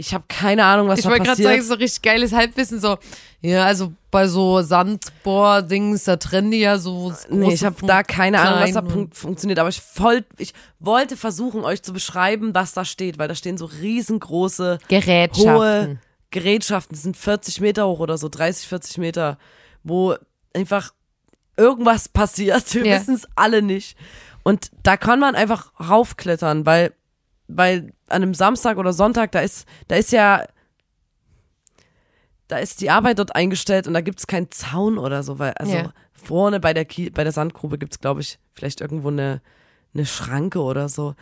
Ich 0.01 0.13
habe 0.13 0.23
keine 0.29 0.63
Ahnung, 0.63 0.87
was 0.87 0.99
Ich 0.99 1.03
da 1.03 1.09
wollte 1.11 1.23
gerade 1.25 1.31
passiert. 1.43 1.49
sagen, 1.51 1.61
so 1.67 1.73
richtig 1.75 2.01
geiles 2.01 2.31
Halbwissen, 2.31 2.79
so, 2.79 2.97
ja, 3.41 3.65
also 3.65 3.91
bei 4.11 4.27
so 4.29 4.61
Sandbohr-Dings, 4.61 6.05
da 6.05 6.15
trennen 6.15 6.51
die 6.51 6.59
ja 6.61 6.77
so. 6.77 7.13
Nee, 7.29 7.53
ich 7.53 7.63
habe 7.65 7.75
da 7.85 8.03
keine 8.03 8.39
Ahnung, 8.39 8.61
was 8.61 8.71
da 8.71 8.81
fun 8.81 9.09
funktioniert. 9.11 9.59
Aber 9.59 9.69
ich, 9.69 9.81
voll, 9.81 10.25
ich 10.37 10.53
wollte 10.79 11.17
versuchen, 11.17 11.65
euch 11.65 11.83
zu 11.83 11.93
beschreiben, 11.93 12.55
was 12.55 12.73
da 12.73 12.85
steht, 12.85 13.17
weil 13.19 13.27
da 13.27 13.35
stehen 13.35 13.57
so 13.57 13.65
riesengroße, 13.65 14.79
Gerätschaften. 14.87 15.53
hohe 15.53 15.97
Gerätschaften. 16.31 16.95
Die 16.95 17.01
sind 17.01 17.17
40 17.17 17.59
Meter 17.61 17.87
hoch 17.87 17.99
oder 17.99 18.17
so, 18.17 18.29
30, 18.29 18.67
40 18.67 18.97
Meter, 18.99 19.37
wo 19.83 20.15
einfach 20.55 20.93
irgendwas 21.57 22.07
passiert. 22.09 22.73
Wir 22.73 22.85
Ja. 22.85 22.99
wissen 23.01 23.15
es 23.15 23.27
alle 23.35 23.61
nicht. 23.61 23.97
Und 24.43 24.71
da 24.83 24.95
kann 24.95 25.19
man 25.19 25.35
einfach 25.35 25.71
raufklettern, 25.79 26.65
weil, 26.65 26.93
weil 27.49 27.91
an 28.07 28.21
einem 28.23 28.33
Samstag 28.33 28.77
oder 28.77 28.93
Sonntag, 28.93 29.31
da 29.33 29.39
ist, 29.41 29.67
da 29.87 29.95
ist 29.95 30.11
ja, 30.11 30.45
da 32.47 32.57
ist 32.57 32.81
die 32.81 32.89
Arbeit 32.89 33.19
dort 33.19 33.35
eingestellt 33.35 33.87
und 33.87 33.93
da 33.93 34.01
gibt's 34.01 34.25
keinen 34.27 34.49
Zaun 34.51 34.97
oder 34.97 35.21
so, 35.23 35.37
weil, 35.39 35.53
also 35.53 35.73
Ja. 35.75 35.93
vorne 36.13 36.59
bei 36.59 36.73
der, 36.73 36.85
Kie 36.85 37.09
bei 37.09 37.23
der 37.23 37.33
Sandgrube 37.33 37.77
gibt's 37.77 37.99
glaube 37.99 38.21
ich, 38.21 38.39
vielleicht 38.53 38.81
irgendwo 38.81 39.09
eine, 39.09 39.41
eine 39.93 40.05
Schranke 40.05 40.61
oder 40.61 40.89
so. 40.89 41.15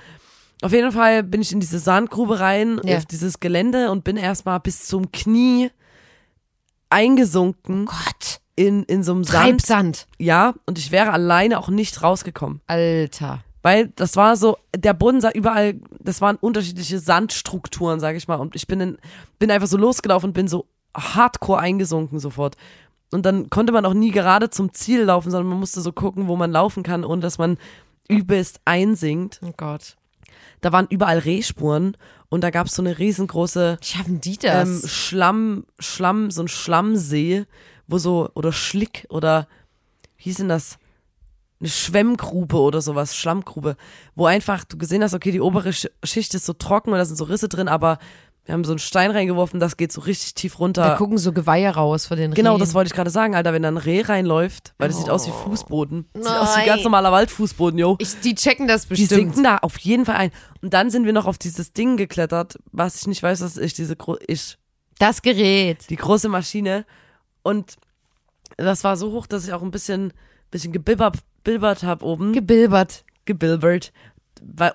Auf 0.62 0.72
jeden 0.72 0.92
Fall 0.92 1.24
bin 1.24 1.42
ich 1.42 1.52
in 1.52 1.60
diese 1.60 1.80
Sandgrube 1.80 2.40
rein, 2.40 2.80
Ja. 2.84 2.98
auf 2.98 3.06
dieses 3.06 3.40
Gelände 3.40 3.92
und 3.92 4.04
bin 4.04 4.18
erstmal 4.18 4.60
bis 4.60 4.86
zum 4.88 5.12
Knie 5.12 5.70
eingesunken 6.90 7.86
Gott. 7.86 8.40
in, 8.56 8.84
in 8.84 9.04
so 9.04 9.12
einem 9.13 9.24
Sand. 9.24 9.44
Treibsand. 9.62 10.08
Ja, 10.18 10.54
und 10.66 10.80
ich 10.80 10.92
wäre 10.92 11.12
alleine 11.12 11.60
auch 11.60 11.68
nicht 11.70 12.02
rausgekommen. 12.02 12.62
Alter. 12.68 13.44
Weil 13.67 13.89
das 13.97 14.15
war 14.15 14.38
so, 14.38 14.58
der 14.73 14.93
Boden 14.93 15.19
sah 15.19 15.30
überall, 15.32 15.75
das 15.99 16.21
waren 16.21 16.38
unterschiedliche 16.38 16.99
Sandstrukturen, 16.99 17.99
sag 17.99 18.15
ich 18.15 18.25
mal. 18.30 18.38
Und 18.38 18.56
ich 18.56 18.65
bin, 18.65 18.80
in, 18.80 18.97
bin 19.39 19.51
einfach 19.51 19.67
so 19.67 19.75
losgelaufen 19.75 20.30
und 20.30 20.34
bin 20.34 20.47
so 20.47 20.67
hardcore 20.95 21.60
eingesunken 21.60 22.17
sofort. 22.17 22.56
Und 23.12 23.25
dann 23.25 23.49
konnte 23.49 23.73
man 23.73 23.86
auch 23.86 23.93
nie 23.93 24.12
gerade 24.12 24.49
zum 24.49 24.73
Ziel 24.73 25.01
laufen, 25.01 25.32
sondern 25.32 25.49
man 25.49 25.60
musste 25.60 25.82
so 25.82 25.91
gucken, 25.91 26.30
wo 26.30 26.38
man 26.38 26.49
laufen 26.49 26.82
kann, 26.82 27.03
ohne 27.03 27.19
dass 27.19 27.39
man 27.39 27.58
übelst 28.08 28.62
einsinkt. 28.63 29.41
Oh 29.45 29.51
Gott. 29.58 29.97
Da 30.62 30.71
waren 30.71 30.88
überall 30.89 31.17
Rehspuren 31.17 31.97
und 32.30 32.45
da 32.45 32.51
gab 32.51 32.67
es 32.67 32.73
so 32.73 32.82
eine 32.82 32.97
riesengroße 32.97 33.80
Schaffen 33.82 34.21
die 34.21 34.38
ähm, 34.43 34.80
das? 34.80 34.89
Schlamm, 34.89 35.65
Schlamm, 35.77 36.32
so 36.32 36.41
ein 36.41 36.47
Schlammsee, 36.47 37.43
wo 37.86 37.97
so, 37.97 38.30
oder 38.34 38.53
Schlick 38.53 39.06
oder, 39.10 39.49
wie 40.15 40.23
hieß 40.23 40.38
denn 40.38 40.47
das? 40.47 40.80
Eine 41.60 41.70
Schwemmgrube 41.70 42.58
oder 42.60 42.82
sowas, 42.82 43.15
Schlammgrube, 43.15 43.78
wo 44.15 44.26
einfach 44.28 44.63
du 44.63 44.78
gesehen 44.78 45.04
hast, 45.04 45.13
okay, 45.15 45.32
die 45.32 45.41
obere 45.41 45.70
Sch- 45.70 45.89
Schicht 46.04 46.34
ist 46.36 46.46
so 46.46 46.54
trocken 46.54 46.91
und 46.91 46.98
da 47.00 47.06
sind 47.06 47.15
so 47.15 47.24
Risse 47.24 47.50
drin, 47.50 47.67
aber 47.67 47.98
wir 48.46 48.54
haben 48.54 48.63
so 48.63 48.72
einen 48.72 48.80
Stein 48.80 49.12
reingeworfen, 49.12 49.60
das 49.60 49.76
geht 49.76 49.91
so 49.91 50.00
richtig 50.02 50.34
tief 50.36 50.60
runter. 50.60 50.82
da 50.84 50.96
gucken 50.96 51.17
so 51.17 51.34
Geweihe 51.34 51.70
raus 51.70 52.06
von 52.06 52.15
den 52.15 52.34
Genau, 52.34 52.52
Rehen. 52.54 52.60
das 52.60 52.74
wollte 52.76 52.88
ich 52.89 52.93
gerade 52.93 53.10
sagen, 53.10 53.36
Alter, 53.36 53.52
wenn 53.54 53.63
da 53.63 53.67
ein 53.67 53.76
Reh 53.78 54.02
reinläuft, 54.04 54.74
weil 54.78 54.88
das 54.88 54.98
sieht 55.00 55.10
aus 55.10 55.28
wie 55.28 55.32
Fußboden. 55.32 56.06
Das 56.13 56.24
Sieht 56.24 56.32
aus 56.34 56.58
wie 56.58 56.65
ganz 56.65 56.84
normaler 56.84 57.12
Waldfußboden, 57.12 57.78
yo. 57.80 57.96
ich, 58.00 58.20
die 58.22 58.36
checken 58.36 58.67
das 58.67 58.84
Die 58.84 58.89
bestimmt. 58.89 59.10
sinken 59.10 59.43
da 59.43 59.58
auf 59.58 59.78
jeden 59.80 60.06
Fall 60.06 60.15
ein. 60.15 60.32
Und 60.62 60.74
dann 60.74 60.89
sind 60.91 61.06
wir 61.06 61.12
noch 61.12 61.26
auf 61.26 61.38
dieses 61.38 61.74
Ding 61.74 61.98
geklettert, 61.98 62.58
was 62.72 62.96
ich 62.96 63.08
nicht 63.08 63.22
weiß, 63.22 63.41
was 63.41 63.58
ist, 63.58 63.80
diese 63.80 63.98
ich, 64.28 64.58
Das 65.00 65.22
Gerät. 65.24 65.89
die 65.89 65.98
große 65.98 66.30
Maschine. 66.30 66.86
Und 67.43 67.76
das 68.56 68.84
war 68.86 68.96
so 68.96 69.12
hoch, 69.12 69.28
dass 69.28 69.46
ich 69.46 69.52
auch 69.54 69.62
ein 69.62 69.72
bisschen, 69.72 70.13
bisschen 70.52 70.72
gebilbert, 71.48 71.80
bilbert 71.80 71.84
habe 71.84 72.06
oben. 72.06 72.34
Gebilbert. 72.34 73.06
gebilbert. 73.26 73.94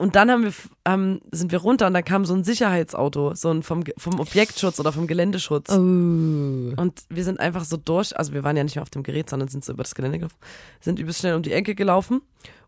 Und 0.00 0.16
dann 0.16 0.30
haben 0.30 0.42
wir, 0.44 0.52
ähm, 0.84 1.20
sind 1.30 1.52
wir 1.52 1.60
runter 1.60 1.86
und 1.86 1.94
dann 1.94 2.04
kam 2.04 2.24
so 2.24 2.34
ein 2.34 2.42
Sicherheitsauto, 2.42 3.34
so 3.34 3.50
ein 3.50 3.62
vom, 3.62 3.84
vom 3.96 4.18
Objektschutz 4.18 4.80
oder 4.80 4.92
vom 4.92 5.06
Geländeschutz. 5.06 5.70
Oh. 5.70 5.76
Und 5.76 6.92
wir 7.08 7.24
sind 7.24 7.38
einfach 7.38 7.64
so 7.64 7.76
durch, 7.76 8.16
also 8.18 8.32
wir 8.32 8.42
waren 8.42 8.56
ja 8.56 8.64
nicht 8.64 8.74
mehr 8.74 8.82
auf 8.82 8.90
dem 8.90 9.04
Gerät, 9.04 9.30
sondern 9.30 9.48
sind 9.48 9.64
so 9.64 9.72
über 9.72 9.84
das 9.84 9.94
Gelände 9.94 10.18
gelaufen, 10.18 10.36
sind 10.80 10.98
übelst 10.98 11.20
schnell 11.20 11.36
um 11.36 11.42
die 11.42 11.52
Ecke 11.52 11.76
gelaufen 11.76 12.22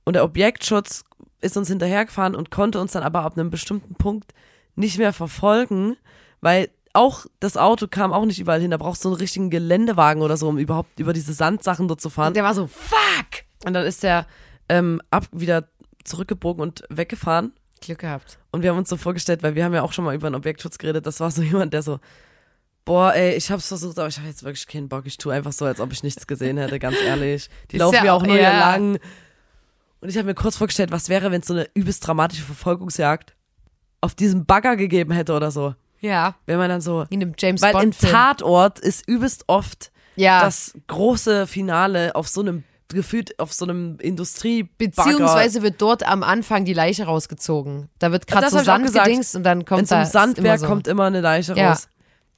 und 0.04 0.14
der 0.14 0.24
Objektschutz 0.24 1.04
ist 1.40 1.56
uns 1.56 1.68
hinterhergefahren 1.68 2.36
und 2.36 2.52
konnte 2.52 2.80
uns 2.80 2.92
dann 2.92 3.02
aber 3.02 3.22
ab 3.22 3.36
einem 3.36 3.50
bestimmten 3.50 3.96
Punkt 3.96 4.32
nicht 4.76 4.98
mehr 4.98 5.12
verfolgen, 5.12 5.96
weil 6.40 6.70
auch 6.92 7.26
das 7.40 7.56
Auto 7.56 7.88
kam 7.88 8.12
auch 8.12 8.24
nicht 8.24 8.38
überall 8.38 8.60
hin. 8.60 8.70
Da 8.70 8.76
brauchst 8.76 9.04
du 9.04 9.08
einen 9.08 9.18
richtigen 9.18 9.50
Geländewagen 9.50 10.22
oder 10.22 10.36
so, 10.36 10.48
um 10.48 10.58
überhaupt 10.58 11.00
über 11.00 11.12
diese 11.12 11.32
Sandsachen 11.32 11.88
dort 11.88 12.00
zu 12.00 12.08
fahren. 12.08 12.28
Und 12.28 12.36
der 12.36 12.44
war 12.44 12.54
so, 12.54 12.68
fuck. 12.68 13.44
Und 13.64 13.74
dann 13.74 13.86
ist 13.86 14.02
der 14.02 14.26
ähm, 14.68 15.00
ab 15.10 15.26
wieder 15.32 15.68
zurückgebogen 16.04 16.62
und 16.62 16.84
weggefahren. 16.88 17.52
Glück 17.80 17.98
gehabt. 17.98 18.38
Und 18.50 18.62
wir 18.62 18.70
haben 18.70 18.78
uns 18.78 18.88
so 18.88 18.96
vorgestellt, 18.96 19.42
weil 19.42 19.54
wir 19.54 19.64
haben 19.64 19.74
ja 19.74 19.82
auch 19.82 19.92
schon 19.92 20.04
mal 20.04 20.14
über 20.14 20.26
einen 20.26 20.36
Objektschutz 20.36 20.78
geredet. 20.78 21.06
Das 21.06 21.20
war 21.20 21.30
so 21.30 21.42
jemand, 21.42 21.72
der 21.72 21.82
so, 21.82 22.00
boah, 22.84 23.14
ey, 23.14 23.34
ich 23.34 23.50
hab's 23.50 23.68
versucht, 23.68 23.98
aber 23.98 24.08
ich 24.08 24.18
habe 24.18 24.28
jetzt 24.28 24.42
wirklich 24.44 24.66
keinen 24.66 24.88
Bock. 24.88 25.06
Ich 25.06 25.18
tue 25.18 25.32
einfach 25.32 25.52
so, 25.52 25.64
als 25.64 25.80
ob 25.80 25.92
ich 25.92 26.02
nichts 26.02 26.26
gesehen 26.26 26.56
hätte, 26.58 26.78
ganz 26.78 26.96
ehrlich. 27.06 27.48
Die 27.70 27.76
Ist 27.76 27.80
laufen 27.80 28.04
ja 28.04 28.12
auch 28.12 28.22
nur 28.22 28.34
hier 28.34 28.42
ja. 28.42 28.58
lang. 28.58 28.98
Und 30.00 30.08
ich 30.08 30.16
habe 30.16 30.26
mir 30.26 30.34
kurz 30.34 30.56
vorgestellt, 30.56 30.92
was 30.92 31.08
wäre, 31.08 31.30
wenn 31.30 31.40
es 31.40 31.46
so 31.46 31.54
eine 31.54 31.68
übelst 31.74 32.06
dramatische 32.06 32.42
Verfolgungsjagd 32.42 33.34
auf 34.00 34.14
diesem 34.14 34.44
Bagger 34.44 34.76
gegeben 34.76 35.12
hätte 35.12 35.32
oder 35.32 35.50
so. 35.50 35.74
Ja. 36.00 36.34
Wenn 36.44 36.58
man 36.58 36.68
dann 36.68 36.82
so, 36.82 37.06
In 37.08 37.22
einem 37.22 37.32
James 37.38 37.62
weil 37.62 37.72
im 37.72 37.90
Bond. 37.90 37.98
Tatort 38.00 38.78
ist 38.78 39.08
übelst 39.08 39.44
oft 39.46 39.90
ja. 40.16 40.42
das 40.42 40.74
große 40.86 41.46
Finale 41.46 42.14
auf 42.14 42.28
so 42.28 42.42
einem 42.42 42.64
gefühlt 42.88 43.38
auf 43.38 43.52
so 43.52 43.64
einem 43.64 43.98
Industrie 43.98 44.64
Beziehungsweise 44.78 45.62
wird 45.62 45.80
dort 45.80 46.06
am 46.06 46.22
Anfang 46.22 46.64
die 46.64 46.74
Leiche 46.74 47.04
rausgezogen. 47.04 47.88
Da 47.98 48.12
wird 48.12 48.26
gerade 48.26 48.50
so 48.50 48.58
Sand 48.60 48.86
gesagt. 48.86 49.06
gedingst 49.06 49.36
und 49.36 49.42
dann 49.44 49.64
kommt 49.64 49.88
so 49.88 49.94
da 49.94 50.00
einem 50.00 50.06
ist 50.06 50.14
immer 50.14 50.20
Sandberg 50.26 50.60
so. 50.60 50.66
kommt 50.66 50.88
immer 50.88 51.04
eine 51.04 51.20
Leiche 51.20 51.54
Ja. 51.54 51.70
raus. 51.70 51.88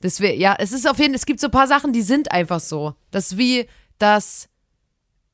Das 0.01 0.21
wär, 0.21 0.37
ja, 0.37 0.55
es 0.59 0.73
ist 0.73 0.89
auf 0.89 0.99
jeden 0.99 1.13
Fall, 1.13 1.17
es 1.17 1.27
gibt 1.27 1.41
so 1.41 1.49
ein 1.49 1.51
paar 1.51 1.67
Sachen, 1.67 1.93
die 1.93 2.03
sind 2.03 2.31
einfach 2.31 2.61
so. 2.61 2.95
Das 3.11 3.33
ist 3.33 3.39
wie, 3.39 3.67
dass 3.99 4.49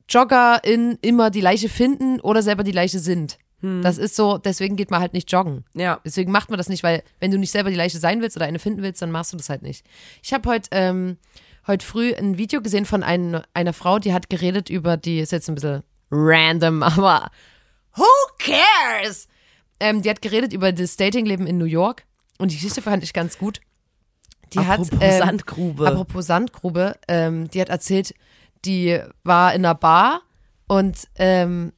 Jogger 0.09 0.63
in 0.63 0.97
immer 1.01 1.29
die 1.29 1.41
Leiche 1.41 1.69
finden 1.69 2.19
oder 2.19 2.41
selber 2.41 2.63
die 2.63 2.71
Leiche 2.71 2.99
sind. 2.99 3.37
Hm. 3.61 3.81
Das 3.81 3.97
ist 3.97 4.15
so, 4.15 4.37
deswegen 4.37 4.75
geht 4.75 4.91
man 4.91 4.99
halt 4.99 5.13
nicht 5.13 5.31
joggen. 5.31 5.63
Ja. 5.73 5.99
Deswegen 6.05 6.31
macht 6.31 6.49
man 6.49 6.57
das 6.57 6.69
nicht, 6.69 6.83
weil 6.83 7.03
wenn 7.19 7.31
du 7.31 7.37
nicht 7.37 7.51
selber 7.51 7.69
die 7.69 7.75
Leiche 7.75 7.97
sein 7.97 8.21
willst 8.21 8.35
oder 8.35 8.45
eine 8.45 8.59
finden 8.59 8.81
willst, 8.81 9.01
dann 9.01 9.11
machst 9.11 9.31
du 9.33 9.37
das 9.37 9.49
halt 9.49 9.61
nicht. 9.61 9.85
Ich 10.21 10.33
habe 10.33 10.49
heute 10.49 10.69
ähm, 10.71 11.17
heute 11.67 11.85
früh 11.85 12.13
ein 12.13 12.37
Video 12.37 12.61
gesehen 12.61 12.85
von 12.85 13.03
ein, 13.03 13.41
einer 13.53 13.73
Frau, 13.73 13.99
die 13.99 14.13
hat 14.13 14.29
geredet 14.29 14.69
über 14.69 14.97
die, 14.97 15.19
ist 15.19 15.31
jetzt 15.31 15.49
ein 15.49 15.55
bisschen 15.55 15.83
random, 16.11 16.83
aber 16.83 17.31
who 17.95 18.05
cares? 18.39 19.27
Ähm, 19.79 20.01
die 20.01 20.09
hat 20.09 20.21
geredet 20.21 20.53
über 20.53 20.71
das 20.71 20.97
Datingleben 20.97 21.47
in 21.47 21.57
New 21.57 21.65
York 21.65 22.05
und 22.37 22.51
die 22.51 22.55
Geschichte 22.55 22.81
fand 22.81 23.03
ich 23.03 23.13
ganz 23.13 23.37
gut. 23.37 23.59
Die 24.53 24.59
Apropos 24.59 24.91
hat, 24.91 25.01
ähm, 25.01 25.19
Sandgrube. 25.19 25.87
Apropos 25.87 26.25
Sandgrube, 26.27 26.95
ähm, 27.07 27.49
die 27.49 27.59
hat 27.59 27.69
erzählt, 27.69 28.13
die 28.65 28.99
war 29.23 29.53
in 29.53 29.65
einer 29.65 29.75
Bar 29.75 30.21
und 30.67 31.07
ähm, 31.15 31.73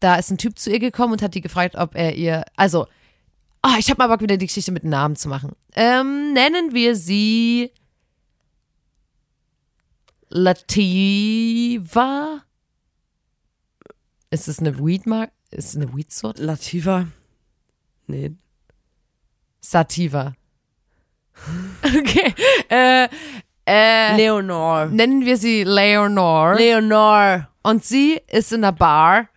da 0.00 0.16
ist 0.16 0.30
ein 0.30 0.38
Typ 0.38 0.58
zu 0.58 0.70
ihr 0.70 0.78
gekommen 0.78 1.14
und 1.14 1.22
hat 1.22 1.34
die 1.34 1.40
gefragt, 1.40 1.74
ob 1.74 1.96
er 1.96 2.14
ihr, 2.14 2.44
also, 2.56 2.86
oh, 3.64 3.76
ich 3.78 3.90
habe 3.90 3.98
mal 3.98 4.08
Bock, 4.08 4.20
wieder 4.20 4.36
die 4.36 4.46
Geschichte 4.46 4.70
mit 4.70 4.84
Namen 4.84 5.16
zu 5.16 5.28
machen. 5.28 5.52
Ähm, 5.74 6.32
nennen 6.32 6.72
wir 6.72 6.94
sie 6.94 7.72
Lativa. 10.30 11.88
Ist 14.30 14.48
es 14.48 14.58
eine 14.58 14.78
Weedmark? 14.78 15.30
Ist 15.50 15.70
es 15.70 15.76
eine 15.76 15.96
Weedsorte? 15.96 16.44
Lativa. 16.44 17.06
Nee. 18.06 18.32
Sativa. 19.60 20.34
Okay. 21.84 22.34
Äh, 22.68 23.08
äh, 23.64 24.16
Leonor. 24.16 24.86
nennen 24.86 25.24
wir 25.24 25.36
sie 25.36 25.62
Leonor. 25.62 26.56
Leonor. 26.56 27.48
Und 27.62 27.84
sie 27.84 28.20
ist 28.26 28.52
in 28.52 28.62
der 28.62 28.72
Bar 28.72 29.28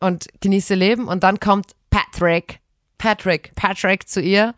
und 0.00 0.26
genießt 0.40 0.70
ihr 0.70 0.76
Leben. 0.76 1.08
Und 1.08 1.24
dann 1.24 1.40
kommt 1.40 1.72
Patrick, 1.90 2.60
Patrick. 2.98 3.54
Patrick 3.56 4.08
zu 4.08 4.20
ihr 4.20 4.54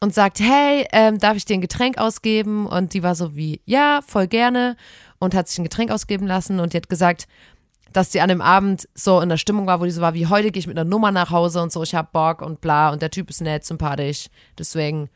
und 0.00 0.14
sagt, 0.14 0.40
hey, 0.40 0.86
ähm, 0.92 1.18
darf 1.18 1.36
ich 1.36 1.44
dir 1.44 1.54
ein 1.54 1.60
Getränk 1.60 1.98
ausgeben? 1.98 2.66
Und 2.66 2.94
die 2.94 3.02
war 3.02 3.14
so 3.14 3.34
wie, 3.34 3.60
ja, 3.64 4.00
voll 4.06 4.26
gerne. 4.26 4.76
Und 5.18 5.34
hat 5.34 5.48
sich 5.48 5.58
ein 5.58 5.64
Getränk 5.64 5.90
ausgeben 5.90 6.26
lassen. 6.26 6.60
Und 6.60 6.72
die 6.72 6.76
hat 6.76 6.88
gesagt, 6.88 7.26
dass 7.92 8.12
sie 8.12 8.20
an 8.20 8.28
dem 8.28 8.42
Abend 8.42 8.88
so 8.94 9.20
in 9.20 9.30
der 9.30 9.38
Stimmung 9.38 9.66
war, 9.66 9.80
wo 9.80 9.84
die 9.84 9.90
so 9.90 10.02
war, 10.02 10.12
wie 10.12 10.26
heute 10.26 10.50
gehe 10.50 10.60
ich 10.60 10.66
mit 10.66 10.78
einer 10.78 10.88
Nummer 10.88 11.12
nach 11.12 11.30
Hause 11.30 11.62
und 11.62 11.72
so, 11.72 11.82
ich 11.82 11.94
hab 11.94 12.12
Bock 12.12 12.42
und 12.42 12.60
bla. 12.60 12.90
Und 12.90 13.00
der 13.00 13.10
Typ 13.10 13.30
ist 13.30 13.40
nett, 13.40 13.64
sympathisch. 13.64 14.26
Deswegen 14.58 15.08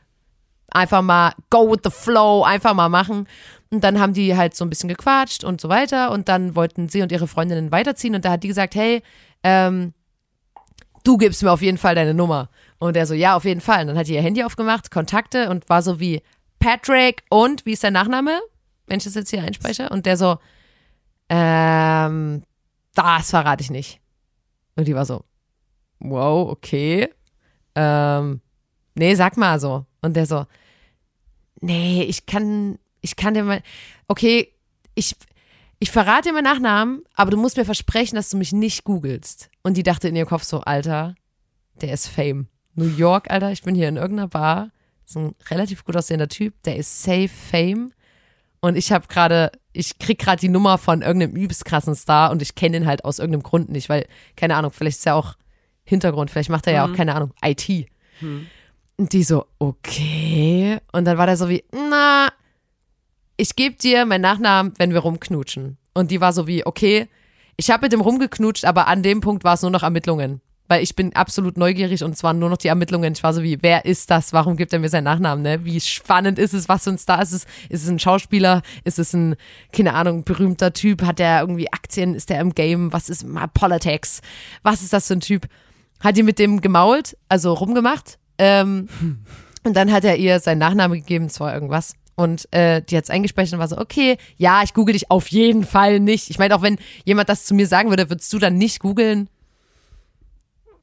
einfach 0.70 1.02
mal 1.02 1.32
go 1.50 1.70
with 1.70 1.80
the 1.84 1.90
flow, 1.90 2.42
einfach 2.42 2.72
mal 2.72 2.88
machen. 2.88 3.28
Und 3.70 3.84
dann 3.84 4.00
haben 4.00 4.14
die 4.14 4.36
halt 4.36 4.56
so 4.56 4.64
ein 4.64 4.70
bisschen 4.70 4.88
gequatscht 4.88 5.44
und 5.44 5.60
so 5.60 5.68
weiter. 5.68 6.10
Und 6.10 6.28
dann 6.28 6.56
wollten 6.56 6.88
sie 6.88 7.02
und 7.02 7.12
ihre 7.12 7.28
Freundinnen 7.28 7.70
weiterziehen. 7.70 8.14
Und 8.14 8.24
da 8.24 8.32
hat 8.32 8.42
die 8.42 8.48
gesagt, 8.48 8.74
hey, 8.74 9.02
ähm, 9.42 9.92
du 11.04 11.18
gibst 11.18 11.42
mir 11.42 11.52
auf 11.52 11.62
jeden 11.62 11.78
Fall 11.78 11.94
deine 11.94 12.14
Nummer. 12.14 12.48
Und 12.80 12.96
er 12.96 13.06
so, 13.06 13.14
ja, 13.14 13.36
auf 13.36 13.44
jeden 13.44 13.60
Fall. 13.60 13.82
Und 13.82 13.86
dann 13.88 13.98
hat 13.98 14.08
die 14.08 14.14
ihr 14.14 14.22
Handy 14.22 14.42
aufgemacht, 14.42 14.90
Kontakte 14.90 15.48
und 15.48 15.68
war 15.68 15.82
so 15.82 16.00
wie 16.00 16.22
Patrick 16.58 17.22
und 17.30 17.64
wie 17.64 17.72
ist 17.72 17.84
dein 17.84 17.92
Nachname? 17.92 18.40
Wenn 18.86 18.98
ich 18.98 19.04
das 19.04 19.14
jetzt 19.14 19.30
hier 19.30 19.44
einspreche. 19.44 19.90
Und 19.90 20.06
der 20.06 20.16
so, 20.16 20.38
ähm, 21.28 22.42
das 22.94 23.30
verrate 23.30 23.62
ich 23.62 23.70
nicht. 23.70 24.00
Und 24.74 24.88
die 24.88 24.94
war 24.96 25.06
so, 25.06 25.22
wow, 26.00 26.50
okay. 26.50 27.08
Ähm, 27.76 28.40
nee, 28.96 29.14
sag 29.14 29.36
mal 29.36 29.60
so. 29.60 29.86
Und 30.00 30.16
der 30.16 30.26
so, 30.26 30.46
Nee, 31.60 32.02
ich 32.04 32.26
kann, 32.26 32.78
ich 33.00 33.16
kann 33.16 33.34
dir 33.34 33.44
mal, 33.44 33.62
okay, 34.08 34.52
ich, 34.94 35.14
ich 35.78 35.90
verrate 35.90 36.28
dir 36.28 36.32
meinen 36.32 36.44
Nachnamen, 36.44 37.02
aber 37.14 37.30
du 37.30 37.36
musst 37.36 37.56
mir 37.56 37.64
versprechen, 37.64 38.16
dass 38.16 38.30
du 38.30 38.38
mich 38.38 38.52
nicht 38.52 38.84
googelst. 38.84 39.50
Und 39.62 39.76
die 39.76 39.82
dachte 39.82 40.08
in 40.08 40.16
ihr 40.16 40.26
Kopf 40.26 40.42
so, 40.42 40.60
Alter, 40.60 41.14
der 41.80 41.92
ist 41.92 42.08
Fame. 42.08 42.48
New 42.80 42.96
York, 42.96 43.30
Alter, 43.30 43.52
ich 43.52 43.62
bin 43.62 43.74
hier 43.74 43.88
in 43.88 43.96
irgendeiner 43.96 44.28
Bar, 44.28 44.70
so 45.04 45.20
ein 45.20 45.34
relativ 45.50 45.84
gut 45.84 45.96
aussehender 45.96 46.28
Typ, 46.28 46.54
der 46.64 46.76
ist 46.76 47.02
safe 47.02 47.28
Fame. 47.28 47.92
Und 48.60 48.76
ich 48.76 48.90
habe 48.90 49.06
gerade, 49.06 49.52
ich 49.72 49.98
krieg 49.98 50.18
gerade 50.18 50.40
die 50.40 50.48
Nummer 50.48 50.78
von 50.78 51.02
irgendeinem 51.02 51.36
übelst 51.36 51.64
krassen 51.64 51.94
Star 51.94 52.30
und 52.30 52.42
ich 52.42 52.54
kenne 52.54 52.78
ihn 52.78 52.86
halt 52.86 53.04
aus 53.04 53.18
irgendeinem 53.18 53.42
Grund 53.42 53.70
nicht, 53.70 53.88
weil, 53.88 54.06
keine 54.36 54.56
Ahnung, 54.56 54.70
vielleicht 54.70 54.98
ist 54.98 55.06
er 55.06 55.16
auch 55.16 55.34
Hintergrund, 55.84 56.30
vielleicht 56.30 56.50
macht 56.50 56.66
er 56.66 56.72
ja 56.72 56.84
auch, 56.84 56.94
keine 56.94 57.14
Ahnung, 57.14 57.32
IT. 57.44 57.86
Und 58.96 59.12
die 59.12 59.24
so, 59.24 59.46
okay. 59.58 60.78
Und 60.92 61.04
dann 61.04 61.18
war 61.18 61.26
der 61.26 61.36
so 61.36 61.48
wie, 61.48 61.64
na, 61.72 62.28
ich 63.36 63.56
gebe 63.56 63.76
dir 63.76 64.04
meinen 64.06 64.22
Nachnamen, 64.22 64.72
wenn 64.78 64.92
wir 64.92 65.00
rumknutschen. 65.00 65.78
Und 65.94 66.10
die 66.10 66.20
war 66.20 66.32
so 66.32 66.46
wie, 66.46 66.64
okay, 66.66 67.08
ich 67.56 67.70
habe 67.70 67.84
mit 67.84 67.92
dem 67.92 68.00
rumgeknutscht, 68.00 68.64
aber 68.64 68.86
an 68.88 69.02
dem 69.02 69.20
Punkt 69.20 69.44
war 69.44 69.54
es 69.54 69.62
nur 69.62 69.70
noch 69.70 69.82
Ermittlungen. 69.82 70.40
Weil 70.70 70.84
ich 70.84 70.94
bin 70.94 71.16
absolut 71.16 71.56
neugierig 71.56 72.04
und 72.04 72.12
es 72.12 72.22
waren 72.22 72.38
nur 72.38 72.48
noch 72.48 72.56
die 72.56 72.68
Ermittlungen. 72.68 73.12
Ich 73.12 73.24
war 73.24 73.34
so 73.34 73.42
wie, 73.42 73.58
wer 73.60 73.86
ist 73.86 74.08
das? 74.08 74.32
Warum 74.32 74.56
gibt 74.56 74.72
er 74.72 74.78
mir 74.78 74.88
seinen 74.88 75.02
Nachnamen? 75.02 75.42
Ne? 75.42 75.64
Wie 75.64 75.80
spannend 75.80 76.38
ist 76.38 76.54
es? 76.54 76.68
Was 76.68 76.86
ein 76.86 76.96
Star 76.96 77.20
ist 77.20 77.32
es? 77.32 77.44
Ist 77.68 77.82
es 77.82 77.88
ein 77.88 77.98
Schauspieler? 77.98 78.62
Ist 78.84 79.00
es 79.00 79.12
ein, 79.12 79.34
keine 79.72 79.94
Ahnung, 79.94 80.22
berühmter 80.22 80.72
Typ? 80.72 81.02
Hat 81.02 81.18
der 81.18 81.40
irgendwie 81.40 81.72
Aktien? 81.72 82.14
Ist 82.14 82.30
der 82.30 82.40
im 82.40 82.54
Game? 82.54 82.92
Was 82.92 83.08
ist 83.08 83.26
mal 83.26 83.48
Politics? 83.48 84.20
Was 84.62 84.82
ist 84.82 84.92
das 84.92 85.08
für 85.08 85.14
ein 85.14 85.20
Typ? 85.20 85.48
Hat 85.98 86.16
die 86.16 86.22
mit 86.22 86.38
dem 86.38 86.60
gemault, 86.60 87.16
also 87.28 87.52
rumgemacht. 87.52 88.20
Ähm, 88.38 88.88
und 89.64 89.74
dann 89.74 89.90
hat 89.90 90.04
er 90.04 90.18
ihr 90.18 90.38
seinen 90.38 90.58
Nachnamen 90.58 91.00
gegeben, 91.00 91.24
es 91.24 91.40
war 91.40 91.52
irgendwas. 91.52 91.94
Und 92.14 92.46
äh, 92.52 92.80
die 92.80 92.96
hat 92.96 93.02
es 93.02 93.10
eingespeichert 93.10 93.54
und 93.54 93.58
war 93.58 93.66
so, 93.66 93.78
okay, 93.78 94.18
ja, 94.36 94.62
ich 94.62 94.72
google 94.72 94.92
dich 94.92 95.10
auf 95.10 95.26
jeden 95.32 95.64
Fall 95.64 95.98
nicht. 95.98 96.30
Ich 96.30 96.38
meine, 96.38 96.54
auch 96.54 96.62
wenn 96.62 96.78
jemand 97.04 97.28
das 97.28 97.44
zu 97.44 97.54
mir 97.54 97.66
sagen 97.66 97.90
würde, 97.90 98.08
würdest 98.08 98.32
du 98.32 98.38
dann 98.38 98.56
nicht 98.56 98.78
googeln? 98.78 99.28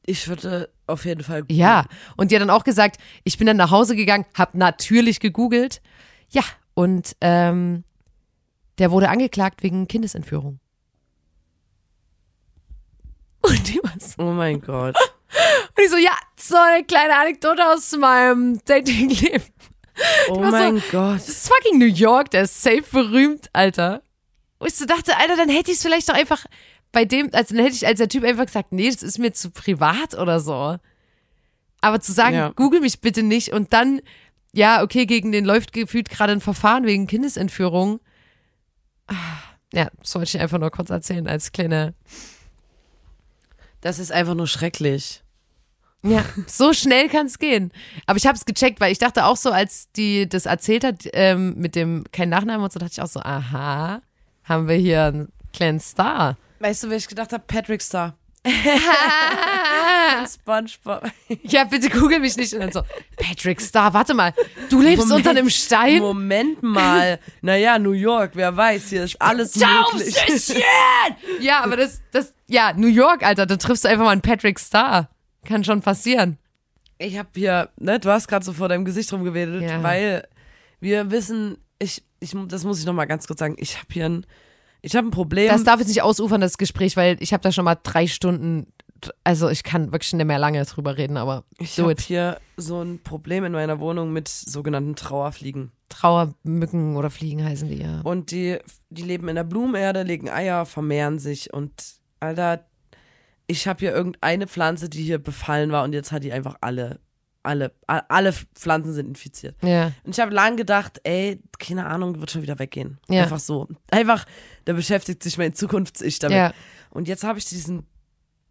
Ich 0.09 0.27
würde 0.29 0.69
auf 0.87 1.03
jeden 1.05 1.21
Fall. 1.21 1.41
googeln. 1.41 1.59
Ja. 1.59 1.85
Und 2.15 2.31
die 2.31 2.35
hat 2.35 2.41
dann 2.41 2.49
auch 2.49 2.63
gesagt, 2.63 2.97
ich 3.25 3.37
bin 3.37 3.45
dann 3.45 3.57
nach 3.57 3.71
Hause 3.71 3.95
gegangen, 3.95 4.25
hab 4.33 4.55
natürlich 4.55 5.19
gegoogelt. 5.19 5.81
Ja, 6.29 6.43
und 6.73 7.15
ähm, 7.21 7.83
der 8.79 8.89
wurde 8.91 9.09
angeklagt 9.09 9.63
wegen 9.63 9.87
Kindesentführung. 9.87 10.59
Und 13.41 13.67
die 13.67 13.79
war 13.83 13.93
so, 13.99 14.23
Oh 14.23 14.31
mein 14.31 14.61
Gott. 14.61 14.95
und 15.77 15.83
ich 15.83 15.89
so, 15.89 15.97
ja, 15.97 16.11
so 16.39 16.55
eine 16.55 16.83
kleine 16.85 17.15
Anekdote 17.17 17.65
aus 17.67 17.91
meinem 17.97 18.59
Datingleben. 18.65 19.43
Oh 20.29 20.39
war 20.41 20.51
so- 20.51 20.57
mein 20.57 20.83
Gott. 20.91 21.15
Das 21.17 21.27
ist 21.29 21.47
fucking 21.49 21.79
New 21.79 21.85
York, 21.85 22.31
der 22.31 22.43
ist 22.43 22.61
safe 22.61 22.83
berühmt, 22.91 23.49
Alter. 23.53 24.01
Und 24.59 24.67
ich 24.69 24.75
so 24.75 24.85
dachte, 24.85 25.17
Alter, 25.17 25.35
dann 25.35 25.49
hätte 25.49 25.71
ich 25.71 25.77
es 25.77 25.83
vielleicht 25.83 26.09
doch 26.09 26.15
einfach 26.15 26.45
bei 26.91 27.05
dem, 27.05 27.29
also 27.33 27.53
dann 27.55 27.63
hätte 27.63 27.75
ich 27.75 27.85
als 27.88 27.97
der 27.99 28.09
Typ 28.09 28.23
einfach 28.23 28.45
gesagt, 28.45 28.71
nee, 28.71 28.89
das 28.89 29.03
ist 29.03 29.19
mir 29.19 29.33
zu 29.33 29.51
privat 29.51 30.13
oder 30.15 30.39
so. 30.39 30.77
Aber 31.81 31.99
zu 31.99 32.11
sagen, 32.11 32.35
Ja. 32.35 32.49
google 32.55 32.79
mich 32.81 33.01
bitte 33.01 33.23
nicht 33.23 33.51
und 33.53 33.73
dann, 33.73 34.01
ja, 34.53 34.81
okay, 34.81 35.05
gegen 35.05 35.31
den 35.31 35.45
läuft 35.45 35.73
gefühlt 35.73 36.09
gerade 36.09 36.31
ein 36.33 36.41
Verfahren 36.41 36.85
wegen 36.85 37.07
Kindesentführung. 37.07 37.99
Ah, 39.07 39.13
Ja, 39.73 39.89
das 40.01 40.15
wollte 40.15 40.29
ich 40.38 40.39
einfach 40.41 40.59
nur 40.59 40.71
kurz 40.71 40.89
erzählen 40.89 41.27
als 41.27 41.51
kleine. 41.51 41.93
Das 43.81 43.99
ist 43.99 44.11
einfach 44.11 44.33
nur 44.33 44.47
schrecklich. 44.47 45.23
Ja, 46.03 46.23
so 46.47 46.73
schnell 46.73 47.09
kann 47.09 47.25
es 47.25 47.38
gehen. 47.38 47.71
Aber 48.05 48.17
ich 48.17 48.25
habe 48.25 48.38
es 48.38 48.45
gecheckt, 48.45 48.79
weil 48.79 48.91
ich 48.91 48.97
dachte 48.99 49.25
auch 49.25 49.35
so, 49.38 49.51
als 49.51 49.91
die 49.91 50.27
das 50.29 50.45
erzählt 50.45 50.83
hat, 50.83 51.03
ähm, 51.13 51.55
mit 51.57 51.75
dem 51.75 52.05
kein 52.11 52.29
Nachnamen 52.29 52.63
und 52.63 52.71
so, 52.71 52.79
dachte 52.79 52.93
ich 52.93 53.01
auch 53.01 53.07
so, 53.07 53.19
aha, 53.19 54.01
haben 54.43 54.67
wir 54.67 54.75
hier 54.75 55.05
einen 55.05 55.31
kleinen 55.53 55.79
Star. 55.79 56.38
Weißt 56.59 56.83
du, 56.83 56.89
wer 56.89 56.97
ich 56.97 57.07
gedacht 57.07 57.31
habe? 57.33 57.43
Patrick 57.47 57.81
Star. 57.81 58.15
SpongeBob. 60.27 61.03
Ja, 61.43 61.63
bitte 61.65 61.89
google 61.89 62.19
mich 62.19 62.37
nicht. 62.37 62.53
Und 62.53 62.61
dann 62.61 62.71
so, 62.71 62.81
Patrick 63.17 63.59
Star, 63.61 63.93
warte 63.93 64.13
mal, 64.13 64.33
du 64.69 64.81
lebst 64.81 65.07
Moment. 65.07 65.17
unter 65.27 65.29
einem 65.31 65.49
Stein? 65.49 65.99
Moment 65.99 66.63
mal. 66.63 67.19
Naja, 67.41 67.77
New 67.79 67.91
York, 67.91 68.31
wer 68.35 68.55
weiß, 68.55 68.89
hier 68.89 69.03
ist 69.03 69.21
alles 69.21 69.55
möglich. 69.55 70.63
Ja, 71.39 71.63
aber 71.63 71.77
das, 71.77 72.01
das, 72.11 72.33
ja, 72.47 72.73
New 72.73 72.87
York, 72.87 73.23
Alter, 73.23 73.45
da 73.45 73.57
triffst 73.57 73.83
du 73.85 73.89
einfach 73.89 74.05
mal 74.05 74.11
einen 74.11 74.21
Patrick 74.21 74.59
Star. 74.59 75.09
Kann 75.45 75.63
schon 75.63 75.81
passieren. 75.81 76.37
Ich 76.97 77.17
habe 77.17 77.29
hier, 77.35 77.69
ne, 77.77 77.99
du 77.99 78.09
hast 78.09 78.27
gerade 78.27 78.43
so 78.43 78.53
vor 78.53 78.69
deinem 78.69 78.85
Gesicht 78.85 79.11
rumgewedelt, 79.13 79.63
Ja. 79.63 79.83
weil 79.83 80.27
wir 80.79 81.11
wissen, 81.11 81.57
ich, 81.79 82.03
ich, 82.19 82.33
das 82.47 82.63
muss 82.63 82.79
ich 82.79 82.85
noch 82.85 82.93
mal 82.93 83.05
ganz 83.05 83.27
kurz 83.27 83.39
sagen, 83.39 83.55
ich 83.59 83.75
habe 83.77 83.87
hier 83.91 84.05
ein, 84.05 84.25
ich 84.82 84.95
habe 84.95 85.07
ein 85.07 85.11
Problem. 85.11 85.49
Das 85.49 85.63
darf 85.63 85.80
jetzt 85.80 85.89
nicht 85.89 86.01
ausufern, 86.01 86.41
das 86.41 86.57
Gespräch, 86.57 86.97
weil 86.97 87.17
ich 87.19 87.34
habe 87.34 87.41
da 87.41 87.51
schon 87.51 87.65
mal 87.65 87.78
drei 87.82 88.07
Stunden, 88.07 88.67
also 89.23 89.49
ich 89.49 89.63
kann 89.63 89.91
wirklich 89.91 90.13
nicht 90.13 90.25
mehr 90.25 90.39
lange 90.39 90.63
drüber 90.65 90.97
reden, 90.97 91.17
aber 91.17 91.43
ich 91.59 91.80
habe 91.80 91.95
hier 91.99 92.39
so 92.57 92.82
ein 92.82 92.99
Problem 93.03 93.43
in 93.45 93.51
meiner 93.51 93.80
Wohnung 93.80 94.13
mit 94.13 94.28
sogenannten 94.28 94.95
Trauerfliegen. 94.95 95.71
Trauermücken 95.89 96.95
oder 96.95 97.09
Fliegen 97.09 97.43
heißen 97.43 97.69
die 97.69 97.82
ja. 97.82 98.01
Und 98.01 98.32
die, 98.32 98.57
die 98.89 99.03
leben 99.03 99.30
in 99.30 99.36
der 99.36 99.43
Blumenerde, 99.43 100.03
legen 100.03 100.30
Eier, 100.30 100.65
vermehren 100.65 101.19
sich 101.19 101.53
und 101.53 101.71
Alter, 102.19 102.65
ich 103.47 103.67
habe 103.67 103.80
hier 103.80 103.93
irgendeine 103.93 104.47
Pflanze, 104.47 104.89
die 104.89 105.03
hier 105.03 105.19
befallen 105.19 105.71
war 105.71 105.84
und 105.84 105.93
jetzt 105.93 106.11
hat 106.11 106.23
die 106.23 106.34
einfach 106.34 106.57
alle, 106.61 106.99
alle, 107.47 107.73
alle 107.87 108.33
Pflanzen 108.33 108.93
sind 108.93 109.07
infiziert. 109.07 109.55
Ja. 109.63 109.91
Und 110.03 110.13
ich 110.13 110.19
habe 110.19 110.33
lang 110.33 110.57
gedacht, 110.57 110.99
ey, 111.03 111.41
keine 111.57 111.85
Ahnung, 111.87 112.19
wird 112.19 112.31
schon 112.31 112.41
wieder 112.41 112.59
weggehen. 112.59 112.99
Ja. 113.09 113.23
Einfach 113.23 113.39
so. 113.39 113.67
Einfach, 113.89 114.25
da 114.65 114.73
beschäftigt 114.73 115.23
sich 115.23 115.37
mein 115.37 115.53
Zukunfts-Ich 115.53 116.19
damit. 116.19 116.37
Ja. 116.37 116.53
Und 116.89 117.07
jetzt 117.07 117.23
habe 117.23 117.39
ich 117.39 117.45
diesen 117.45 117.85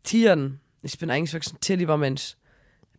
Tieren, 0.02 0.60
ich 0.82 0.98
bin 0.98 1.10
eigentlich 1.10 1.32
wirklich 1.32 1.54
ein 1.54 1.60
tierlieber 1.60 1.96
Mensch, 1.96 2.36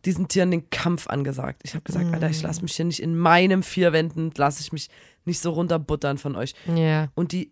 diesen 0.04 0.28
Tieren 0.28 0.50
den 0.50 0.70
Kampf 0.70 1.08
angesagt. 1.08 1.62
Ich 1.64 1.74
habe 1.74 1.82
gesagt, 1.82 2.12
Alter, 2.12 2.30
ich 2.30 2.42
lasse 2.42 2.62
mich 2.62 2.76
hier 2.76 2.84
nicht 2.84 3.00
in 3.00 3.16
meinem 3.16 3.62
vier 3.62 3.92
Wänden, 3.92 4.30
lasse 4.36 4.60
ich 4.60 4.72
mich 4.72 4.88
nicht 5.24 5.40
so 5.40 5.50
runterbuttern 5.50 6.18
von 6.18 6.36
euch. 6.36 6.54
Ja. 6.74 7.08
Und 7.14 7.32
die, 7.32 7.50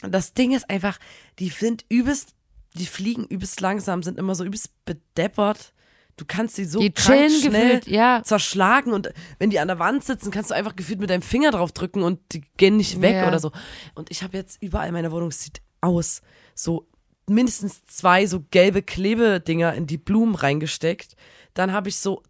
das 0.00 0.32
Ding 0.32 0.54
ist 0.54 0.70
einfach, 0.70 0.98
die 1.38 1.50
sind 1.50 1.84
übelst, 1.88 2.34
die 2.74 2.86
fliegen 2.86 3.24
übelst 3.24 3.60
langsam, 3.60 4.02
sind 4.02 4.18
immer 4.18 4.34
so 4.34 4.44
übelst 4.44 4.72
bedeppert. 4.84 5.74
Du 6.18 6.24
kannst 6.26 6.56
sie 6.56 6.64
so 6.66 6.78
Die 6.80 6.90
krank 6.90 7.30
schnell 7.30 7.68
gefühlt, 7.78 7.86
ja. 7.86 8.20
zerschlagen 8.24 8.92
und 8.92 9.10
wenn 9.38 9.48
die 9.50 9.58
an 9.60 9.68
der 9.68 9.78
Wand 9.78 10.04
sitzen, 10.04 10.30
kannst 10.30 10.50
du 10.50 10.54
einfach 10.54 10.76
gefühlt 10.76 11.00
mit 11.00 11.08
deinem 11.10 11.22
Finger 11.22 11.50
drauf 11.52 11.72
drücken 11.72 12.02
und 12.02 12.20
die 12.32 12.42
gehen 12.58 12.76
nicht 12.76 13.00
weg 13.00 13.14
Ja. 13.14 13.28
oder 13.28 13.38
so. 13.38 13.52
Und 13.94 14.10
ich 14.10 14.22
habe 14.22 14.36
jetzt 14.36 14.60
überall 14.62 14.88
in 14.88 14.94
meiner 14.94 15.10
Wohnung, 15.12 15.28
es 15.28 15.42
sieht 15.42 15.62
aus, 15.80 16.20
so 16.54 16.86
mindestens 17.26 17.86
zwei 17.86 18.26
so 18.26 18.42
gelbe 18.50 18.82
Klebedinger 18.82 19.74
in 19.74 19.86
die 19.86 19.98
Blumen 19.98 20.34
reingesteckt. 20.34 21.14
Dann 21.54 21.72
habe 21.72 21.88
ich 21.88 21.98
so, 21.98 22.22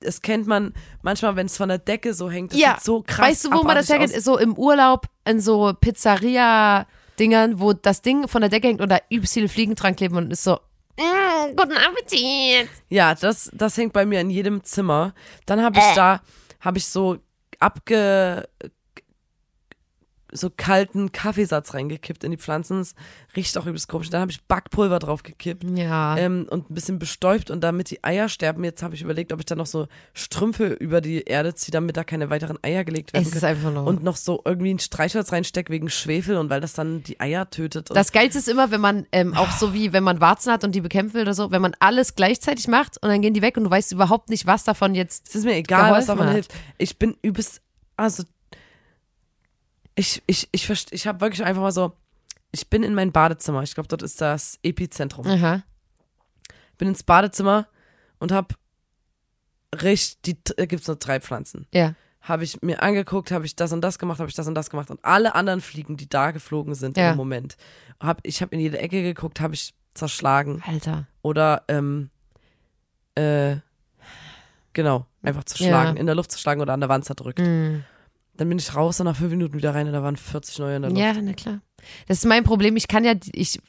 das 0.00 0.20
kennt 0.20 0.46
man 0.46 0.74
manchmal, 1.02 1.36
wenn 1.36 1.46
es 1.46 1.56
von 1.56 1.68
der 1.68 1.78
Decke 1.78 2.12
so 2.12 2.30
hängt, 2.30 2.52
das 2.52 2.60
ja. 2.60 2.74
sieht 2.74 2.84
so 2.84 3.02
krass 3.06 3.28
Weißt 3.28 3.44
du, 3.46 3.52
wo 3.52 3.62
man 3.62 3.76
das 3.76 3.88
herkennt? 3.88 4.14
aus. 4.14 4.24
So 4.24 4.36
im 4.38 4.54
Urlaub 4.58 5.06
in 5.24 5.40
so 5.40 5.72
Pizzeria-Dingern, 5.80 7.60
wo 7.60 7.72
das 7.72 8.02
Ding 8.02 8.28
von 8.28 8.40
der 8.40 8.50
Decke 8.50 8.68
hängt 8.68 8.80
und 8.80 8.88
da 8.90 8.98
übelst 9.10 9.34
viele 9.34 9.48
Fliegen 9.48 9.74
dran 9.74 9.96
kleben 9.96 10.16
und 10.16 10.30
ist 10.32 10.44
so, 10.44 10.58
mm, 10.98 11.56
guten 11.56 11.76
Appetit. 11.76 12.68
Ja, 12.88 13.14
das, 13.14 13.50
das 13.54 13.76
hängt 13.76 13.92
bei 13.92 14.04
mir 14.06 14.20
in 14.20 14.30
jedem 14.30 14.62
Zimmer. 14.64 15.14
Dann 15.46 15.62
habe 15.62 15.78
ich 15.78 15.84
Äh. 15.84 15.94
da, 15.94 16.20
habe 16.60 16.78
ich 16.78 16.86
so 16.86 17.18
abge, 17.58 18.48
so 20.32 20.50
kalten 20.54 21.12
Kaffeesatz 21.12 21.74
reingekippt 21.74 22.24
in 22.24 22.30
die 22.32 22.36
Pflanzen. 22.36 22.78
Das 22.78 22.94
riecht 23.36 23.56
auch 23.58 23.66
übelst 23.66 23.88
komisch. 23.88 24.10
Dann 24.10 24.22
habe 24.22 24.30
ich 24.30 24.42
Backpulver 24.44 24.98
drauf 24.98 25.22
gekippt. 25.22 25.64
Ja. 25.76 26.16
Ähm, 26.16 26.46
und 26.50 26.70
ein 26.70 26.74
bisschen 26.74 26.98
bestäubt 26.98 27.50
und 27.50 27.62
damit 27.62 27.90
die 27.90 28.02
Eier 28.02 28.28
sterben. 28.28 28.64
Jetzt 28.64 28.82
habe 28.82 28.94
ich 28.94 29.02
überlegt, 29.02 29.32
ob 29.32 29.40
ich 29.40 29.46
da 29.46 29.54
noch 29.54 29.66
so 29.66 29.86
Strümpfe 30.14 30.66
über 30.66 31.00
die 31.00 31.22
Erde 31.22 31.54
ziehe, 31.54 31.72
damit 31.72 31.96
da 31.96 32.04
keine 32.04 32.30
weiteren 32.30 32.58
Eier 32.62 32.84
gelegt 32.84 33.12
werden 33.12 33.26
es 33.26 33.34
ist 33.34 33.44
einfach 33.44 33.72
nur. 33.72 33.86
Und 33.86 34.02
noch 34.02 34.16
so 34.16 34.40
irgendwie 34.44 34.74
ein 34.74 34.78
Streichholz 34.78 35.32
reinsteckt 35.32 35.70
wegen 35.70 35.90
Schwefel 35.90 36.36
und 36.36 36.50
weil 36.50 36.60
das 36.60 36.74
dann 36.74 37.02
die 37.02 37.20
Eier 37.20 37.48
tötet. 37.50 37.90
Das 37.94 38.12
Geilste 38.12 38.38
ist 38.38 38.48
immer, 38.48 38.70
wenn 38.70 38.80
man 38.80 39.06
ähm, 39.12 39.34
auch 39.34 39.50
so 39.50 39.74
wie, 39.74 39.92
wenn 39.92 40.04
man 40.04 40.20
Warzen 40.20 40.52
hat 40.52 40.64
und 40.64 40.74
die 40.74 40.80
bekämpfen 40.80 41.14
will 41.14 41.22
oder 41.22 41.34
so, 41.34 41.50
wenn 41.50 41.62
man 41.62 41.74
alles 41.80 42.14
gleichzeitig 42.14 42.68
macht 42.68 43.02
und 43.02 43.08
dann 43.08 43.22
gehen 43.22 43.34
die 43.34 43.42
weg 43.42 43.56
und 43.56 43.64
du 43.64 43.70
weißt 43.70 43.92
überhaupt 43.92 44.30
nicht, 44.30 44.46
was 44.46 44.64
davon 44.64 44.94
jetzt. 44.94 45.28
Es 45.28 45.36
ist 45.36 45.44
mir 45.44 45.54
egal, 45.54 45.92
was 45.92 46.06
davon 46.06 46.26
hat. 46.26 46.34
hilft. 46.34 46.54
Ich 46.78 46.98
bin 46.98 47.16
übelst, 47.22 47.60
also 47.96 48.24
ich, 49.94 50.22
ich, 50.26 50.48
ich, 50.52 50.66
verst- 50.66 50.92
ich 50.92 51.06
habe 51.06 51.20
wirklich 51.20 51.44
einfach 51.44 51.62
mal 51.62 51.72
so, 51.72 51.92
ich 52.50 52.68
bin 52.68 52.82
in 52.82 52.94
mein 52.94 53.12
Badezimmer. 53.12 53.62
Ich 53.62 53.74
glaube, 53.74 53.88
dort 53.88 54.02
ist 54.02 54.20
das 54.20 54.58
Epizentrum. 54.62 55.26
Aha. 55.26 55.62
Bin 56.78 56.88
ins 56.88 57.02
Badezimmer 57.02 57.66
und 58.18 58.32
habe 58.32 58.54
richtig, 59.82 60.44
da 60.44 60.66
gibt's 60.66 60.86
nur 60.86 60.96
drei 60.96 61.20
Pflanzen. 61.20 61.66
Ja. 61.72 61.94
Habe 62.20 62.44
ich 62.44 62.62
mir 62.62 62.82
angeguckt, 62.82 63.30
habe 63.32 63.46
ich 63.46 63.56
das 63.56 63.72
und 63.72 63.80
das 63.80 63.98
gemacht, 63.98 64.20
habe 64.20 64.28
ich 64.28 64.36
das 64.36 64.46
und 64.46 64.54
das 64.54 64.70
gemacht 64.70 64.90
und 64.90 65.04
alle 65.04 65.34
anderen 65.34 65.60
Fliegen, 65.60 65.96
die 65.96 66.08
da 66.08 66.30
geflogen 66.30 66.74
sind 66.74 66.96
Ja. 66.96 67.10
im 67.12 67.16
Moment, 67.16 67.56
hab, 68.00 68.20
ich 68.22 68.42
habe 68.42 68.54
in 68.54 68.60
jede 68.60 68.78
Ecke 68.78 69.02
geguckt, 69.02 69.40
habe 69.40 69.54
ich 69.54 69.74
zerschlagen 69.94 70.62
Alter. 70.66 71.06
oder 71.22 71.64
ähm, 71.68 72.10
äh, 73.16 73.56
genau, 74.72 75.06
einfach 75.22 75.44
zerschlagen, 75.44 75.96
Ja. 75.96 76.00
in 76.00 76.06
der 76.06 76.14
Luft 76.14 76.30
zerschlagen 76.30 76.60
oder 76.60 76.74
an 76.74 76.80
der 76.80 76.88
Wand 76.88 77.04
zerdrückt. 77.04 77.40
Mhm. 77.40 77.84
Dann 78.36 78.48
bin 78.48 78.58
ich 78.58 78.74
raus 78.74 78.98
und 79.00 79.06
nach 79.06 79.16
fünf 79.16 79.30
Minuten 79.30 79.54
wieder 79.54 79.74
rein 79.74 79.86
und 79.86 79.92
da 79.92 80.02
waren 80.02 80.16
40 80.16 80.58
neue 80.58 80.76
in 80.76 80.82
der 80.82 80.90
Luft. 80.90 81.02
Ja, 81.02 81.12
na 81.20 81.32
klar. 81.34 81.60
Das 82.08 82.18
ist 82.18 82.24
mein 82.24 82.44
Problem. 82.44 82.76
Ich 82.76 82.88
kann 82.88 83.04
ja, 83.04 83.14
ich, 83.32 83.60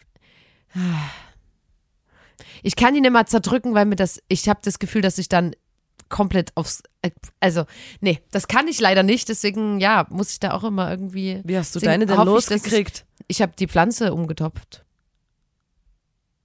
ich 2.62 2.76
kann 2.76 2.96
ihn 2.96 3.04
immer 3.04 3.26
zerdrücken, 3.26 3.74
weil 3.74 3.86
mir 3.86 3.96
das, 3.96 4.22
ich 4.28 4.48
habe 4.48 4.62
das 4.64 4.80
Gefühl, 4.80 5.02
dass 5.02 5.18
ich 5.18 5.28
dann 5.28 5.54
komplett 6.10 6.56
aufs, 6.56 6.84
also, 7.40 7.66
nee, 8.00 8.22
das 8.32 8.48
kann 8.48 8.68
ich 8.68 8.80
leider 8.80 9.04
nicht, 9.04 9.30
deswegen, 9.30 9.80
ja, 9.80 10.06
muss 10.10 10.32
ich 10.32 10.40
da 10.40 10.52
auch 10.52 10.64
immer 10.64 10.90
irgendwie. 10.90 11.42
Wie 11.44 11.58
hast 11.58 11.76
du 11.76 11.80
deswegen 11.80 12.02
deine 12.02 12.18
denn 12.18 12.26
losgekriegt? 12.26 13.06
Ich, 13.28 13.38
ich 13.38 13.42
habe 13.42 13.54
die 13.58 13.68
Pflanze 13.68 14.14
umgetopft. 14.14 14.86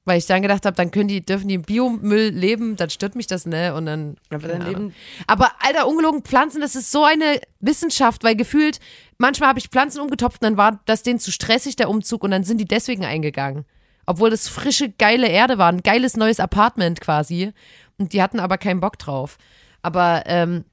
Weil 0.09 0.17
ich 0.17 0.25
dann 0.25 0.41
gedacht 0.41 0.65
habe, 0.65 0.75
dann 0.75 0.91
können 0.91 1.09
die, 1.09 1.23
dürfen 1.23 1.49
die 1.49 1.55
im 1.55 1.63
Biomüll 1.63 2.31
leben, 2.31 2.77
dann 2.77 2.89
stört 2.89 3.15
mich 3.15 3.27
das, 3.27 3.45
ne? 3.45 3.75
Und 3.75 3.85
dann. 3.85 4.17
Aber 4.31 4.55
Ahnung. 4.55 4.67
Leben, 4.67 4.95
Aber 5.27 5.53
Alter, 5.59 5.87
ungelogen, 5.87 6.23
Pflanzen, 6.23 6.63
das 6.63 6.77
ist 6.77 6.91
so 6.91 7.05
eine 7.05 7.43
Wissenschaft, 7.61 8.25
weil 8.25 8.35
gefühlt, 8.35 8.81
manchmal 9.19 9.51
habe 9.51 9.59
ich 9.59 9.69
Pflanzen 9.69 10.01
umgetopft 10.01 10.41
und 10.41 10.47
dann 10.47 10.57
war 10.57 10.81
das 10.87 11.03
denen 11.03 11.19
zu 11.19 11.31
stressig, 11.31 11.77
der 11.77 11.91
Umzug, 11.91 12.25
und 12.25 12.31
dann 12.31 12.43
sind 12.43 12.57
die 12.57 12.65
deswegen 12.65 13.05
eingegangen. 13.05 13.67
Obwohl 14.07 14.31
das 14.31 14.49
frische, 14.49 14.89
geile 14.89 15.29
Erde 15.29 15.59
war, 15.59 15.71
ein 15.71 15.83
geiles 15.83 16.17
neues 16.17 16.41
Apartment 16.41 17.03
quasi. 17.03 17.53
Und 17.99 18.15
die 18.15 18.23
hatten 18.23 18.41
aber 18.41 18.57
keinen 18.57 18.81
Bock 18.81 18.99
drauf. 18.99 19.37
Aber 19.83 20.23
ähm, 20.25 20.65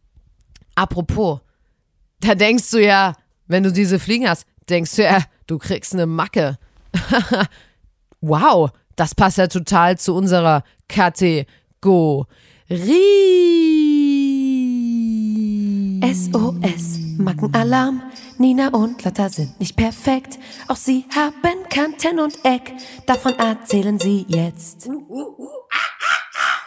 apropos, 0.75 1.41
da 2.21 2.35
denkst 2.35 2.71
du 2.71 2.77
ja, 2.77 3.15
wenn 3.47 3.63
du 3.63 3.73
diese 3.73 3.99
Fliegen 3.99 4.29
hast, 4.29 4.47
denkst 4.69 4.95
du 4.95 5.03
ja, 5.03 5.19
du 5.45 5.57
kriegst 5.57 5.93
eine 5.93 6.05
Macke. 6.05 6.57
wow, 8.21 8.71
das 8.95 9.15
passt 9.15 9.37
ja 9.37 9.47
total 9.47 9.97
zu 9.97 10.13
unserer 10.15 10.63
Kategorie. 10.87 11.45
SOS, 16.01 16.99
Mackenalarm. 17.17 18.01
Nina 18.37 18.69
und 18.69 19.03
Lotta 19.03 19.29
sind 19.29 19.59
nicht 19.59 19.75
perfekt. 19.75 20.37
Auch 20.67 20.75
sie 20.75 21.05
haben 21.15 21.33
Kanten 21.69 22.19
und 22.19 22.37
Eck. 22.43 22.73
Davon 23.05 23.33
erzählen 23.37 23.99
sie 23.99 24.25
jetzt. 24.27 24.89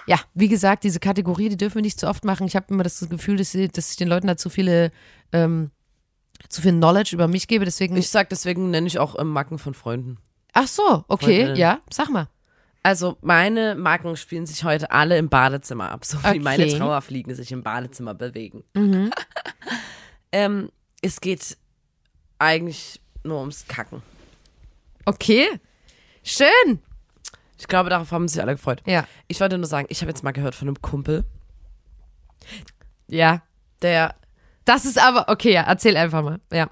Ja, 0.07 0.18
wie 0.35 0.49
gesagt, 0.49 0.85
diese 0.85 1.01
Kategorie, 1.01 1.51
die 1.51 1.57
dürfen 1.57 1.76
wir 1.76 1.83
nicht 1.83 2.01
zu 2.01 2.09
oft 2.09 2.24
machen. 2.24 2.47
Ich 2.47 2.57
habe 2.57 2.66
immer 2.70 2.83
das 2.83 3.07
Gefühl, 3.09 3.37
dass, 3.37 3.53
sie, 3.53 3.68
dass 3.68 3.91
ich 3.91 3.97
den 3.97 4.09
Leuten 4.09 4.26
da 4.26 4.37
zu 4.37 4.49
viele, 4.49 4.91
ähm, 5.33 5.70
zu 6.49 6.62
viel 6.62 6.72
Knowledge 6.72 7.14
über 7.14 7.29
mich 7.29 7.49
gebe. 7.49 7.64
Deswegen. 7.66 7.97
ich 7.97 8.09
sag 8.09 8.31
deswegen 8.31 8.70
nenne 8.70 8.87
ich 8.87 8.99
auch 8.99 9.18
ähm, 9.18 9.29
Macken 9.29 9.59
von 9.59 9.74
Freunden. 9.74 10.18
Ach 10.61 10.67
so, 10.67 11.05
okay, 11.07 11.25
Freundinnen. 11.25 11.57
ja, 11.57 11.79
sag 11.89 12.09
mal. 12.11 12.27
Also 12.83 13.17
meine 13.21 13.75
Macken 13.77 14.17
spielen 14.17 14.45
sich 14.47 14.65
heute 14.65 14.91
alle 14.91 15.19
im 15.19 15.29
Badezimmer 15.29 15.91
ab, 15.93 16.05
so 16.05 16.21
wie 16.25 16.29
Okay. 16.29 16.41
meine 16.41 16.67
Trauerfliegen 16.69 17.33
sich 17.35 17.53
im 17.53 17.63
Badezimmer 17.63 18.15
bewegen. 18.15 18.65
ähm, 20.33 20.71
es 21.03 21.21
geht 21.21 21.57
eigentlich 22.39 23.01
nur 23.23 23.39
ums 23.41 23.67
Kacken. 23.69 24.03
Okay, 25.05 25.47
schön. 26.25 26.81
Ich 27.59 27.67
glaube, 27.69 27.91
darauf 27.91 28.11
haben 28.13 28.27
sich 28.29 28.41
alle 28.41 28.53
gefreut. 28.53 28.83
Ja, 28.87 29.07
Ich 29.27 29.41
wollte 29.41 29.59
nur 29.59 29.67
sagen, 29.67 29.87
ich 29.91 30.01
habe 30.01 30.11
jetzt 30.11 30.23
mal 30.25 30.33
gehört 30.33 30.55
von 30.55 30.69
einem 30.69 30.81
Kumpel, 30.81 31.25
ja. 33.09 33.43
der, 33.83 34.15
Das 34.65 34.85
ist 34.85 34.99
aber, 34.99 35.29
okay, 35.29 35.53
ja, 35.53 35.63
erzähl 35.63 35.97
einfach 35.97 36.23
mal. 36.23 36.41
Ja. 36.53 36.69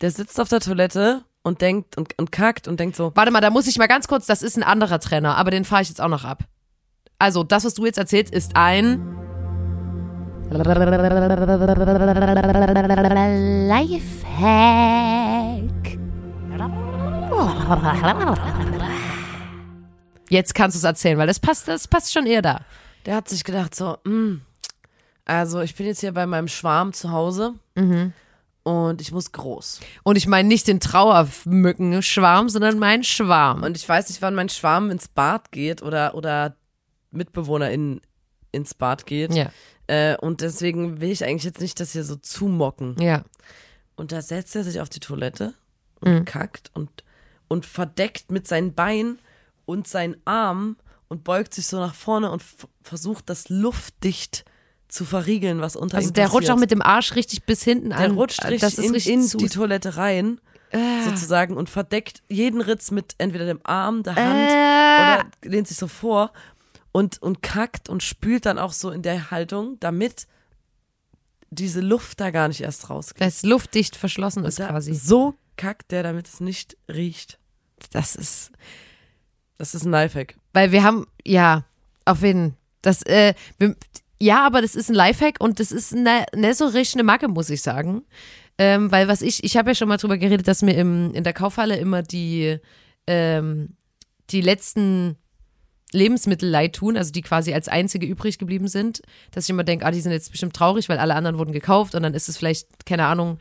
der 0.00 0.10
sitzt 0.10 0.40
auf 0.40 0.48
der 0.48 0.60
Toilette 0.60 1.24
und 1.46 1.60
denkt 1.60 1.96
und, 1.96 2.18
und 2.18 2.32
kackt 2.32 2.66
und 2.66 2.80
denkt 2.80 2.96
so, 2.96 3.12
Warte 3.14 3.30
mal, 3.30 3.40
da 3.40 3.50
muss 3.50 3.68
ich 3.68 3.78
mal 3.78 3.86
ganz 3.86 4.08
kurz, 4.08 4.26
das 4.26 4.42
ist 4.42 4.56
ein 4.56 4.64
anderer 4.64 4.98
Trainer, 4.98 5.36
aber 5.36 5.52
den 5.52 5.64
fahre 5.64 5.82
ich 5.82 5.88
jetzt 5.88 6.00
auch 6.00 6.08
noch 6.08 6.24
ab. 6.24 6.42
Also, 7.18 7.44
das, 7.44 7.64
was 7.64 7.74
du 7.74 7.86
jetzt 7.86 7.98
erzählst, 7.98 8.34
ist 8.34 8.56
ein. 8.56 9.00
Lifehack. 13.68 14.86
Jetzt 20.28 20.54
kannst 20.54 20.74
du 20.74 20.78
es 20.78 20.84
erzählen, 20.84 21.16
weil 21.16 21.28
das 21.28 21.38
passt, 21.38 21.68
das 21.68 21.86
passt 21.86 22.12
schon 22.12 22.26
eher 22.26 22.42
da. 22.42 22.60
der 23.06 23.14
hat 23.14 23.28
sich 23.28 23.44
gedacht 23.44 23.74
so, 23.74 23.98
hm, 24.04 24.42
also 25.24 25.60
ich 25.60 25.76
bin 25.76 25.86
jetzt 25.86 26.00
hier 26.00 26.12
bei 26.12 26.26
meinem 26.26 26.48
Schwarm 26.48 26.92
zu 26.92 27.12
Hause 27.12 27.54
und 28.66 29.00
ich 29.00 29.12
muss 29.12 29.30
groß. 29.30 29.78
Und 30.02 30.16
ich 30.16 30.26
meine 30.26 30.48
nicht 30.48 30.66
den 30.66 30.80
Trauermückenschwarm, 30.80 32.48
sondern 32.48 32.78
meinen 32.80 33.04
Schwarm. 33.04 33.62
Und 33.62 33.76
ich 33.76 33.88
weiß 33.88 34.08
nicht, 34.08 34.22
wann 34.22 34.34
mein 34.34 34.48
Schwarm 34.48 34.90
ins 34.90 35.06
Bad 35.06 35.52
geht 35.52 35.82
oder, 35.82 36.14
oder 36.16 36.56
MitbewohnerInnen 37.12 38.00
ins 38.50 38.74
Bad 38.74 39.06
geht. 39.06 39.32
ja, 39.34 39.50
Äh, 39.86 40.16
und 40.16 40.40
deswegen 40.40 41.00
will 41.00 41.10
ich 41.12 41.24
eigentlich 41.24 41.44
jetzt 41.44 41.60
nicht 41.60 41.78
das 41.78 41.92
hier 41.92 42.02
so 42.04 42.16
zumocken. 42.16 42.96
ja. 43.00 43.22
Und 43.98 44.12
da 44.12 44.20
setzt 44.20 44.54
er 44.56 44.62
sich 44.64 44.80
auf 44.80 44.90
die 44.90 45.00
Toilette 45.00 45.54
und 46.00 46.12
Mhm. 46.12 46.24
kackt 46.26 46.70
und, 46.74 46.90
und 47.48 47.64
verdeckt 47.64 48.30
mit 48.30 48.46
seinen 48.46 48.74
Beinen 48.74 49.20
und 49.64 49.86
seinen 49.88 50.16
Armen 50.26 50.76
und 51.08 51.24
beugt 51.24 51.54
sich 51.54 51.66
so 51.66 51.78
nach 51.78 51.94
vorne 51.94 52.30
und 52.30 52.42
versucht, 52.82 53.30
das 53.30 53.48
luftdicht 53.48 54.38
zu 54.38 54.55
verriegeln, 55.04 55.60
was 55.60 55.76
unter 55.76 55.96
Also 55.96 56.10
ihm 56.10 56.14
der 56.14 56.22
passiert. 56.24 56.34
rutscht 56.42 56.50
auch 56.50 56.58
mit 56.58 56.70
dem 56.70 56.82
Arsch 56.82 57.14
richtig 57.14 57.44
bis 57.44 57.62
hinten 57.62 57.90
Der 57.90 57.98
an. 57.98 58.12
rutscht 58.12 58.44
richtig 58.44 58.62
ist 58.62 58.78
in, 58.78 58.92
richtig 58.92 59.12
in 59.12 59.22
zu. 59.22 59.36
die 59.38 59.48
Toilette 59.48 59.96
rein, 59.96 60.40
Ah. 60.72 61.04
sozusagen, 61.04 61.56
und 61.56 61.70
verdeckt 61.70 62.22
jeden 62.28 62.60
Ritz 62.60 62.90
mit 62.90 63.14
entweder 63.18 63.46
dem 63.46 63.60
Arm, 63.64 64.02
der 64.02 64.16
Hand 64.16 64.26
Äh. 64.50 65.22
oder 65.22 65.26
lehnt 65.50 65.68
sich 65.68 65.76
so 65.76 65.86
vor 65.86 66.32
und, 66.92 67.22
und 67.22 67.40
kackt 67.42 67.88
und 67.88 68.02
spült 68.02 68.46
dann 68.46 68.58
auch 68.58 68.72
so 68.72 68.90
in 68.90 69.02
der 69.02 69.30
Haltung, 69.30 69.76
damit 69.80 70.26
diese 71.50 71.80
Luft 71.80 72.20
da 72.20 72.30
gar 72.30 72.48
nicht 72.48 72.60
erst 72.60 72.90
rausgeht. 72.90 73.20
das 73.20 73.42
luftdicht 73.44 73.94
verschlossen 73.96 74.44
ist 74.44 74.58
Da- 74.58 74.68
quasi. 74.68 74.92
So 74.94 75.34
kackt 75.56 75.92
der, 75.92 76.02
damit 76.02 76.26
es 76.26 76.40
nicht 76.40 76.76
riecht. 76.88 77.38
Das 77.92 78.16
ist, 78.16 78.50
Das 79.58 79.74
ist 79.74 79.84
ein 79.84 79.92
Lifehack. 79.92 80.34
weil 80.52 80.72
wir 80.72 80.82
haben, 80.82 81.06
ja, 81.24 81.64
auf 82.04 82.22
jeden 82.22 82.56
das, 82.82 83.02
äh, 83.02 83.34
wir, 83.58 83.74
ja, 84.20 84.46
aber 84.46 84.62
das 84.62 84.74
ist 84.74 84.88
ein 84.88 84.94
Lifehack 84.94 85.36
und 85.40 85.60
das 85.60 85.72
ist 85.72 85.94
ne, 85.94 86.24
ne 86.34 86.54
so 86.54 86.66
richtig 86.66 86.96
eine 86.96 87.04
Macke, 87.04 87.28
muss 87.28 87.50
ich 87.50 87.62
sagen. 87.62 88.02
Ähm, 88.58 88.90
weil 88.90 89.08
was 89.08 89.20
ich, 89.20 89.44
ich 89.44 89.56
habe 89.56 89.70
ja 89.70 89.74
schon 89.74 89.88
mal 89.88 89.98
drüber 89.98 90.16
geredet, 90.16 90.48
dass 90.48 90.62
mir 90.62 90.74
im, 90.74 91.12
in 91.12 91.24
der 91.24 91.34
Kaufhalle 91.34 91.76
immer 91.76 92.02
die, 92.02 92.58
ähm, 93.06 93.76
die 94.30 94.40
letzten 94.40 95.16
Lebensmittel 95.92 96.48
leid 96.48 96.74
tun, 96.74 96.96
also 96.96 97.12
die 97.12 97.22
quasi 97.22 97.52
als 97.52 97.68
einzige 97.68 98.06
übrig 98.06 98.38
geblieben 98.38 98.68
sind, 98.68 99.02
dass 99.30 99.44
ich 99.44 99.50
immer 99.50 99.64
denke, 99.64 99.84
ah, 99.84 99.90
die 99.90 100.00
sind 100.00 100.12
jetzt 100.12 100.30
bestimmt 100.30 100.54
traurig, 100.54 100.88
weil 100.88 100.98
alle 100.98 101.14
anderen 101.14 101.38
wurden 101.38 101.52
gekauft 101.52 101.94
und 101.94 102.02
dann 102.02 102.14
ist 102.14 102.28
es 102.28 102.38
vielleicht, 102.38 102.86
keine 102.86 103.06
Ahnung, 103.06 103.38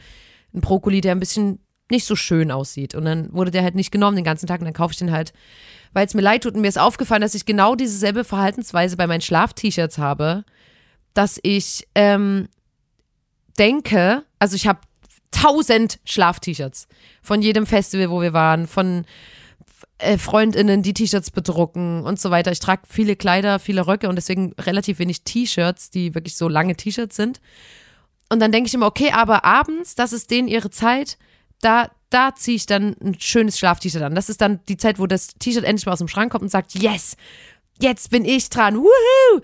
ein 0.53 0.61
Brokkoli, 0.61 1.01
der 1.01 1.13
ein 1.13 1.19
bisschen 1.19 1.59
nicht 1.89 2.05
so 2.05 2.15
schön 2.15 2.51
aussieht. 2.51 2.95
Und 2.95 3.05
dann 3.05 3.31
wurde 3.33 3.51
der 3.51 3.63
halt 3.63 3.75
nicht 3.75 3.91
genommen 3.91 4.15
den 4.15 4.25
ganzen 4.25 4.47
Tag 4.47 4.59
und 4.59 4.65
dann 4.65 4.73
kaufe 4.73 4.93
ich 4.93 4.97
den 4.97 5.11
halt, 5.11 5.33
weil 5.93 6.05
es 6.05 6.13
mir 6.13 6.21
leid 6.21 6.43
tut. 6.43 6.55
Und 6.55 6.61
mir 6.61 6.67
ist 6.67 6.79
aufgefallen, 6.79 7.21
dass 7.21 7.35
ich 7.35 7.45
genau 7.45 7.75
dieselbe 7.75 8.23
Verhaltensweise 8.23 8.97
bei 8.97 9.07
meinen 9.07 9.21
Schlaf-T-Shirts 9.21 9.97
habe, 9.97 10.43
dass 11.15 11.39
ich 11.41 11.87
ähm, 11.95 12.47
denke, 13.57 14.23
also 14.37 14.55
ich 14.55 14.67
habe 14.67 14.81
tausend 15.31 15.99
Schlaf-T-Shirts 16.05 16.87
von 17.23 17.41
jedem 17.41 17.65
Festival, 17.65 18.11
wo 18.11 18.21
wir 18.21 18.33
waren, 18.33 18.67
von 18.67 19.05
äh, 19.97 20.17
Freundinnen, 20.17 20.83
die 20.83 20.93
T-Shirts 20.93 21.31
bedrucken 21.31 22.03
und 22.03 22.19
so 22.19 22.31
weiter. 22.31 22.51
Ich 22.51 22.59
trage 22.59 22.83
viele 22.87 23.15
Kleider, 23.15 23.59
viele 23.59 23.87
Röcke 23.87 24.09
und 24.09 24.15
deswegen 24.15 24.53
relativ 24.59 24.99
wenig 24.99 25.23
T-Shirts, 25.23 25.89
die 25.89 26.13
wirklich 26.13 26.35
so 26.35 26.47
lange 26.47 26.75
T-Shirts 26.75 27.15
sind. 27.15 27.41
Und 28.29 28.39
dann 28.41 28.51
denke 28.51 28.67
ich 28.67 28.73
immer, 28.73 28.87
okay, 28.87 29.11
aber 29.11 29.45
abends, 29.45 29.95
das 29.95 30.13
ist 30.13 30.31
denen 30.31 30.47
ihre 30.47 30.69
Zeit, 30.69 31.17
da, 31.61 31.89
da 32.09 32.35
ziehe 32.35 32.57
ich 32.57 32.65
dann 32.65 32.95
ein 33.01 33.19
schönes 33.19 33.57
Schlaf-T-Shirt 33.57 34.01
an. 34.01 34.15
Das 34.15 34.29
ist 34.29 34.41
dann 34.41 34.59
die 34.67 34.77
Zeit, 34.77 34.99
wo 34.99 35.07
das 35.07 35.27
T-Shirt 35.39 35.63
endlich 35.63 35.85
mal 35.85 35.93
aus 35.93 35.99
dem 35.99 36.07
Schrank 36.09 36.31
kommt 36.31 36.43
und 36.43 36.49
sagt, 36.49 36.73
yes, 36.75 37.15
jetzt 37.79 38.09
bin 38.09 38.25
ich 38.25 38.49
dran, 38.49 38.75
wuhu! 38.77 39.41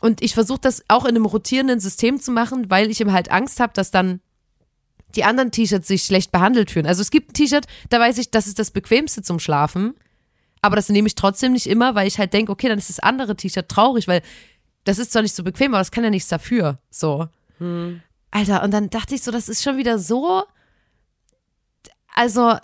Und 0.00 0.22
ich 0.22 0.34
versuche 0.34 0.60
das 0.60 0.82
auch 0.88 1.04
in 1.04 1.10
einem 1.10 1.26
rotierenden 1.26 1.78
System 1.78 2.20
zu 2.20 2.32
machen, 2.32 2.70
weil 2.70 2.90
ich 2.90 3.00
eben 3.00 3.12
halt 3.12 3.30
Angst 3.30 3.60
habe, 3.60 3.72
dass 3.74 3.90
dann 3.90 4.20
die 5.14 5.24
anderen 5.24 5.50
T-Shirts 5.50 5.88
sich 5.88 6.04
schlecht 6.04 6.32
behandelt 6.32 6.70
fühlen. 6.70 6.86
Also 6.86 7.02
es 7.02 7.10
gibt 7.10 7.30
ein 7.30 7.34
T-Shirt, 7.34 7.66
da 7.90 8.00
weiß 8.00 8.18
ich, 8.18 8.30
das 8.30 8.46
ist 8.46 8.58
das 8.58 8.70
bequemste 8.70 9.22
zum 9.22 9.38
Schlafen, 9.38 9.94
aber 10.62 10.76
das 10.76 10.88
nehme 10.88 11.06
ich 11.06 11.14
trotzdem 11.14 11.52
nicht 11.52 11.66
immer, 11.66 11.94
weil 11.94 12.06
ich 12.06 12.18
halt 12.18 12.32
denke, 12.32 12.52
okay, 12.52 12.68
dann 12.68 12.78
ist 12.78 12.90
das 12.90 13.00
andere 13.00 13.36
T-Shirt 13.36 13.68
traurig, 13.68 14.08
weil 14.08 14.22
das 14.84 14.98
ist 14.98 15.12
zwar 15.12 15.22
nicht 15.22 15.34
so 15.34 15.42
bequem, 15.42 15.74
aber 15.74 15.80
das 15.80 15.90
kann 15.90 16.04
ja 16.04 16.10
nichts 16.10 16.28
dafür. 16.28 16.78
So. 16.90 17.28
Alter, 18.30 18.62
und 18.62 18.70
dann 18.70 18.90
dachte 18.90 19.14
ich 19.14 19.22
so, 19.22 19.30
das 19.30 19.48
ist 19.48 19.62
schon 19.62 19.76
wieder 19.76 19.98
so. 19.98 20.44
Also, 22.14 22.56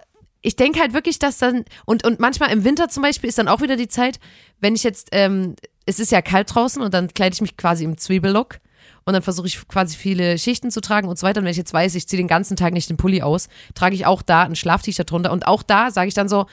ich 0.43 0.57
denke 0.57 0.80
halt 0.80 0.93
wirklich, 0.93 1.18
dass 1.18 1.39
dann, 1.39 1.64
und, 1.84 2.07
und 2.07 2.20
manchmal 2.20 2.53
im 2.53 2.64
Winter 2.64 2.89
zum 2.89 3.03
Beispiel 3.03 3.28
ist 3.28 3.39
dann 3.39 3.49
auch 3.49 3.61
wieder 3.61 3.76
die 3.76 3.89
Zeit, 3.89 4.20
wenn 4.61 4.74
ich 4.74 4.84
jetzt, 4.84 5.09
ähm, 5.12 5.57
es 5.87 5.99
ist 6.01 6.12
ja 6.12 6.20
kalt 6.22 6.55
draußen 6.55 6.82
und 6.82 6.93
dann 6.93 7.09
kleide 7.14 7.34
ich 7.34 7.41
mich 7.41 7.57
quasi 7.57 7.84
im 7.84 7.97
Zwiebellook 7.97 8.59
und 9.05 9.12
dann 9.14 9.22
versuche 9.22 9.47
ich 9.47 9.66
quasi 9.68 9.97
viele 9.97 10.37
Schichten 10.39 10.70
zu 10.70 10.80
tragen 10.80 11.09
und 11.09 11.18
so 11.18 11.26
weiter. 11.26 11.39
Und 11.41 11.45
wenn 11.45 11.51
ich 11.53 11.57
jetzt 11.57 11.72
weiß, 11.72 11.95
ich 11.95 12.09
ziehe 12.09 12.18
den 12.20 12.28
ganzen 12.28 12.57
Tag 12.57 12.72
nicht 12.72 12.91
den 12.91 12.97
Pulli 12.97 13.22
aus, 13.22 13.49
trage 13.74 13.95
ich 13.95 14.05
auch 14.05 14.20
da 14.22 14.43
ein 14.43 14.57
Schlaf-T-Shirt 14.57 15.11
drunter 15.11 15.32
und 15.32 15.47
auch 15.47 15.62
da 15.62 15.91
sage 15.91 16.09
ich 16.09 16.14
dann 16.14 16.28
so, 16.28 16.47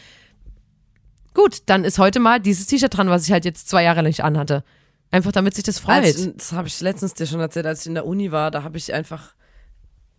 gut, 1.34 1.64
dann 1.66 1.84
ist 1.84 1.98
heute 2.00 2.20
mal 2.20 2.40
dieses 2.40 2.68
T-Shirt 2.68 2.96
dran, 2.96 3.10
was 3.10 3.26
ich 3.26 3.32
halt 3.32 3.44
jetzt 3.46 3.68
zwei 3.70 3.84
Jahre 3.84 4.04
nicht 4.04 4.24
anhatte. 4.24 4.64
Einfach 5.12 5.32
damit 5.32 5.54
sich 5.56 5.64
das 5.64 5.80
freut. 5.80 6.04
Als 6.04 6.18
ich, 6.18 6.36
das 6.38 6.52
habe 6.54 6.68
ich 6.68 6.80
letztens 6.82 7.14
dir 7.16 7.26
schon 7.28 7.40
erzählt, 7.40 7.66
als 7.66 7.82
ich 7.82 7.88
in 7.88 7.94
der 7.96 8.06
Uni 8.06 8.32
war, 8.32 8.52
da 8.52 8.64
habe 8.64 8.78
ich 8.78 8.94
einfach 8.94 9.34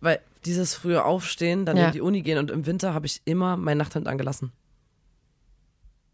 weil 0.01 0.19
dieses 0.43 0.75
frühe 0.75 1.03
Aufstehen, 1.03 1.65
dann 1.65 1.77
Ja. 1.77 1.87
in 1.87 1.91
die 1.93 2.01
Uni 2.01 2.21
gehen 2.21 2.37
und 2.37 2.51
im 2.51 2.65
Winter 2.67 2.93
habe 2.93 3.07
ich 3.07 3.21
immer 3.25 3.57
mein 3.57 3.77
Nachthemd 3.77 4.07
angelassen. 4.07 4.51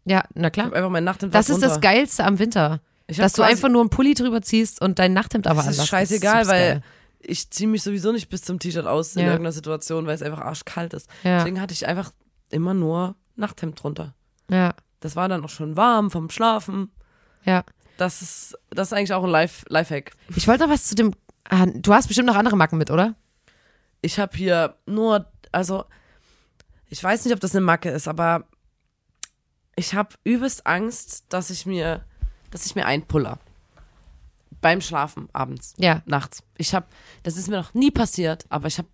Ja, 0.04 0.24
na 0.34 0.46
Ich 0.48 0.52
klar. 0.52 0.66
habe 0.66 0.76
einfach 0.76 0.88
mein 0.90 1.04
Nachthemd 1.04 1.34
Das 1.34 1.50
ist 1.50 1.62
das 1.62 1.72
runter. 1.74 1.88
Geilste 1.88 2.24
am 2.24 2.38
Winter. 2.38 2.80
Dass 3.18 3.32
du 3.34 3.42
einfach 3.42 3.68
nur 3.68 3.80
einen 3.80 3.90
Pulli 3.90 4.14
drüber 4.14 4.42
ziehst 4.42 4.80
und 4.80 4.98
dein 4.98 5.12
Nachthemd 5.12 5.46
aber 5.46 5.56
Das 5.56 5.66
anlässt. 5.66 5.80
ist 5.82 5.88
scheißegal, 5.88 6.46
weil 6.48 6.82
ich 7.20 7.50
ziehe 7.50 7.68
mich 7.68 7.82
sowieso 7.82 8.12
nicht 8.12 8.28
bis 8.28 8.42
zum 8.42 8.58
T-Shirt 8.58 8.86
aus 8.86 9.14
in 9.14 9.20
Ja. 9.22 9.26
irgendeiner 9.28 9.52
Situation, 9.52 10.06
weil 10.06 10.14
es 10.14 10.22
einfach 10.22 10.40
arschkalt 10.40 10.92
ist. 10.94 11.08
Ja. 11.22 11.38
Deswegen 11.38 11.60
hatte 11.60 11.72
ich 11.74 11.86
einfach 11.86 12.12
immer 12.50 12.74
nur 12.74 13.14
Nachthemd 13.36 13.82
drunter. 13.82 14.14
Ja, 14.50 14.74
Das 15.00 15.16
war 15.16 15.28
dann 15.28 15.44
auch 15.44 15.48
schon 15.48 15.76
warm 15.76 16.10
vom 16.10 16.30
Schlafen. 16.30 16.90
ja. 17.44 17.64
Das 17.98 18.22
ist, 18.22 18.58
das 18.70 18.88
ist 18.88 18.92
eigentlich 18.94 19.12
auch 19.12 19.22
ein 19.22 19.30
Life, 19.30 19.66
Lifehack. 19.68 20.12
Ich 20.34 20.48
wollte 20.48 20.64
noch 20.64 20.70
was 20.72 20.86
zu 20.86 20.94
dem. 20.94 21.12
Ah, 21.48 21.66
du 21.66 21.92
hast 21.92 22.08
bestimmt 22.08 22.26
noch 22.26 22.34
andere 22.36 22.56
Macken 22.56 22.78
mit, 22.78 22.90
oder? 22.90 23.14
Ich 24.00 24.18
habe 24.18 24.36
hier 24.36 24.76
nur, 24.86 25.30
also 25.52 25.84
ich 26.88 27.04
weiß 27.04 27.24
nicht, 27.24 27.34
ob 27.34 27.38
das 27.40 27.54
eine 27.54 27.60
Macke 27.64 27.90
ist, 27.90 28.08
aber 28.08 28.44
ich 29.76 29.94
habe 29.94 30.14
übelst 30.24 30.66
Angst, 30.66 31.26
dass 31.28 31.50
ich 31.50 31.66
mir, 31.66 32.04
dass 32.52 32.64
ich 32.66 32.76
mir 32.76 32.86
einpuller. 32.86 33.38
Beim 34.60 34.80
Schlafen 34.80 35.28
abends, 35.32 35.74
Ja, 35.78 36.02
nachts. 36.06 36.44
Ich 36.56 36.72
habe, 36.72 36.86
das 37.24 37.36
ist 37.36 37.48
mir 37.48 37.56
noch 37.56 37.74
nie 37.74 37.90
passiert, 37.90 38.46
aber 38.48 38.68
ich 38.68 38.78
habe, 38.78 38.86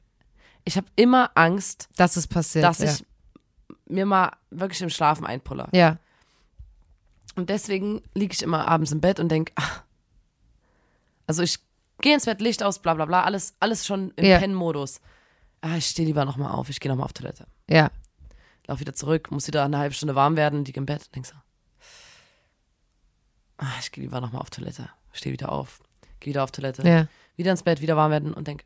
ich 0.64 0.78
habe 0.78 0.86
immer 0.96 1.30
Angst, 1.34 1.90
das 1.96 2.16
ist 2.16 2.28
passiert. 2.28 2.64
dass 2.64 2.78
ja. 2.78 2.90
ich 2.90 3.04
mir 3.86 4.06
mal 4.06 4.32
wirklich 4.50 4.80
im 4.80 4.88
Schlafen 4.88 5.26
einpuller. 5.26 5.68
Ja, 5.72 5.98
Und 7.36 7.50
deswegen 7.50 8.02
liege 8.14 8.32
ich 8.32 8.42
immer 8.42 8.66
abends 8.66 8.92
im 8.92 9.00
Bett 9.02 9.20
und 9.20 9.28
denke, 9.28 9.52
also 11.26 11.42
ich 11.42 11.58
gehe 12.00 12.14
ins 12.14 12.24
Bett, 12.24 12.40
Licht 12.40 12.62
aus, 12.62 12.78
bla 12.80 12.94
bla 12.94 13.04
bla, 13.04 13.24
alles, 13.24 13.54
alles 13.60 13.86
schon 13.86 14.12
im 14.16 14.24
Ja. 14.24 14.38
Pennmodus. 14.38 15.00
Ah, 15.60 15.76
ich 15.76 15.86
stehe 15.86 16.06
lieber 16.06 16.24
nochmal 16.24 16.52
auf, 16.52 16.70
ich 16.70 16.80
gehe 16.80 16.90
nochmal 16.90 17.04
auf 17.04 17.12
Toilette. 17.12 17.46
ja. 17.68 17.90
Lauf 18.66 18.80
wieder 18.80 18.92
zurück, 18.92 19.30
muss 19.30 19.46
wieder 19.46 19.64
eine 19.64 19.78
halbe 19.78 19.94
Stunde 19.94 20.14
warm 20.14 20.36
werden, 20.36 20.62
liege 20.62 20.78
im 20.78 20.84
Bett 20.84 21.00
und 21.06 21.14
denk 21.14 21.24
so, 21.24 21.34
ah, 23.58 23.66
ich 23.80 23.92
gehe 23.92 24.02
lieber 24.04 24.20
nochmal 24.20 24.40
auf 24.42 24.50
Toilette. 24.50 24.88
Stehe 25.12 25.32
wieder 25.32 25.52
auf, 25.52 25.80
gehe 26.20 26.32
wieder 26.32 26.44
auf 26.44 26.50
Toilette, 26.50 26.86
Ja. 26.88 27.06
wieder 27.36 27.50
ins 27.50 27.62
Bett, 27.62 27.80
wieder 27.80 27.96
warm 27.96 28.10
werden 28.10 28.32
und 28.34 28.46
denk, 28.48 28.64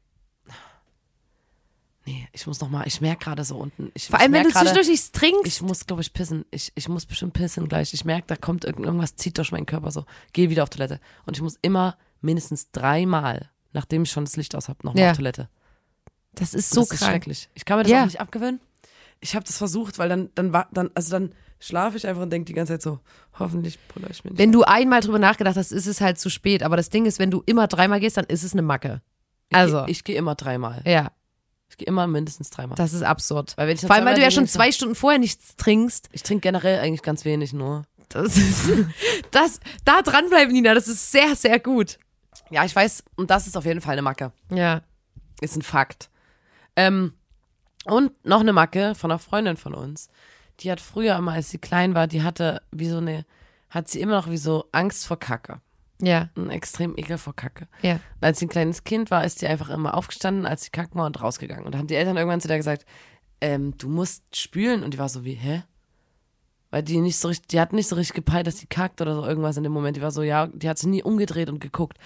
nee, 2.05 2.28
ich 2.32 2.47
muss 2.47 2.61
nochmal, 2.61 2.86
ich 2.86 3.01
merke 3.01 3.24
gerade 3.24 3.45
so 3.45 3.57
unten. 3.57 3.90
Ich, 3.95 4.09
Vor 4.09 4.18
allem, 4.20 4.32
wenn 4.32 4.43
du 4.45 4.51
grade- 4.51 4.64
zwischendurch 4.66 4.88
nichts 4.88 5.12
trinkst. 5.12 5.47
ich 5.47 5.62
muss, 5.62 5.86
glaube 5.86 6.03
ich, 6.03 6.12
pissen. 6.12 6.45
Ich, 6.51 6.72
ich 6.74 6.88
muss 6.88 7.07
bestimmt 7.07 7.32
pissen 7.32 7.68
gleich. 7.68 7.95
Ich 7.95 8.05
merke, 8.05 8.26
da 8.26 8.36
kommt 8.36 8.64
irgend- 8.64 8.84
irgendwas, 8.86 9.14
zieht 9.16 9.38
durch 9.38 9.53
meinen 9.53 9.66
Körper 9.66 9.90
so. 9.90 10.05
Gehe 10.32 10.51
wieder 10.51 10.64
auf 10.64 10.70
Toilette. 10.70 11.01
Und 11.26 11.36
ich 11.36 11.43
muss 11.43 11.59
immer 11.62 11.97
mindestens 12.20 12.70
dreimal, 12.72 13.51
nachdem 13.72 14.03
ich 14.03 14.11
schon 14.11 14.24
das 14.24 14.36
Licht 14.36 14.55
aus 14.55 14.68
habe, 14.68 14.84
nochmal 14.84 15.03
Ja. 15.05 15.11
auf 15.12 15.16
Toilette. 15.16 15.49
das 16.34 16.55
ist 16.55 16.70
so 16.70 16.80
das 16.80 16.93
ist 16.93 16.99
krank. 17.01 17.11
schrecklich. 17.12 17.51
Ich 17.55 17.64
kann 17.66 17.76
mir 17.76 17.82
das 17.84 17.93
Ja. 17.93 18.01
auch 18.01 18.07
nicht 18.07 18.20
abgewöhnen. 18.20 18.59
Ich 19.20 19.34
habe 19.36 19.45
das 19.45 19.59
versucht, 19.59 19.99
weil 19.99 20.09
dann, 20.09 20.30
dann 20.34 20.53
war, 20.53 20.66
dann, 20.72 20.90
also 20.95 21.11
dann 21.11 21.34
schlafe 21.65 21.97
ich 21.97 22.07
einfach 22.07 22.23
und 22.23 22.31
denke 22.31 22.47
die 22.47 22.55
ganze 22.55 22.75
Zeit 22.75 22.83
so, 22.83 22.99
hoffentlich 23.39 23.79
puller 23.89 24.09
ich 24.11 24.25
mir 24.25 24.31
nicht. 24.31 24.39
Wenn 24.39 24.53
du 24.53 24.65
einmal 24.65 25.01
drüber 25.01 25.19
nachgedacht 25.19 25.57
hast, 25.57 25.71
ist 25.73 25.87
es 25.87 26.01
halt 26.01 26.19
zu 26.19 26.29
spät. 26.31 26.63
Aber 26.63 26.77
das 26.77 26.91
Ding 26.91 27.07
ist, 27.07 27.19
wenn 27.19 27.31
du 27.31 27.43
immer 27.47 27.67
dreimal 27.69 28.01
gehst, 28.01 28.17
dann 28.17 28.25
ist 28.27 28.43
es 28.43 28.53
eine 28.53 28.63
Macke. 28.63 29.01
Ich 29.49 29.57
Also, 29.57 29.85
geh- 29.85 29.93
ich 29.93 30.05
gehe 30.05 30.17
immer 30.17 30.35
dreimal. 30.35 30.83
ja, 30.87 31.13
Ich 31.71 31.77
gehe 31.79 31.87
immer 31.87 32.07
mindestens 32.07 32.51
dreimal. 32.51 32.77
das 32.77 32.93
ist 32.93 33.03
absurd. 33.03 33.55
Weil 33.57 33.71
ich 33.71 33.81
Vor 33.81 33.93
allem, 33.93 34.05
weil 34.05 34.15
du 34.17 34.21
ja 34.23 34.31
schon 34.31 34.45
ich 34.45 34.51
zwei 34.51 34.73
Stunden 34.73 34.95
vorher 34.95 35.19
nichts 35.19 35.57
trinkst. 35.57 36.09
Ich 36.13 36.23
trinke 36.23 36.41
generell 36.43 36.81
eigentlich 36.81 37.03
ganz 37.03 37.25
wenig 37.25 37.53
nur. 37.53 37.85
Das 38.09 38.37
ist, 38.37 38.69
das, 39.31 39.61
da 39.85 40.03
dranbleiben, 40.03 40.53
Nina, 40.53 40.75
das 40.75 40.89
ist 40.89 41.13
sehr, 41.13 41.35
sehr 41.37 41.59
gut. 41.61 41.99
Ja, 42.51 42.65
ich 42.65 42.75
weiß, 42.77 43.05
und 43.17 43.31
das 43.31 43.47
ist 43.47 43.57
auf 43.57 43.65
jeden 43.65 43.81
Fall 43.81 43.93
eine 43.93 44.03
Macke. 44.03 44.33
Ja, 44.51 44.83
Ist 45.41 45.57
ein 45.57 45.63
Fakt. 45.63 46.11
Ähm, 46.77 47.15
und 47.87 48.13
noch 48.27 48.41
eine 48.41 48.53
Macke 48.53 48.95
von 48.95 49.11
einer 49.11 49.19
Freundin 49.19 49.57
von 49.57 49.75
uns. 49.75 50.09
Die 50.63 50.71
hat 50.71 50.81
früher 50.81 51.17
immer, 51.17 51.33
als 51.33 51.51
sie 51.51 51.59
klein 51.59 51.95
war, 51.95 52.07
die 52.07 52.23
hatte 52.23 52.63
wie 52.71 52.89
so 52.89 52.99
eine, 52.99 53.25
hat 53.71 53.89
sie 53.89 54.01
immer 54.01 54.13
noch 54.17 54.31
wie 54.31 54.37
so 54.37 54.67
Angst 54.73 55.07
vor 55.07 55.19
Kacke. 55.19 55.61
ja, 56.01 56.29
Einen 56.37 56.51
extrem 56.51 56.97
Ekel 56.97 57.19
vor 57.19 57.35
Kacke. 57.35 57.67
ja. 57.83 57.95
Und 57.95 58.01
als 58.25 58.39
sie 58.39 58.47
ein 58.47 58.51
kleines 58.51 58.85
Kind 58.85 59.11
war, 59.11 59.25
ist 59.25 59.39
sie 59.41 59.47
einfach 59.47 59.71
immer 59.71 59.95
aufgestanden, 59.95 60.47
als 60.47 60.65
sie 60.65 60.71
kacken 60.71 60.99
war 60.99 61.07
und 61.07 61.21
rausgegangen. 61.21 61.65
Und 61.65 61.73
da 61.75 61.79
haben 61.79 61.87
die 61.89 61.95
Eltern 61.97 62.17
irgendwann 62.17 62.41
zu 62.41 62.49
der 62.49 62.57
gesagt, 62.59 62.85
ähm, 63.41 63.77
du 63.79 63.89
musst 63.89 64.37
spülen. 64.37 64.83
Und 64.85 64.95
die 64.95 64.99
war 64.99 65.09
so 65.09 65.25
wie, 65.25 65.35
hä? 65.35 65.65
Weil 66.71 66.83
die 66.83 67.01
nicht 67.01 67.19
so 67.19 67.29
richtig, 67.29 67.49
die 67.49 67.61
hat 67.61 67.73
nicht 67.73 67.89
so 67.89 67.97
richtig 67.97 68.15
gepeilt, 68.15 68.47
dass 68.47 68.59
sie 68.59 68.67
kackt 68.67 69.01
oder 69.01 69.15
so 69.15 69.25
irgendwas 69.27 69.57
in 69.57 69.63
dem 69.63 69.73
Moment. 69.73 69.97
Die 69.97 70.03
war 70.03 70.11
so, 70.13 70.23
ja, 70.23 70.47
die 70.47 70.69
hat 70.69 70.79
sich 70.79 70.89
nie 70.89 71.03
umgedreht 71.03 71.51
und 71.51 71.61
geguckt. 71.61 71.99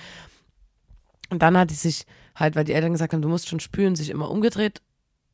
Und 1.31 1.43
dann 1.43 1.57
hat 1.59 1.71
die 1.71 1.75
sich 1.75 2.07
halt, 2.35 2.57
weil 2.57 2.65
die 2.65 2.73
Eltern 2.73 2.93
gesagt 2.93 3.13
haben, 3.13 3.23
du 3.23 3.29
musst 3.29 3.49
schon 3.49 3.61
spülen, 3.61 3.97
sich 3.97 4.11
immer 4.11 4.31
umgedreht 4.31 4.83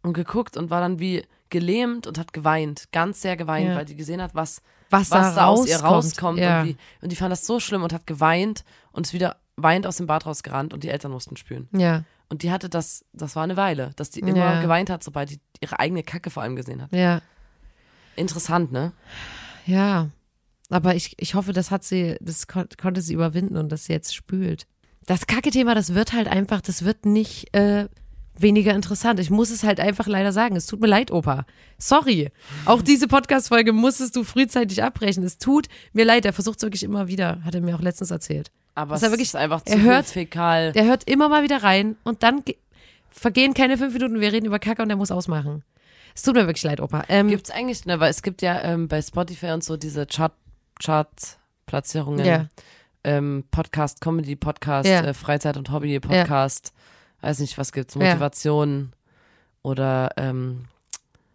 und 0.02 0.12
geguckt 0.14 0.56
und 0.56 0.70
war 0.70 0.80
dann 0.80 0.98
wie 0.98 1.24
gelähmt 1.50 2.06
und 2.06 2.18
hat 2.18 2.32
geweint. 2.32 2.88
Ganz 2.92 3.20
sehr 3.22 3.36
geweint, 3.36 3.68
Ja. 3.68 3.76
weil 3.76 3.84
die 3.84 3.96
gesehen 3.96 4.22
hat, 4.22 4.34
was, 4.34 4.62
Was, 4.90 5.10
was 5.10 5.34
da 5.34 5.46
aus 5.46 5.68
ihr 5.68 5.76
rauskommt. 5.78 6.38
Ja. 6.38 6.62
Und, 6.62 6.68
wie, 6.68 6.76
und 7.02 7.12
die 7.12 7.16
fand 7.16 7.30
das 7.32 7.46
so 7.46 7.60
schlimm 7.60 7.82
und 7.82 7.92
hat 7.92 8.06
geweint 8.06 8.64
und 8.92 9.06
ist 9.06 9.12
wieder 9.12 9.36
weint 9.56 9.86
aus 9.86 9.98
dem 9.98 10.06
Bad 10.06 10.24
rausgerannt 10.26 10.72
und 10.72 10.82
die 10.82 10.88
Eltern 10.88 11.12
mussten 11.12 11.36
spülen. 11.36 11.68
ja, 11.72 12.04
Und 12.30 12.42
die 12.42 12.50
hatte 12.50 12.70
das, 12.70 13.04
das 13.12 13.36
war 13.36 13.42
eine 13.44 13.56
Weile, 13.58 13.90
dass 13.96 14.08
die 14.10 14.20
immer 14.20 14.34
Ja. 14.36 14.62
geweint 14.62 14.88
hat, 14.88 15.04
sobald 15.04 15.28
die 15.30 15.40
ihre 15.60 15.78
eigene 15.78 16.02
Kacke 16.02 16.30
vor 16.30 16.42
allem 16.42 16.56
gesehen 16.56 16.80
hat. 16.82 16.90
ja, 16.92 17.20
Interessant, 18.16 18.72
ne? 18.72 18.92
ja. 19.66 20.08
Aber 20.70 20.94
ich, 20.94 21.14
ich 21.18 21.34
hoffe, 21.34 21.52
das 21.52 21.70
hat 21.70 21.84
sie, 21.84 22.16
das 22.20 22.46
kon 22.46 22.66
konnte 22.80 23.02
sie 23.02 23.12
überwinden 23.12 23.58
und 23.58 23.70
dass 23.70 23.84
sie 23.84 23.92
jetzt 23.92 24.14
spült. 24.14 24.66
Das 25.04 25.26
Kacke-Thema, 25.26 25.74
das 25.74 25.92
wird 25.94 26.14
halt 26.14 26.28
einfach, 26.28 26.62
das 26.62 26.82
wird 26.82 27.04
nicht 27.04 27.54
äh, 27.54 27.88
weniger 28.38 28.74
interessant. 28.74 29.20
Ich 29.20 29.30
muss 29.30 29.50
es 29.50 29.62
halt 29.62 29.78
einfach 29.80 30.06
leider 30.06 30.32
sagen. 30.32 30.56
Es 30.56 30.66
tut 30.66 30.80
mir 30.80 30.86
leid, 30.86 31.10
Opa. 31.10 31.44
Sorry. 31.78 32.30
Auch 32.64 32.82
diese 32.82 33.06
Podcast-Folge 33.08 33.72
musstest 33.72 34.16
du 34.16 34.24
frühzeitig 34.24 34.82
abbrechen. 34.82 35.22
Es 35.24 35.38
tut 35.38 35.66
mir 35.92 36.04
leid. 36.04 36.24
Er 36.24 36.32
versucht 36.32 36.56
es 36.58 36.62
wirklich 36.62 36.82
immer 36.82 37.08
wieder. 37.08 37.40
Hat 37.44 37.54
er 37.54 37.60
mir 37.60 37.76
auch 37.76 37.80
letztens 37.82 38.10
erzählt. 38.10 38.50
Aber 38.74 38.94
es 38.94 39.02
ist 39.02 39.06
ja 39.06 39.12
wirklich- 39.12 39.28
ist 39.28 39.36
einfach 39.36 39.62
er 39.66 39.76
zu 39.76 39.82
hört- 39.82 40.06
viel 40.06 40.22
fäkal. 40.22 40.72
Der 40.72 40.84
hört 40.86 41.04
immer 41.08 41.28
mal 41.28 41.42
wieder 41.42 41.62
rein 41.62 41.96
und 42.04 42.22
dann 42.22 42.42
ge- 42.44 42.56
vergehen 43.10 43.52
keine 43.54 43.76
fünf 43.76 43.92
Minuten. 43.92 44.20
Wir 44.20 44.32
reden 44.32 44.46
über 44.46 44.58
Kacke 44.58 44.82
und 44.82 44.88
er 44.90 44.96
muss 44.96 45.10
ausmachen. 45.10 45.62
Es 46.14 46.22
tut 46.22 46.34
mir 46.34 46.46
wirklich 46.46 46.62
leid, 46.64 46.80
Opa. 46.80 47.04
Ähm, 47.08 47.28
Gibt's 47.28 47.50
eigentlich, 47.50 47.84
ne, 47.86 48.00
weil 48.00 48.10
es 48.10 48.22
gibt 48.22 48.40
ja 48.42 48.60
ähm, 48.62 48.88
bei 48.88 49.00
Spotify 49.02 49.48
und 49.52 49.62
so 49.64 49.76
diese 49.76 50.06
Chart, 50.06 50.32
Chart-Platzierungen, 50.82 52.24
Ja. 52.24 52.46
ähm, 53.04 53.44
Podcast, 53.50 54.00
Comedy, 54.00 54.36
Podcast, 54.36 54.88
Ja. 54.88 55.00
äh, 55.04 55.14
Freizeit 55.14 55.56
und 55.56 55.70
Hobby, 55.70 55.98
Podcast, 56.00 56.72
weiß 57.22 57.38
nicht, 57.38 57.56
was 57.58 57.72
gibt's, 57.72 57.94
Ja. 57.94 58.00
Motivation 58.00 58.92
oder 59.62 60.10
ähm. 60.16 60.66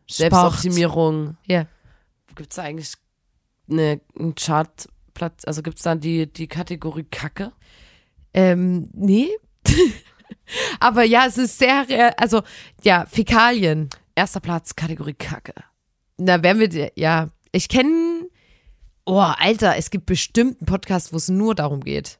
Selbstoptimierung. 0.10 1.38
Ja. 1.46 1.66
Gibt's 2.36 2.56
da 2.56 2.64
eigentlich 2.64 2.94
eine, 3.70 4.00
einen 4.18 4.36
Chartplatz, 4.36 5.44
also 5.46 5.62
gibt's 5.62 5.82
da 5.82 5.96
die, 5.96 6.32
die 6.32 6.48
Kategorie 6.48 7.04
Kacke? 7.04 7.52
Ähm, 8.34 8.90
nee. 8.94 9.30
Aber 10.80 11.04
ja, 11.04 11.26
es 11.26 11.38
ist 11.38 11.58
sehr, 11.58 12.14
also, 12.20 12.42
ja, 12.84 13.06
Fäkalien. 13.06 13.90
Erster 14.16 14.40
Platz, 14.40 14.76
Kategorie 14.76 15.14
Kacke. 15.14 15.54
Na, 16.18 16.42
werden 16.42 16.60
wir, 16.60 16.70
dir- 16.70 16.92
ja, 16.96 17.30
ich 17.52 17.68
kenne, 17.70 18.28
oh, 19.06 19.20
Alter, 19.20 19.76
es 19.76 19.90
gibt 19.90 20.06
bestimmt 20.06 20.60
einen 20.62 20.66
Podcast, 20.68 21.12
wo 21.14 21.18
es 21.18 21.28
nur 21.30 21.54
darum 21.54 21.82
geht. 21.82 22.20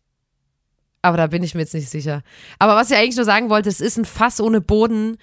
Aber 1.08 1.18
da 1.18 1.28
bin 1.28 1.44
ich 1.44 1.56
mir 1.56 1.62
jetzt 1.62 1.74
nicht 1.74 1.90
sicher. 1.90 2.22
Aber 2.60 2.76
was 2.76 2.92
ich 2.92 2.98
eigentlich 2.98 3.16
nur 3.16 3.26
sagen 3.26 3.50
wollte, 3.50 3.70
es 3.70 3.80
ist 3.80 3.98
ein 3.98 4.06
Fass 4.06 4.42
ohne 4.42 4.60
Boden. 4.62 5.18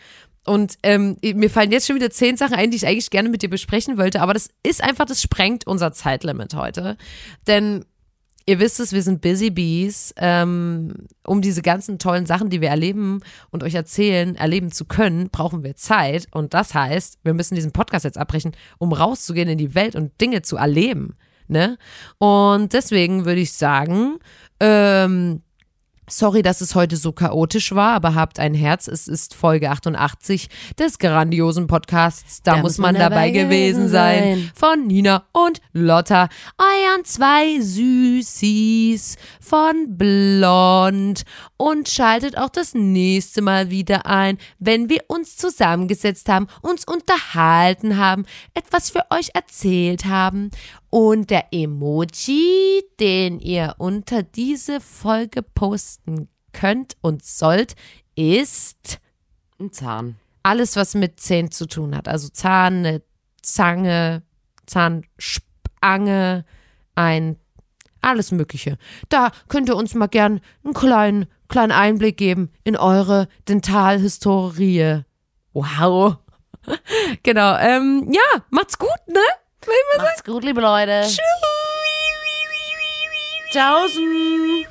Und 0.47 0.79
ähm, 0.83 1.17
mir 1.23 1.51
fallen 1.51 1.73
jetzt 1.73 1.87
schon 1.87 1.97
wieder 1.97 2.11
zehn 2.11 2.37
Sachen 2.37 2.55
ein, 2.55 2.71
die 2.71 2.77
ich 2.77 2.87
eigentlich 2.87 3.11
gerne 3.11 3.29
mit 3.29 3.43
dir 3.43 3.51
besprechen 3.51 3.99
wollte. 3.99 4.21
Aber 4.21 4.33
das 4.35 4.51
ist 4.63 4.83
einfach, 4.83 5.05
das 5.05 5.21
sprengt 5.21 5.67
unser 5.67 5.93
Zeitlimit 5.93 6.55
heute. 6.55 6.97
Denn 7.47 7.85
ihr 8.47 8.61
wisst 8.61 8.81
es, 8.81 8.93
wir 8.93 9.03
sind 9.03 9.21
Busy 9.21 9.51
Bees. 9.51 10.15
Ähm, 10.17 11.07
um 11.27 11.43
diese 11.43 11.61
ganzen 11.61 11.99
tollen 11.99 12.25
Sachen, 12.25 12.49
die 12.49 12.61
wir 12.61 12.69
erleben 12.71 13.21
und 13.51 13.63
euch 13.63 13.75
erzählen, 13.75 14.37
erleben 14.37 14.73
zu 14.73 14.87
können, 14.87 15.29
brauchen 15.31 15.63
wir 15.63 15.77
Zeit. 15.77 16.29
Und 16.31 16.55
das 16.55 16.73
heißt, 16.75 17.19
wir 17.25 17.35
müssen 17.35 17.57
diesen 17.57 17.73
Podcast 17.73 18.07
jetzt 18.07 18.19
abbrechen, 18.19 18.53
um 18.79 18.93
rauszugehen 18.93 19.49
in 19.49 19.59
die 19.59 19.75
Welt 19.75 19.97
und 19.97 20.19
Dinge 20.21 20.43
zu 20.43 20.57
erleben. 20.57 21.17
Ne? 21.47 21.79
Und 22.19 22.73
deswegen 22.73 23.25
würde 23.25 23.41
ich 23.41 23.53
sagen, 23.53 24.19
ähm, 24.61 25.43
Sorry, 26.09 26.43
dass 26.43 26.61
es 26.61 26.75
heute 26.75 26.97
so 26.97 27.13
chaotisch 27.13 27.75
war, 27.75 27.95
aber 27.95 28.15
habt 28.15 28.39
ein 28.39 28.53
Herz. 28.53 28.89
Es 28.89 29.09
ist 29.09 29.35
Folge 29.35 29.71
88 29.71 30.49
des 30.79 30.99
grandiosen 30.99 31.67
Podcasts. 31.67 32.43
Da, 32.43 32.59
muss 32.59 32.77
man 32.77 32.95
dabei 32.95 33.31
gewesen 33.31 33.89
sein. 33.89 34.51
Von 34.55 34.87
Nina 34.87 35.25
und 35.33 35.63
Lotta, 35.73 36.29
euren 36.59 37.05
zwei 37.05 37.59
Süßis 37.61 39.17
von 39.41 39.97
Blond. 39.97 41.25
Und 41.67 41.89
schaltet 41.89 42.37
auch 42.37 42.51
das 42.51 42.75
nächste 42.75 43.41
Mal 43.41 43.71
wieder 43.71 44.05
ein, 44.05 44.37
wenn 44.59 44.91
wir 44.91 45.05
uns 45.07 45.39
zusammengesetzt 45.39 46.29
haben, 46.29 46.47
uns 46.61 46.87
unterhalten 46.87 47.97
haben, 47.97 48.27
etwas 48.53 48.91
für 48.91 49.07
euch 49.09 49.31
erzählt 49.33 50.05
haben. 50.05 50.51
Und 50.91 51.31
der 51.31 51.55
Emoji, 51.55 52.83
den 53.01 53.41
ihr 53.41 53.77
unter 53.79 54.23
diese 54.23 54.79
Folge 54.79 55.41
posten 55.41 56.29
könnt 56.53 56.99
und 57.01 57.25
sollt, 57.25 57.77
ist 58.15 59.01
Ein 59.59 59.73
Zahn. 59.73 60.17
alles, 60.43 60.77
was 60.77 60.95
mit 60.95 61.19
Zähnen 61.19 61.51
zu 61.51 61.67
tun 61.67 61.97
hat. 61.97 62.09
Also 62.09 62.29
Zahn, 62.29 62.85
eine 62.85 63.03
Zange, 63.41 64.23
Zahnspange, 64.67 66.45
ein 66.95 67.39
alles 68.03 68.33
Mögliche. 68.33 68.77
Da 69.09 69.31
könnt 69.49 69.71
ihr 69.71 69.77
uns 69.77 69.95
mal 69.95 70.09
gern 70.09 70.43
einen 70.63 70.75
kleinen, 70.75 71.27
kleinen 71.49 71.73
Einblick 71.73 72.17
geben 72.17 72.51
in 72.65 72.77
eure 72.77 73.29
Dentalhistorie. 73.49 75.03
Wow. 75.53 76.17
genau. 77.23 77.57
Ähm, 77.59 78.11
ja, 78.13 78.43
macht's 78.51 78.79
gut, 78.79 78.91
ne? 79.07 79.21
Macht's 79.99 80.25
gut, 80.25 80.45
liebe 80.45 80.61
Leute. 80.61 81.07
Tschaußen. 83.51 84.67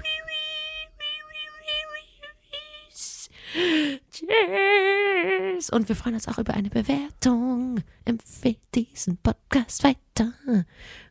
Tschüss. 4.11 5.69
Und 5.69 5.87
wir 5.87 5.95
freuen 5.95 6.15
uns 6.15 6.27
auch 6.27 6.37
über 6.37 6.53
eine 6.53 6.69
Bewertung. 6.69 7.81
Empfehlt 8.05 8.59
diesen 8.73 9.17
Podcast 9.17 9.83
weiter. 9.83 10.33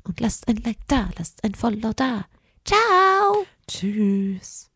Und 0.05 0.21
lasst 0.21 0.49
ein 0.49 0.57
Like 0.57 0.87
da, 0.89 1.09
lasst 1.17 1.43
ein 1.45 1.55
Follow 1.55 1.93
da. 1.95 2.27
Ciao. 2.65 3.47
Tschüss. 3.69 4.72